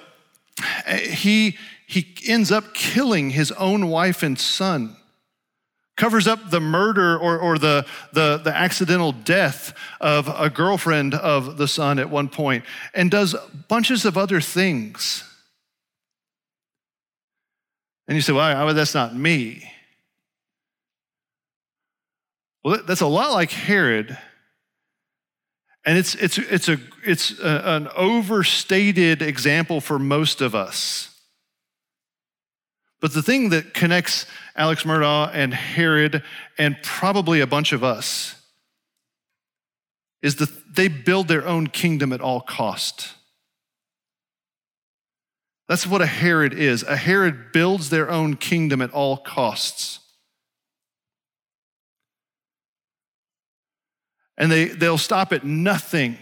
he, 0.87 1.57
he 1.87 2.15
ends 2.29 2.53
up 2.53 2.73
killing 2.73 3.31
his 3.31 3.51
own 3.53 3.89
wife 3.89 4.23
and 4.23 4.39
son 4.39 4.97
covers 6.01 6.27
up 6.27 6.49
the 6.49 6.61
murder 6.61 7.19
or, 7.19 7.39
or 7.39 7.59
the, 7.59 7.85
the, 8.15 8.39
the 8.39 8.57
accidental 8.57 9.13
death 9.13 9.75
of 10.01 10.29
a 10.29 10.49
girlfriend 10.49 11.15
of 11.15 11.59
the 11.59 11.69
son 11.69 11.99
at 11.99 12.09
one 12.09 12.27
point, 12.27 12.65
and 12.95 13.11
does 13.11 13.37
bunches 13.69 14.07
of 14.07 14.17
other 14.17 14.41
things. 14.41 15.23
And 18.09 18.17
you 18.17 18.23
say, 18.23 18.33
well, 18.33 18.73
that's 18.73 18.95
not 18.95 19.15
me. 19.15 19.71
Well, 22.65 22.81
that's 22.87 23.03
a 23.03 23.07
lot 23.07 23.33
like 23.33 23.51
Herod. 23.51 24.17
And 25.85 25.99
it's, 25.99 26.15
it's, 26.15 26.39
it's, 26.39 26.69
a, 26.71 26.79
it's 27.05 27.39
a, 27.39 27.63
an 27.77 27.89
overstated 27.95 29.21
example 29.21 29.83
for 29.83 29.99
most 29.99 30.41
of 30.41 30.55
us. 30.55 31.10
But 33.01 33.15
the 33.15 33.23
thing 33.23 33.49
that 33.51 33.73
connects 33.73 34.27
Alex 34.55 34.85
Murdaugh 34.85 35.31
and 35.33 35.55
Herod 35.55 36.23
and 36.59 36.77
probably 36.83 37.41
a 37.41 37.47
bunch 37.47 37.73
of 37.73 37.83
us 37.83 38.37
is 40.23 40.37
that 40.37 40.75
they 40.75 40.89
build 40.89 41.29
their 41.29 41.47
own 41.47 41.67
kingdom 41.67 42.13
at 42.13 42.21
all 42.21 42.41
cost. 42.41 43.15
That's 45.67 45.87
what 45.87 46.03
a 46.03 46.07
Herod 46.07 46.53
is. 46.53 46.83
A 46.83 46.97
Herod 46.97 47.53
builds 47.53 47.91
their 47.91 48.11
own 48.11 48.37
kingdom 48.37 48.83
at 48.83 48.91
all 48.91 49.17
costs. 49.17 50.01
And 54.37 54.51
they, 54.51 54.67
they'll 54.67 54.99
stop 54.99 55.33
at 55.33 55.45
nothing 55.45 56.19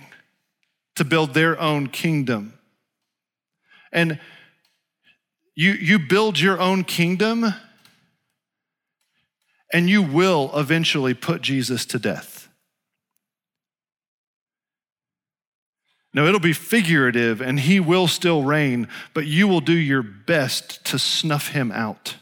to 0.96 1.04
build 1.04 1.34
their 1.34 1.58
own 1.58 1.86
kingdom. 1.88 2.58
And 3.90 4.20
you, 5.58 5.72
you 5.72 5.98
build 5.98 6.38
your 6.38 6.60
own 6.60 6.84
kingdom, 6.84 7.52
and 9.72 9.90
you 9.90 10.04
will 10.04 10.52
eventually 10.54 11.14
put 11.14 11.42
Jesus 11.42 11.84
to 11.86 11.98
death. 11.98 12.48
Now, 16.14 16.26
it'll 16.26 16.38
be 16.38 16.52
figurative, 16.52 17.40
and 17.40 17.58
he 17.58 17.80
will 17.80 18.06
still 18.06 18.44
reign, 18.44 18.86
but 19.14 19.26
you 19.26 19.48
will 19.48 19.60
do 19.60 19.72
your 19.72 20.04
best 20.04 20.84
to 20.86 20.98
snuff 20.98 21.48
him 21.48 21.72
out. 21.72 22.18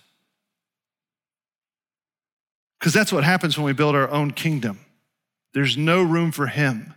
Because 2.81 2.95
that's 2.95 3.13
what 3.13 3.23
happens 3.23 3.59
when 3.59 3.67
we 3.67 3.75
build 3.75 3.95
our 3.95 4.09
own 4.09 4.31
kingdom. 4.31 4.81
There's 5.53 5.77
no 5.77 6.03
room 6.03 6.33
for 6.33 6.47
him. 6.47 6.95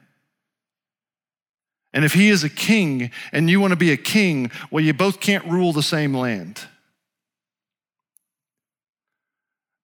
And 1.93 2.05
if 2.05 2.13
he 2.13 2.29
is 2.29 2.43
a 2.43 2.49
king 2.49 3.11
and 3.31 3.49
you 3.49 3.59
want 3.59 3.71
to 3.71 3.77
be 3.77 3.91
a 3.91 3.97
king, 3.97 4.51
well, 4.69 4.83
you 4.83 4.93
both 4.93 5.19
can't 5.19 5.45
rule 5.45 5.73
the 5.73 5.83
same 5.83 6.13
land. 6.13 6.61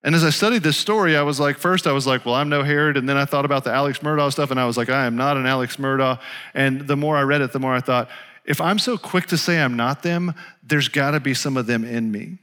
And 0.04 0.14
as 0.14 0.24
I 0.24 0.30
studied 0.30 0.62
this 0.62 0.78
story, 0.78 1.18
I 1.18 1.24
was 1.24 1.40
like, 1.40 1.58
first, 1.58 1.88
I 1.88 1.92
was 1.92 2.06
like, 2.06 2.28
well, 2.28 2.36
I'm 2.36 2.48
no 2.48 2.62
Herod. 2.62 2.96
And 2.96 3.10
then 3.10 3.18
I 3.18 3.26
thought 3.26 3.44
about 3.44 3.64
the 3.64 3.74
Alex 3.74 4.00
Murdaugh 4.00 4.32
stuff, 4.32 4.52
and 4.52 4.60
I 4.60 4.66
was 4.66 4.78
like, 4.78 4.88
I 4.88 5.08
am 5.08 5.16
not 5.16 5.36
an 5.36 5.48
Alex 5.48 5.78
Murdaugh. 5.78 6.20
And 6.54 6.82
the 6.82 6.96
more 6.96 7.18
I 7.18 7.24
read 7.24 7.42
it, 7.42 7.52
the 7.54 7.60
more 7.60 7.74
I 7.74 7.80
thought, 7.80 8.08
if 8.46 8.62
I'm 8.62 8.78
so 8.78 9.00
quick 9.00 9.26
to 9.28 9.38
say 9.38 9.60
I'm 9.60 9.76
not 9.76 10.04
them, 10.04 10.36
there's 10.62 10.90
got 10.90 11.12
to 11.12 11.20
be 11.20 11.34
some 11.34 11.58
of 11.58 11.66
them 11.66 11.84
in 11.84 12.12
me. 12.12 12.38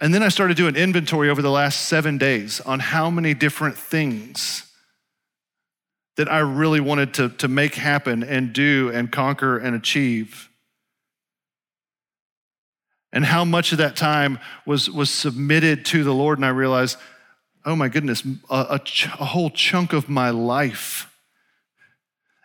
And 0.00 0.12
then 0.12 0.24
I 0.24 0.28
started 0.28 0.56
doing 0.56 0.74
inventory 0.74 1.30
over 1.30 1.40
the 1.40 1.52
last 1.52 1.82
seven 1.82 2.18
days 2.18 2.60
on 2.60 2.80
how 2.80 3.08
many 3.08 3.32
different 3.34 3.78
things 3.78 4.71
that 6.16 6.30
I 6.30 6.40
really 6.40 6.80
wanted 6.80 7.14
to, 7.14 7.30
to 7.30 7.48
make 7.48 7.74
happen 7.74 8.22
and 8.22 8.52
do 8.52 8.90
and 8.92 9.10
conquer 9.10 9.56
and 9.58 9.74
achieve. 9.74 10.50
And 13.12 13.24
how 13.24 13.44
much 13.44 13.72
of 13.72 13.78
that 13.78 13.96
time 13.96 14.38
was, 14.66 14.90
was 14.90 15.10
submitted 15.10 15.84
to 15.86 16.04
the 16.04 16.14
Lord. 16.14 16.38
And 16.38 16.46
I 16.46 16.50
realized, 16.50 16.96
oh 17.64 17.76
my 17.76 17.88
goodness, 17.88 18.22
a, 18.50 18.66
a, 18.70 18.78
ch- 18.78 19.06
a 19.06 19.24
whole 19.24 19.50
chunk 19.50 19.92
of 19.92 20.08
my 20.08 20.30
life 20.30 21.08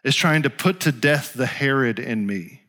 is 0.04 0.16
trying 0.16 0.44
to 0.44 0.50
put 0.50 0.82
to 0.82 0.92
death 0.92 1.34
the 1.34 1.46
Herod 1.46 2.00
in 2.00 2.26
me. 2.26 2.62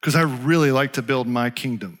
Because 0.00 0.16
I 0.16 0.22
really 0.22 0.72
like 0.72 0.94
to 0.94 1.02
build 1.02 1.28
my 1.28 1.50
kingdom. 1.50 1.98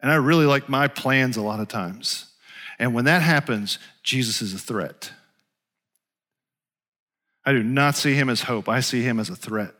And 0.00 0.10
I 0.10 0.16
really 0.16 0.46
like 0.46 0.68
my 0.68 0.88
plans 0.88 1.36
a 1.36 1.42
lot 1.42 1.60
of 1.60 1.68
times. 1.68 2.26
And 2.78 2.94
when 2.94 3.04
that 3.04 3.22
happens, 3.22 3.78
Jesus 4.02 4.42
is 4.42 4.52
a 4.52 4.58
threat. 4.58 5.12
I 7.44 7.52
do 7.52 7.62
not 7.62 7.96
see 7.96 8.14
him 8.14 8.28
as 8.28 8.42
hope, 8.42 8.68
I 8.68 8.80
see 8.80 9.02
him 9.02 9.18
as 9.18 9.28
a 9.28 9.36
threat. 9.36 9.74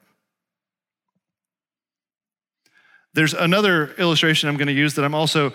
There's 3.14 3.34
another 3.34 3.92
illustration 3.98 4.48
I'm 4.48 4.56
going 4.56 4.68
to 4.68 4.72
use 4.72 4.94
that 4.94 5.04
I'm 5.04 5.14
also 5.14 5.52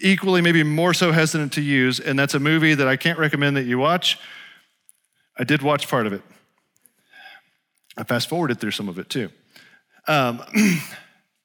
equally, 0.00 0.40
maybe 0.40 0.62
more 0.62 0.92
so 0.92 1.12
hesitant 1.12 1.52
to 1.54 1.60
use, 1.60 2.00
and 2.00 2.18
that's 2.18 2.34
a 2.34 2.40
movie 2.40 2.74
that 2.74 2.88
I 2.88 2.96
can't 2.96 3.18
recommend 3.18 3.56
that 3.56 3.64
you 3.64 3.78
watch. 3.78 4.18
I 5.36 5.44
did 5.44 5.62
watch 5.62 5.88
part 5.88 6.06
of 6.06 6.12
it. 6.12 6.22
I 7.96 8.04
fast 8.04 8.28
forwarded 8.28 8.60
through 8.60 8.72
some 8.72 8.88
of 8.88 8.98
it 8.98 9.08
too. 9.08 9.30
Um, 10.06 10.42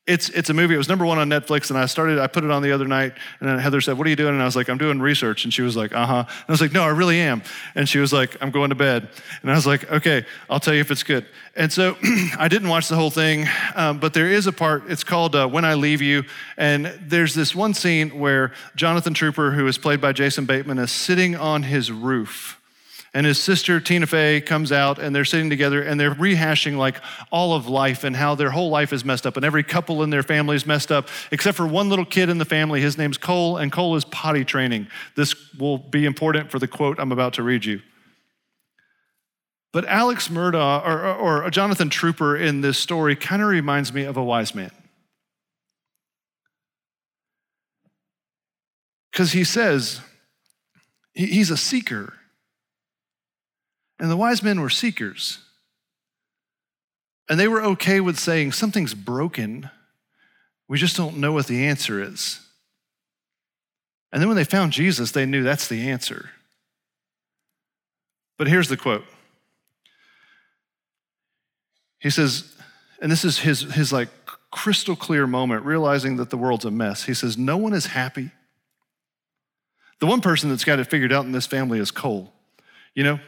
It's, 0.05 0.27
it's 0.29 0.49
a 0.49 0.53
movie. 0.53 0.73
It 0.73 0.77
was 0.77 0.89
number 0.89 1.05
one 1.05 1.17
on 1.17 1.29
Netflix, 1.29 1.69
and 1.69 1.79
I 1.79 1.85
started, 1.85 2.19
I 2.19 2.27
put 2.27 2.43
it 2.43 2.51
on 2.51 2.61
the 2.61 2.73
other 2.73 2.85
night, 2.85 3.13
and 3.39 3.47
then 3.47 3.57
Heather 3.57 3.79
said, 3.79 3.97
What 3.97 4.05
are 4.05 4.09
you 4.09 4.17
doing? 4.17 4.33
And 4.33 4.41
I 4.41 4.45
was 4.45 4.55
like, 4.55 4.67
I'm 4.67 4.77
doing 4.77 4.99
research. 4.99 5.45
And 5.45 5.53
she 5.53 5.61
was 5.61 5.77
like, 5.77 5.93
Uh 5.93 6.05
huh. 6.05 6.25
And 6.27 6.45
I 6.49 6.51
was 6.51 6.59
like, 6.59 6.73
No, 6.73 6.83
I 6.83 6.89
really 6.89 7.21
am. 7.21 7.41
And 7.73 7.87
she 7.87 7.99
was 7.99 8.11
like, 8.11 8.35
I'm 8.41 8.51
going 8.51 8.69
to 8.69 8.75
bed. 8.75 9.07
And 9.41 9.49
I 9.49 9.55
was 9.55 9.65
like, 9.65 9.89
Okay, 9.89 10.25
I'll 10.49 10.59
tell 10.59 10.73
you 10.73 10.81
if 10.81 10.91
it's 10.91 11.03
good. 11.03 11.25
And 11.55 11.71
so 11.71 11.95
I 12.37 12.49
didn't 12.49 12.67
watch 12.67 12.89
the 12.89 12.95
whole 12.95 13.11
thing, 13.11 13.47
um, 13.75 13.99
but 13.99 14.13
there 14.13 14.27
is 14.27 14.45
a 14.45 14.51
part, 14.51 14.91
it's 14.91 15.05
called 15.05 15.37
uh, 15.37 15.47
When 15.47 15.63
I 15.63 15.75
Leave 15.75 16.01
You. 16.01 16.25
And 16.57 16.87
there's 17.01 17.33
this 17.33 17.55
one 17.55 17.73
scene 17.73 18.19
where 18.19 18.51
Jonathan 18.75 19.13
Tropper, 19.13 19.51
who 19.51 19.67
is 19.67 19.77
played 19.77 20.01
by 20.01 20.11
Jason 20.11 20.45
Bateman, 20.45 20.79
is 20.79 20.91
sitting 20.91 21.33
on 21.37 21.63
his 21.63 21.93
roof 21.93 22.59
and 23.13 23.27
his 23.27 23.39
sister 23.39 23.79
Tina 23.79 24.07
Fey 24.07 24.41
comes 24.41 24.71
out 24.71 24.97
and 24.97 25.15
they're 25.15 25.25
sitting 25.25 25.49
together 25.49 25.83
and 25.83 25.99
they're 25.99 26.15
rehashing 26.15 26.77
like 26.77 26.99
all 27.31 27.53
of 27.53 27.67
life 27.67 28.03
and 28.03 28.15
how 28.15 28.33
their 28.33 28.49
whole 28.49 28.69
life 28.69 28.91
is 28.91 29.05
messed 29.05 29.27
up 29.27 29.35
and 29.35 29.45
every 29.45 29.63
couple 29.63 30.01
in 30.01 30.09
their 30.09 30.23
family 30.23 30.55
is 30.55 30.65
messed 30.65 30.91
up 30.91 31.07
except 31.31 31.55
for 31.55 31.67
one 31.67 31.89
little 31.89 32.05
kid 32.05 32.29
in 32.29 32.39
the 32.39 32.45
family. 32.45 32.81
His 32.81 32.97
name's 32.97 33.17
Cole 33.17 33.57
and 33.57 33.71
Cole 33.71 33.95
is 33.95 34.03
potty 34.05 34.43
training. 34.43 34.87
This 35.15 35.35
will 35.53 35.77
be 35.77 36.05
important 36.05 36.49
for 36.49 36.57
the 36.57 36.67
quote 36.67 36.99
I'm 36.99 37.11
about 37.11 37.33
to 37.33 37.43
read 37.43 37.65
you. 37.65 37.81
But 39.71 39.85
Alex 39.85 40.27
Murdaugh 40.27 40.85
or, 40.85 41.03
or, 41.03 41.43
or 41.43 41.49
Jonathan 41.49 41.89
Tropper 41.89 42.35
in 42.35 42.61
this 42.61 42.77
story 42.77 43.15
kind 43.15 43.41
of 43.41 43.47
reminds 43.47 43.93
me 43.93 44.03
of 44.03 44.17
a 44.17 44.23
wise 44.23 44.55
man. 44.55 44.71
Because 49.11 49.33
he 49.33 49.43
says 49.43 50.01
he's 51.13 51.51
a 51.51 51.57
seeker 51.57 52.13
and 53.99 54.09
the 54.09 54.17
wise 54.17 54.43
men 54.43 54.61
were 54.61 54.69
seekers. 54.69 55.39
And 57.29 57.39
they 57.39 57.47
were 57.47 57.63
okay 57.63 57.99
with 57.99 58.19
saying, 58.19 58.51
something's 58.51 58.93
broken. 58.93 59.69
We 60.67 60.77
just 60.77 60.97
don't 60.97 61.17
know 61.17 61.31
what 61.31 61.47
the 61.47 61.65
answer 61.65 62.01
is. 62.01 62.39
And 64.11 64.21
then 64.21 64.27
when 64.27 64.37
they 64.37 64.43
found 64.43 64.73
Jesus, 64.73 65.11
they 65.11 65.25
knew 65.25 65.43
that's 65.43 65.67
the 65.67 65.89
answer. 65.89 66.31
But 68.37 68.47
here's 68.47 68.67
the 68.67 68.77
quote. 68.77 69.05
He 71.99 72.09
says, 72.09 72.53
and 73.01 73.11
this 73.11 73.23
is 73.23 73.39
his, 73.39 73.61
his 73.61 73.93
like 73.93 74.09
crystal 74.51 74.95
clear 74.95 75.25
moment, 75.25 75.65
realizing 75.65 76.17
that 76.17 76.29
the 76.29 76.37
world's 76.37 76.65
a 76.65 76.71
mess. 76.71 77.03
He 77.05 77.13
says, 77.13 77.37
No 77.37 77.57
one 77.57 77.73
is 77.73 77.87
happy. 77.87 78.31
The 79.99 80.05
one 80.05 80.21
person 80.21 80.49
that's 80.49 80.63
got 80.65 80.79
it 80.79 80.85
figured 80.85 81.13
out 81.13 81.25
in 81.25 81.31
this 81.31 81.47
family 81.47 81.79
is 81.79 81.89
Cole. 81.89 82.31
You 82.93 83.03
know, 83.03 83.19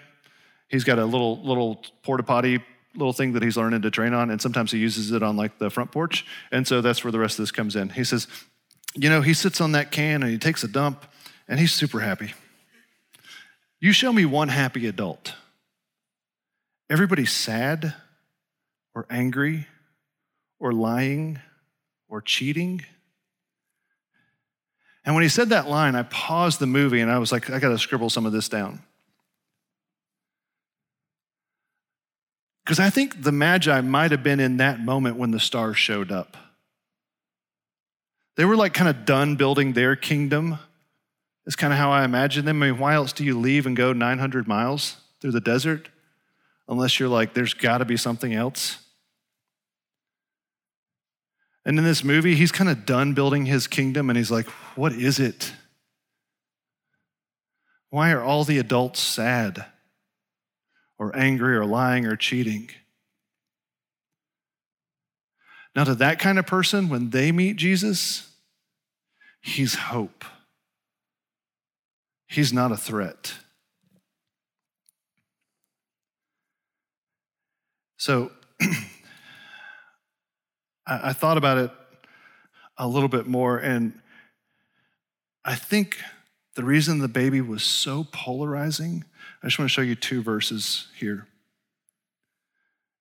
he's 0.75 0.83
got 0.83 0.99
a 0.99 1.05
little 1.05 1.41
little 1.41 1.81
porta 2.03 2.23
potty 2.23 2.59
little 2.95 3.13
thing 3.13 3.33
that 3.33 3.43
he's 3.43 3.57
learning 3.57 3.81
to 3.81 3.91
train 3.91 4.13
on, 4.13 4.29
and 4.29 4.41
sometimes 4.41 4.71
he 4.71 4.77
uses 4.77 5.11
it 5.11 5.21
on 5.21 5.35
like 5.35 5.57
the 5.57 5.69
front 5.69 5.91
porch. 5.91 6.25
And 6.51 6.67
so 6.67 6.81
that's 6.81 7.03
where 7.03 7.11
the 7.11 7.19
rest 7.19 7.39
of 7.39 7.43
this 7.43 7.51
comes 7.51 7.75
in. 7.75 7.89
He 7.89 8.03
says, 8.03 8.27
you 8.93 9.09
know, 9.09 9.21
he 9.21 9.33
sits 9.33 9.59
on 9.59 9.73
that 9.73 9.91
can 9.91 10.23
and 10.23 10.31
he 10.31 10.37
takes 10.37 10.63
a 10.63 10.67
dump, 10.67 11.05
and 11.47 11.59
he's 11.59 11.73
super 11.73 11.99
happy. 11.99 12.33
You 13.81 13.91
show 13.91 14.13
me 14.13 14.25
one 14.25 14.47
happy 14.47 14.87
adult. 14.87 15.33
Everybody's 16.89 17.31
sad 17.31 17.93
or 18.93 19.05
angry 19.09 19.67
or 20.59 20.71
lying 20.71 21.39
or 22.07 22.21
cheating. 22.21 22.83
And 25.03 25.13
when 25.13 25.23
he 25.23 25.29
said 25.29 25.49
that 25.49 25.67
line, 25.69 25.95
I 25.95 26.03
paused 26.03 26.59
the 26.59 26.67
movie 26.67 27.01
and 27.01 27.11
I 27.11 27.19
was 27.19 27.31
like, 27.31 27.49
I 27.49 27.59
got 27.59 27.69
to 27.69 27.77
scribble 27.77 28.09
some 28.09 28.25
of 28.25 28.31
this 28.31 28.49
down. 28.49 28.81
Because 32.65 32.79
I 32.79 32.89
think 32.89 33.21
the 33.21 33.31
Magi 33.31 33.79
might 33.81 34.09
have 34.09 34.23
been 34.23 34.39
in 34.39 34.57
that 34.57 34.79
moment 34.79 35.17
when 35.17 35.29
the 35.29 35.39
stars 35.39 35.77
showed 35.77 36.11
up. 36.11 36.35
They 38.37 38.43
were 38.43 38.55
like 38.55 38.73
kind 38.73 38.89
of 38.89 39.05
done 39.05 39.35
building 39.35 39.73
their 39.73 39.95
kingdom. 39.95 40.57
Is 41.45 41.55
kind 41.55 41.71
of 41.71 41.77
how 41.77 41.91
I 41.91 42.03
imagine 42.03 42.45
them. 42.45 42.63
I 42.63 42.71
mean, 42.71 42.79
why 42.79 42.95
else 42.95 43.13
do 43.13 43.23
you 43.23 43.39
leave 43.39 43.67
and 43.67 43.77
go 43.77 43.93
900 43.93 44.47
miles 44.47 44.97
through 45.21 45.31
the 45.31 45.39
desert? 45.39 45.89
Unless 46.67 46.99
you're 46.99 47.07
like, 47.07 47.35
there's 47.35 47.53
got 47.53 47.77
to 47.77 47.85
be 47.85 47.97
something 47.97 48.33
else. 48.33 48.79
And 51.63 51.77
in 51.77 51.85
this 51.85 52.03
movie, 52.03 52.33
he's 52.33 52.51
kind 52.51 52.69
of 52.69 52.87
done 52.87 53.13
building 53.13 53.45
his 53.45 53.67
kingdom 53.67 54.09
and 54.09 54.17
he's 54.17 54.31
like, 54.31 54.47
what 54.75 54.91
is 54.91 55.19
it? 55.19 55.53
Why 57.91 58.11
are 58.11 58.23
all 58.23 58.43
the 58.43 58.57
adults 58.57 58.99
sad 58.99 59.65
or 60.97 61.15
angry 61.15 61.55
or 61.55 61.65
lying 61.65 62.05
or 62.05 62.15
cheating? 62.15 62.69
Now, 65.75 65.83
to 65.83 65.95
that 65.95 66.19
kind 66.19 66.39
of 66.39 66.47
person, 66.47 66.87
when 66.87 67.09
they 67.09 67.33
meet 67.33 67.57
Jesus, 67.57 68.29
he's 69.41 69.75
hope. 69.75 70.23
He's 72.27 72.53
not 72.53 72.71
a 72.71 72.77
threat. 72.77 73.33
So, 77.97 78.31
I, 80.87 81.11
thought 81.13 81.37
about 81.37 81.57
it 81.57 81.71
a 82.77 82.87
little 82.87 83.09
bit 83.09 83.25
more, 83.25 83.57
and 83.57 83.99
I 85.43 85.55
think 85.55 85.97
the 86.55 86.63
reason 86.63 86.99
the 86.99 87.07
baby 87.07 87.41
was 87.41 87.63
so 87.63 88.07
polarizing, 88.11 89.03
I 89.43 89.47
just 89.47 89.59
want 89.59 89.69
to 89.69 89.73
show 89.73 89.81
you 89.81 89.95
two 89.95 90.23
verses 90.23 90.87
here. 90.97 91.27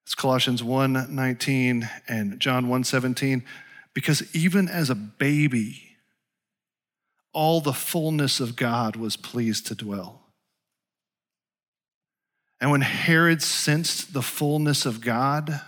It's 0.04 0.14
Colossians 0.14 0.62
1:19 0.62 1.88
and 2.06 2.38
John 2.38 2.68
1:17 2.68 3.42
because 3.94 4.34
even 4.34 4.68
as 4.68 4.90
a 4.90 4.94
baby 4.94 5.96
all 7.32 7.60
the 7.60 7.72
fullness 7.72 8.38
of 8.38 8.54
God 8.54 8.96
was 8.96 9.16
pleased 9.16 9.66
to 9.66 9.74
dwell. 9.74 10.20
And 12.60 12.70
when 12.70 12.82
Herod 12.82 13.42
sensed 13.42 14.12
the 14.12 14.22
fullness 14.22 14.86
of 14.86 15.00
God, 15.00 15.60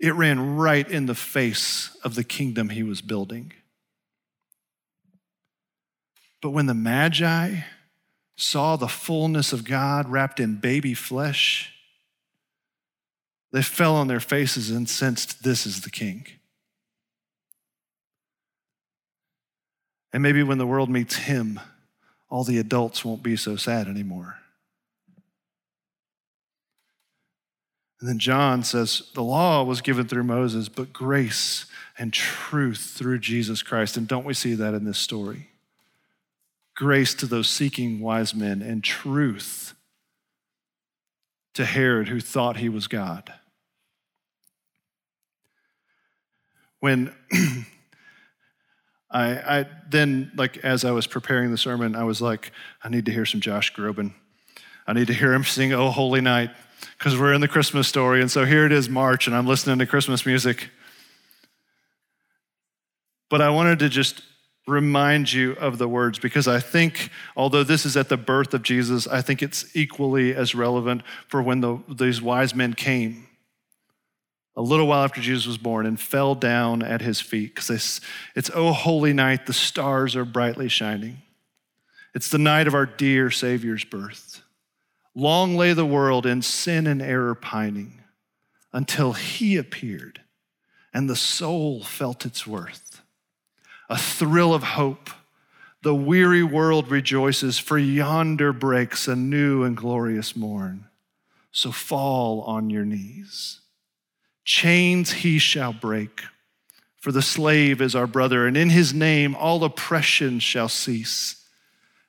it 0.00 0.14
ran 0.14 0.56
right 0.56 0.88
in 0.88 1.06
the 1.06 1.14
face 1.14 1.96
of 2.02 2.14
the 2.14 2.24
kingdom 2.24 2.70
he 2.70 2.82
was 2.82 3.00
building. 3.00 3.52
But 6.46 6.52
when 6.52 6.66
the 6.66 6.74
Magi 6.74 7.62
saw 8.36 8.76
the 8.76 8.86
fullness 8.86 9.52
of 9.52 9.64
God 9.64 10.08
wrapped 10.08 10.38
in 10.38 10.60
baby 10.60 10.94
flesh, 10.94 11.74
they 13.50 13.62
fell 13.62 13.96
on 13.96 14.06
their 14.06 14.20
faces 14.20 14.70
and 14.70 14.88
sensed 14.88 15.42
this 15.42 15.66
is 15.66 15.80
the 15.80 15.90
king. 15.90 16.24
And 20.12 20.22
maybe 20.22 20.44
when 20.44 20.58
the 20.58 20.68
world 20.68 20.88
meets 20.88 21.16
him, 21.16 21.58
all 22.30 22.44
the 22.44 22.58
adults 22.58 23.04
won't 23.04 23.24
be 23.24 23.34
so 23.34 23.56
sad 23.56 23.88
anymore. 23.88 24.36
And 27.98 28.08
then 28.08 28.20
John 28.20 28.62
says, 28.62 29.10
the 29.14 29.24
law 29.24 29.64
was 29.64 29.80
given 29.80 30.06
through 30.06 30.22
Moses, 30.22 30.68
but 30.68 30.92
grace 30.92 31.66
and 31.98 32.12
truth 32.12 32.92
through 32.94 33.18
Jesus 33.18 33.64
Christ. 33.64 33.96
And 33.96 34.06
don't 34.06 34.24
we 34.24 34.32
see 34.32 34.54
that 34.54 34.74
in 34.74 34.84
this 34.84 34.98
story? 34.98 35.48
Grace 36.76 37.14
to 37.14 37.26
those 37.26 37.48
seeking 37.48 38.00
wise 38.00 38.34
men 38.34 38.62
and 38.62 38.84
truth 38.84 39.74
to 41.54 41.64
Herod 41.64 42.08
who 42.08 42.20
thought 42.20 42.58
he 42.58 42.68
was 42.68 42.86
God. 42.86 43.32
When 46.80 47.14
I, 49.10 49.60
I, 49.60 49.66
then, 49.88 50.30
like, 50.36 50.58
as 50.58 50.84
I 50.84 50.90
was 50.90 51.06
preparing 51.06 51.50
the 51.50 51.56
sermon, 51.56 51.96
I 51.96 52.04
was 52.04 52.20
like, 52.20 52.52
I 52.84 52.90
need 52.90 53.06
to 53.06 53.12
hear 53.12 53.24
some 53.24 53.40
Josh 53.40 53.72
Groban. 53.72 54.12
I 54.86 54.92
need 54.92 55.06
to 55.06 55.14
hear 55.14 55.32
him 55.32 55.44
sing 55.44 55.72
Oh 55.72 55.90
Holy 55.90 56.20
Night 56.20 56.50
because 56.98 57.18
we're 57.18 57.32
in 57.32 57.40
the 57.40 57.48
Christmas 57.48 57.88
story. 57.88 58.20
And 58.20 58.30
so 58.30 58.44
here 58.44 58.66
it 58.66 58.72
is, 58.72 58.90
March, 58.90 59.26
and 59.26 59.34
I'm 59.34 59.46
listening 59.46 59.78
to 59.78 59.86
Christmas 59.86 60.26
music. 60.26 60.68
But 63.30 63.40
I 63.40 63.48
wanted 63.48 63.78
to 63.78 63.88
just 63.88 64.22
remind 64.66 65.32
you 65.32 65.52
of 65.52 65.78
the 65.78 65.88
words 65.88 66.18
because 66.18 66.48
I 66.48 66.60
think, 66.60 67.10
although 67.36 67.62
this 67.62 67.86
is 67.86 67.96
at 67.96 68.08
the 68.08 68.16
birth 68.16 68.52
of 68.52 68.62
Jesus, 68.62 69.06
I 69.06 69.22
think 69.22 69.42
it's 69.42 69.64
equally 69.74 70.34
as 70.34 70.54
relevant 70.54 71.02
for 71.28 71.40
when 71.40 71.60
the, 71.60 71.78
these 71.88 72.20
wise 72.20 72.54
men 72.54 72.74
came 72.74 73.26
a 74.56 74.62
little 74.62 74.86
while 74.86 75.04
after 75.04 75.20
Jesus 75.20 75.46
was 75.46 75.58
born 75.58 75.84
and 75.84 76.00
fell 76.00 76.34
down 76.34 76.82
at 76.82 77.02
his 77.02 77.20
feet 77.20 77.54
because 77.54 78.00
it's, 78.34 78.50
oh, 78.54 78.72
holy 78.72 79.12
night, 79.12 79.46
the 79.46 79.52
stars 79.52 80.16
are 80.16 80.24
brightly 80.24 80.68
shining. 80.68 81.18
It's 82.14 82.30
the 82.30 82.38
night 82.38 82.66
of 82.66 82.74
our 82.74 82.86
dear 82.86 83.30
Savior's 83.30 83.84
birth. 83.84 84.42
Long 85.14 85.56
lay 85.56 85.74
the 85.74 85.84
world 85.84 86.24
in 86.24 86.40
sin 86.40 86.86
and 86.86 87.02
error 87.02 87.34
pining 87.34 88.02
until 88.72 89.12
he 89.12 89.56
appeared 89.56 90.22
and 90.94 91.10
the 91.10 91.16
soul 91.16 91.82
felt 91.82 92.24
its 92.24 92.46
worth. 92.46 92.95
A 93.88 93.98
thrill 93.98 94.52
of 94.52 94.62
hope. 94.62 95.10
The 95.82 95.94
weary 95.94 96.42
world 96.42 96.90
rejoices, 96.90 97.58
for 97.58 97.78
yonder 97.78 98.52
breaks 98.52 99.06
a 99.06 99.14
new 99.14 99.62
and 99.62 99.76
glorious 99.76 100.34
morn. 100.34 100.86
So 101.52 101.70
fall 101.70 102.42
on 102.42 102.70
your 102.70 102.84
knees. 102.84 103.60
Chains 104.44 105.12
he 105.12 105.38
shall 105.38 105.72
break, 105.72 106.22
for 106.96 107.12
the 107.12 107.22
slave 107.22 107.80
is 107.80 107.94
our 107.94 108.06
brother, 108.06 108.46
and 108.46 108.56
in 108.56 108.70
his 108.70 108.92
name 108.92 109.34
all 109.34 109.62
oppression 109.64 110.38
shall 110.38 110.68
cease. 110.68 111.44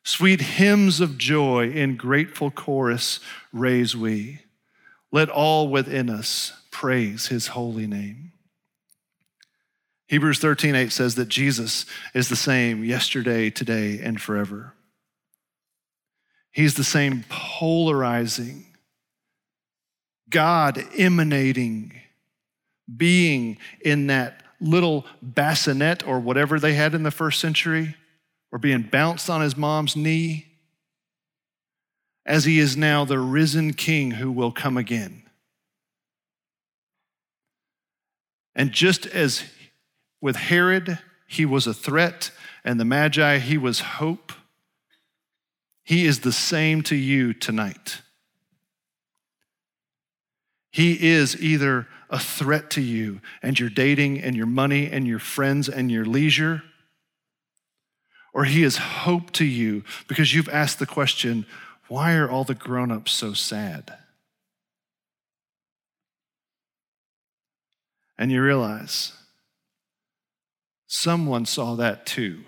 Sweet 0.04 0.42
hymns 0.42 1.02
of 1.02 1.18
joy 1.18 1.70
in 1.70 1.98
grateful 1.98 2.50
chorus 2.50 3.20
raise 3.52 3.96
we. 3.96 4.42
Let 5.12 5.30
all 5.30 5.70
within 5.70 6.10
us 6.10 6.54
praise 6.72 7.28
his 7.28 7.48
holy 7.48 7.88
name. 7.88 8.32
Hebrews 10.08 10.40
13, 10.40 10.74
8 10.76 10.92
says 10.92 11.16
that 11.16 11.28
Jesus 11.28 11.86
is 12.14 12.30
the 12.30 12.36
same 12.36 12.84
yesterday, 12.84 13.50
today, 13.50 14.00
and 14.02 14.22
forever. 14.22 14.74
He's 16.52 16.76
the 16.76 16.84
same 16.84 17.26
polarizing, 17.30 18.66
God 20.30 20.82
emanating 20.98 21.94
being 22.96 23.58
in 23.82 24.08
that 24.08 24.44
little 24.62 25.06
bassinet 25.22 26.08
or 26.08 26.20
whatever 26.20 26.60
they 26.60 26.74
had 26.74 26.96
in 26.96 27.04
the 27.04 27.12
first 27.12 27.40
century 27.40 27.96
or 28.52 28.60
being 28.60 28.84
bounced 28.84 29.30
on 29.30 29.42
his 29.42 29.58
mom's 29.58 29.96
knee, 29.96 30.48
as 32.26 32.46
he 32.46 32.60
is 32.60 32.78
now 32.78 33.04
the 33.06 33.20
risen 33.20 33.74
king 33.74 34.12
who 34.12 34.32
will 34.32 34.52
come 34.52 34.78
again. 34.78 35.24
And 38.56 38.72
just 38.72 39.06
as 39.06 39.44
with 40.28 40.36
Herod, 40.36 41.00
he 41.26 41.46
was 41.46 41.68
a 41.68 41.74
threat, 41.74 42.32
and 42.66 42.78
the 42.78 42.84
Magi, 42.84 43.38
he 43.38 43.58
was 43.58 43.80
hope, 43.80 44.34
he 45.86 46.06
is 46.06 46.20
the 46.20 46.34
same 46.34 46.82
to 46.84 46.98
you 46.98 47.32
tonight. 47.32 48.02
He 50.70 51.08
is 51.08 51.42
either 51.42 51.88
a 52.10 52.20
threat 52.20 52.70
to 52.72 52.82
you 52.82 53.22
and 53.42 53.58
your 53.58 53.70
dating 53.70 54.20
and 54.20 54.36
your 54.36 54.48
money 54.48 54.92
and 54.92 55.08
your 55.08 55.20
friends 55.20 55.70
and 55.70 55.90
your 55.90 56.04
leisure 56.04 56.62
or 58.34 58.44
he 58.44 58.64
is 58.64 58.78
hope 58.78 59.32
to 59.32 59.46
you 59.46 59.84
because 60.10 60.36
you've 60.36 60.50
asked 60.50 60.78
the 60.78 60.86
question, 60.86 61.46
why 61.88 62.16
are 62.16 62.30
all 62.30 62.44
the 62.44 62.54
grown 62.54 62.92
ups 62.92 63.14
so 63.14 63.32
sad? 63.32 63.94
And 68.18 68.30
you 68.30 68.44
realize 68.44 69.14
someone 70.88 71.46
saw 71.46 71.76
that 71.76 72.06
too, 72.06 72.44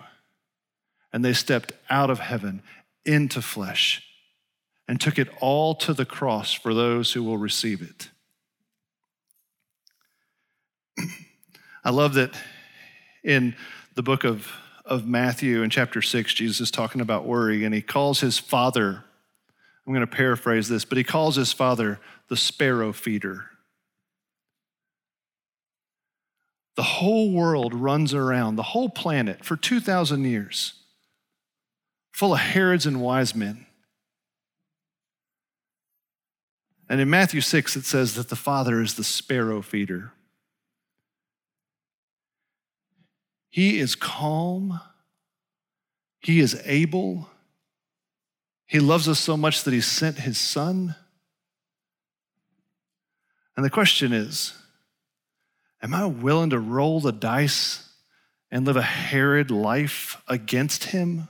and 1.13 1.23
they 1.23 1.33
stepped 1.33 1.73
out 1.89 2.09
of 2.09 2.19
heaven 2.19 2.61
into 3.05 3.41
flesh 3.41 4.03
and 4.87 4.99
took 4.99 5.19
it 5.19 5.29
all 5.39 5.75
to 5.75 5.93
the 5.93 6.05
cross 6.05 6.53
for 6.53 6.73
those 6.73 7.13
who 7.13 7.23
will 7.23 7.37
receive 7.37 7.81
it. 7.81 8.09
I 11.83 11.91
love 11.91 12.15
that 12.15 12.33
in 13.23 13.55
the 13.95 14.03
book 14.03 14.23
of 14.23 14.51
of 14.89 15.05
Matthew 15.05 15.61
in 15.61 15.69
chapter 15.69 16.01
6, 16.01 16.33
Jesus 16.33 16.59
is 16.59 16.71
talking 16.71 16.99
about 16.99 17.25
worry, 17.25 17.63
and 17.63 17.73
he 17.73 17.81
calls 17.81 18.19
his 18.19 18.39
father, 18.39 19.03
I'm 19.85 19.93
going 19.93 20.01
to 20.01 20.07
paraphrase 20.07 20.67
this, 20.67 20.83
but 20.83 20.97
he 20.97 21.03
calls 21.03 21.35
his 21.35 21.53
father 21.53 21.99
the 22.27 22.35
sparrow 22.35 22.91
feeder. 22.91 23.51
The 26.79 26.83
whole 26.83 27.33
world 27.33 27.73
runs 27.73 28.13
around, 28.13 28.55
the 28.55 28.63
whole 28.63 28.87
planet, 28.87 29.43
for 29.43 29.57
2,000 29.57 30.23
years, 30.23 30.75
full 32.13 32.31
of 32.31 32.39
Herods 32.39 32.85
and 32.85 33.01
wise 33.01 33.35
men. 33.35 33.65
And 36.87 37.01
in 37.01 37.09
Matthew 37.09 37.41
6, 37.41 37.75
it 37.75 37.83
says 37.83 38.15
that 38.15 38.29
the 38.29 38.37
Father 38.37 38.81
is 38.81 38.93
the 38.93 39.03
sparrow 39.03 39.61
feeder. 39.61 40.13
He 43.49 43.77
is 43.77 43.93
calm, 43.93 44.79
He 46.21 46.39
is 46.39 46.61
able. 46.63 47.29
He 48.67 48.79
loves 48.79 49.09
us 49.09 49.19
so 49.19 49.35
much 49.35 49.65
that 49.65 49.73
He 49.73 49.81
sent 49.81 50.19
His 50.19 50.37
Son. 50.37 50.95
And 53.57 53.65
the 53.65 53.69
question 53.69 54.13
is 54.13 54.53
Am 55.81 55.93
I 55.93 56.05
willing 56.05 56.49
to 56.49 56.59
roll 56.59 56.99
the 56.99 57.11
dice 57.11 57.89
and 58.51 58.65
live 58.65 58.75
a 58.75 58.81
Herod 58.81 59.51
life 59.51 60.21
against 60.27 60.85
him? 60.85 61.27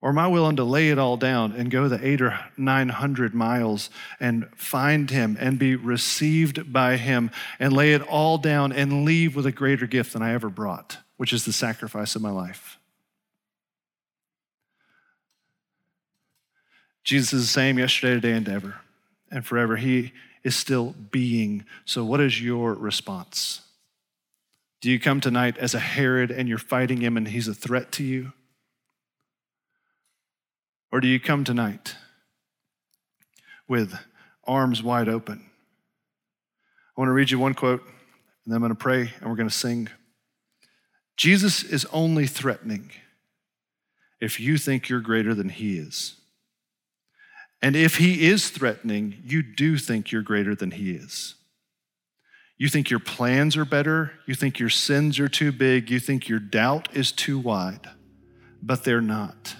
Or 0.00 0.10
am 0.10 0.18
I 0.18 0.26
willing 0.26 0.56
to 0.56 0.64
lay 0.64 0.90
it 0.90 0.98
all 0.98 1.16
down 1.16 1.52
and 1.52 1.70
go 1.70 1.88
the 1.88 2.04
eight 2.04 2.20
or 2.20 2.38
900 2.56 3.34
miles 3.34 3.88
and 4.18 4.48
find 4.56 5.08
him 5.08 5.36
and 5.38 5.60
be 5.60 5.76
received 5.76 6.72
by 6.72 6.96
him 6.96 7.30
and 7.60 7.72
lay 7.72 7.92
it 7.92 8.02
all 8.02 8.36
down 8.36 8.72
and 8.72 9.04
leave 9.04 9.36
with 9.36 9.46
a 9.46 9.52
greater 9.52 9.86
gift 9.86 10.12
than 10.12 10.22
I 10.22 10.32
ever 10.32 10.48
brought, 10.48 10.98
which 11.18 11.32
is 11.32 11.44
the 11.44 11.52
sacrifice 11.52 12.16
of 12.16 12.22
my 12.22 12.30
life? 12.30 12.78
Jesus 17.04 17.32
is 17.32 17.42
the 17.42 17.48
same 17.48 17.78
yesterday, 17.78 18.14
today, 18.14 18.32
and 18.32 18.48
ever, 18.48 18.76
and 19.30 19.46
forever. 19.46 19.76
He 19.76 20.12
is 20.44 20.56
still 20.56 20.94
being. 21.10 21.64
So, 21.84 22.04
what 22.04 22.20
is 22.20 22.42
your 22.42 22.74
response? 22.74 23.62
Do 24.80 24.90
you 24.90 24.98
come 24.98 25.20
tonight 25.20 25.56
as 25.58 25.74
a 25.74 25.78
Herod 25.78 26.30
and 26.30 26.48
you're 26.48 26.58
fighting 26.58 27.00
him 27.00 27.16
and 27.16 27.28
he's 27.28 27.46
a 27.46 27.54
threat 27.54 27.92
to 27.92 28.04
you? 28.04 28.32
Or 30.90 31.00
do 31.00 31.06
you 31.06 31.20
come 31.20 31.44
tonight 31.44 31.96
with 33.68 33.94
arms 34.44 34.82
wide 34.82 35.08
open? 35.08 35.44
I 36.96 37.00
want 37.00 37.08
to 37.08 37.12
read 37.12 37.30
you 37.30 37.38
one 37.38 37.54
quote, 37.54 37.82
and 38.44 38.52
then 38.52 38.56
I'm 38.56 38.60
going 38.60 38.70
to 38.70 38.74
pray 38.74 39.12
and 39.20 39.30
we're 39.30 39.36
going 39.36 39.48
to 39.48 39.54
sing. 39.54 39.88
Jesus 41.16 41.62
is 41.62 41.86
only 41.92 42.26
threatening 42.26 42.90
if 44.20 44.40
you 44.40 44.58
think 44.58 44.88
you're 44.88 45.00
greater 45.00 45.34
than 45.34 45.48
he 45.48 45.78
is. 45.78 46.16
And 47.62 47.76
if 47.76 47.96
he 47.96 48.26
is 48.26 48.50
threatening, 48.50 49.22
you 49.24 49.42
do 49.42 49.78
think 49.78 50.10
you're 50.10 50.22
greater 50.22 50.54
than 50.54 50.72
he 50.72 50.90
is. 50.90 51.36
You 52.58 52.68
think 52.68 52.90
your 52.90 53.00
plans 53.00 53.56
are 53.56 53.64
better. 53.64 54.12
You 54.26 54.34
think 54.34 54.58
your 54.58 54.68
sins 54.68 55.20
are 55.20 55.28
too 55.28 55.52
big. 55.52 55.90
You 55.90 56.00
think 56.00 56.28
your 56.28 56.40
doubt 56.40 56.88
is 56.94 57.12
too 57.12 57.38
wide, 57.38 57.88
but 58.62 58.84
they're 58.84 59.00
not. 59.00 59.54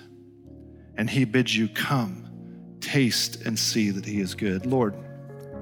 And 0.97 1.09
he 1.09 1.25
bids 1.25 1.57
you 1.57 1.69
come, 1.69 2.77
taste, 2.81 3.43
and 3.47 3.59
see 3.59 3.91
that 3.91 4.05
he 4.05 4.21
is 4.21 4.35
good. 4.35 4.67
Lord, 4.67 4.95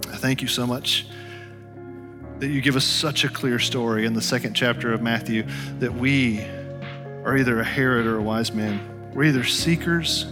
I 0.09 0.17
thank 0.17 0.43
you 0.43 0.49
so 0.49 0.67
much 0.67 1.07
that 2.39 2.49
you 2.49 2.63
give 2.63 2.75
us 2.75 2.85
such 2.85 3.25
a 3.25 3.29
clear 3.29 3.59
story 3.59 4.07
in 4.07 4.15
the 4.15 4.23
second 4.23 4.55
chapter 4.55 4.93
of 4.93 5.03
Matthew 5.03 5.47
that 5.79 5.93
we 5.93 6.41
are 7.25 7.37
either 7.37 7.61
a 7.61 7.65
Herod 7.65 8.07
or 8.07 8.17
a 8.17 8.23
wise 8.23 8.53
man. 8.53 9.13
We're 9.15 9.25
either 9.25 9.45
seekers 9.45 10.27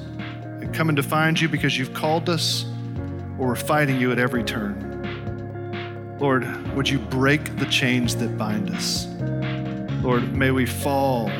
coming 0.72 0.96
to 0.96 1.02
find 1.02 1.40
you 1.40 1.48
because 1.48 1.78
you've 1.78 1.94
called 1.94 2.28
us, 2.28 2.64
or 3.38 3.48
we're 3.48 3.54
fighting 3.56 4.00
you 4.00 4.12
at 4.12 4.18
every 4.18 4.42
turn. 4.42 6.16
Lord, 6.18 6.44
would 6.74 6.88
you 6.88 6.98
break 6.98 7.56
the 7.59 7.66
chains 7.66 8.16
that 8.16 8.36
bind 8.36 8.70
us? 8.70 9.06
Lord, 10.02 10.34
may 10.34 10.50
we 10.50 10.66
fall 10.66 11.30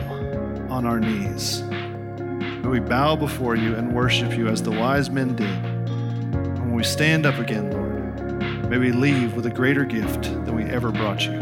on 0.71 0.87
our 0.87 1.01
knees. 1.01 1.63
May 1.63 2.69
we 2.69 2.81
bow 2.81 3.17
before 3.17 3.57
you 3.57 3.75
and 3.75 3.95
worship 3.95 4.37
you 4.37 4.49
as 4.49 4.63
the 4.63 4.71
wise 4.71 5.11
men 5.11 5.35
did. 5.35 5.49
And 5.49 6.59
when 6.59 6.75
we 6.75 6.85
stand 6.85 7.27
up 7.27 7.39
again, 7.39 7.71
Lord, 7.71 8.69
may 8.69 8.79
we 8.79 8.93
leave 8.93 9.35
with 9.35 9.47
a 9.47 9.51
greater 9.51 9.85
gift 9.85 10.23
than 10.23 10.55
we 10.55 10.65
ever 10.65 10.93
brought 10.93 11.25
you. 11.25 11.39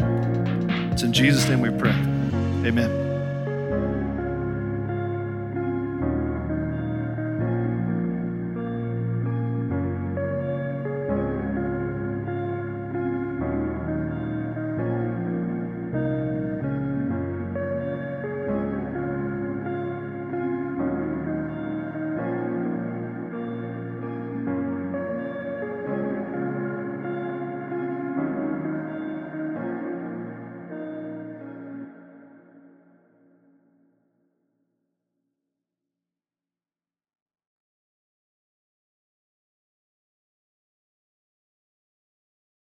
It's 0.91 1.03
in 1.03 1.13
Jesus' 1.13 1.47
name 1.47 1.61
we 1.61 1.69
pray. 1.69 1.91
Amen. 2.67 3.06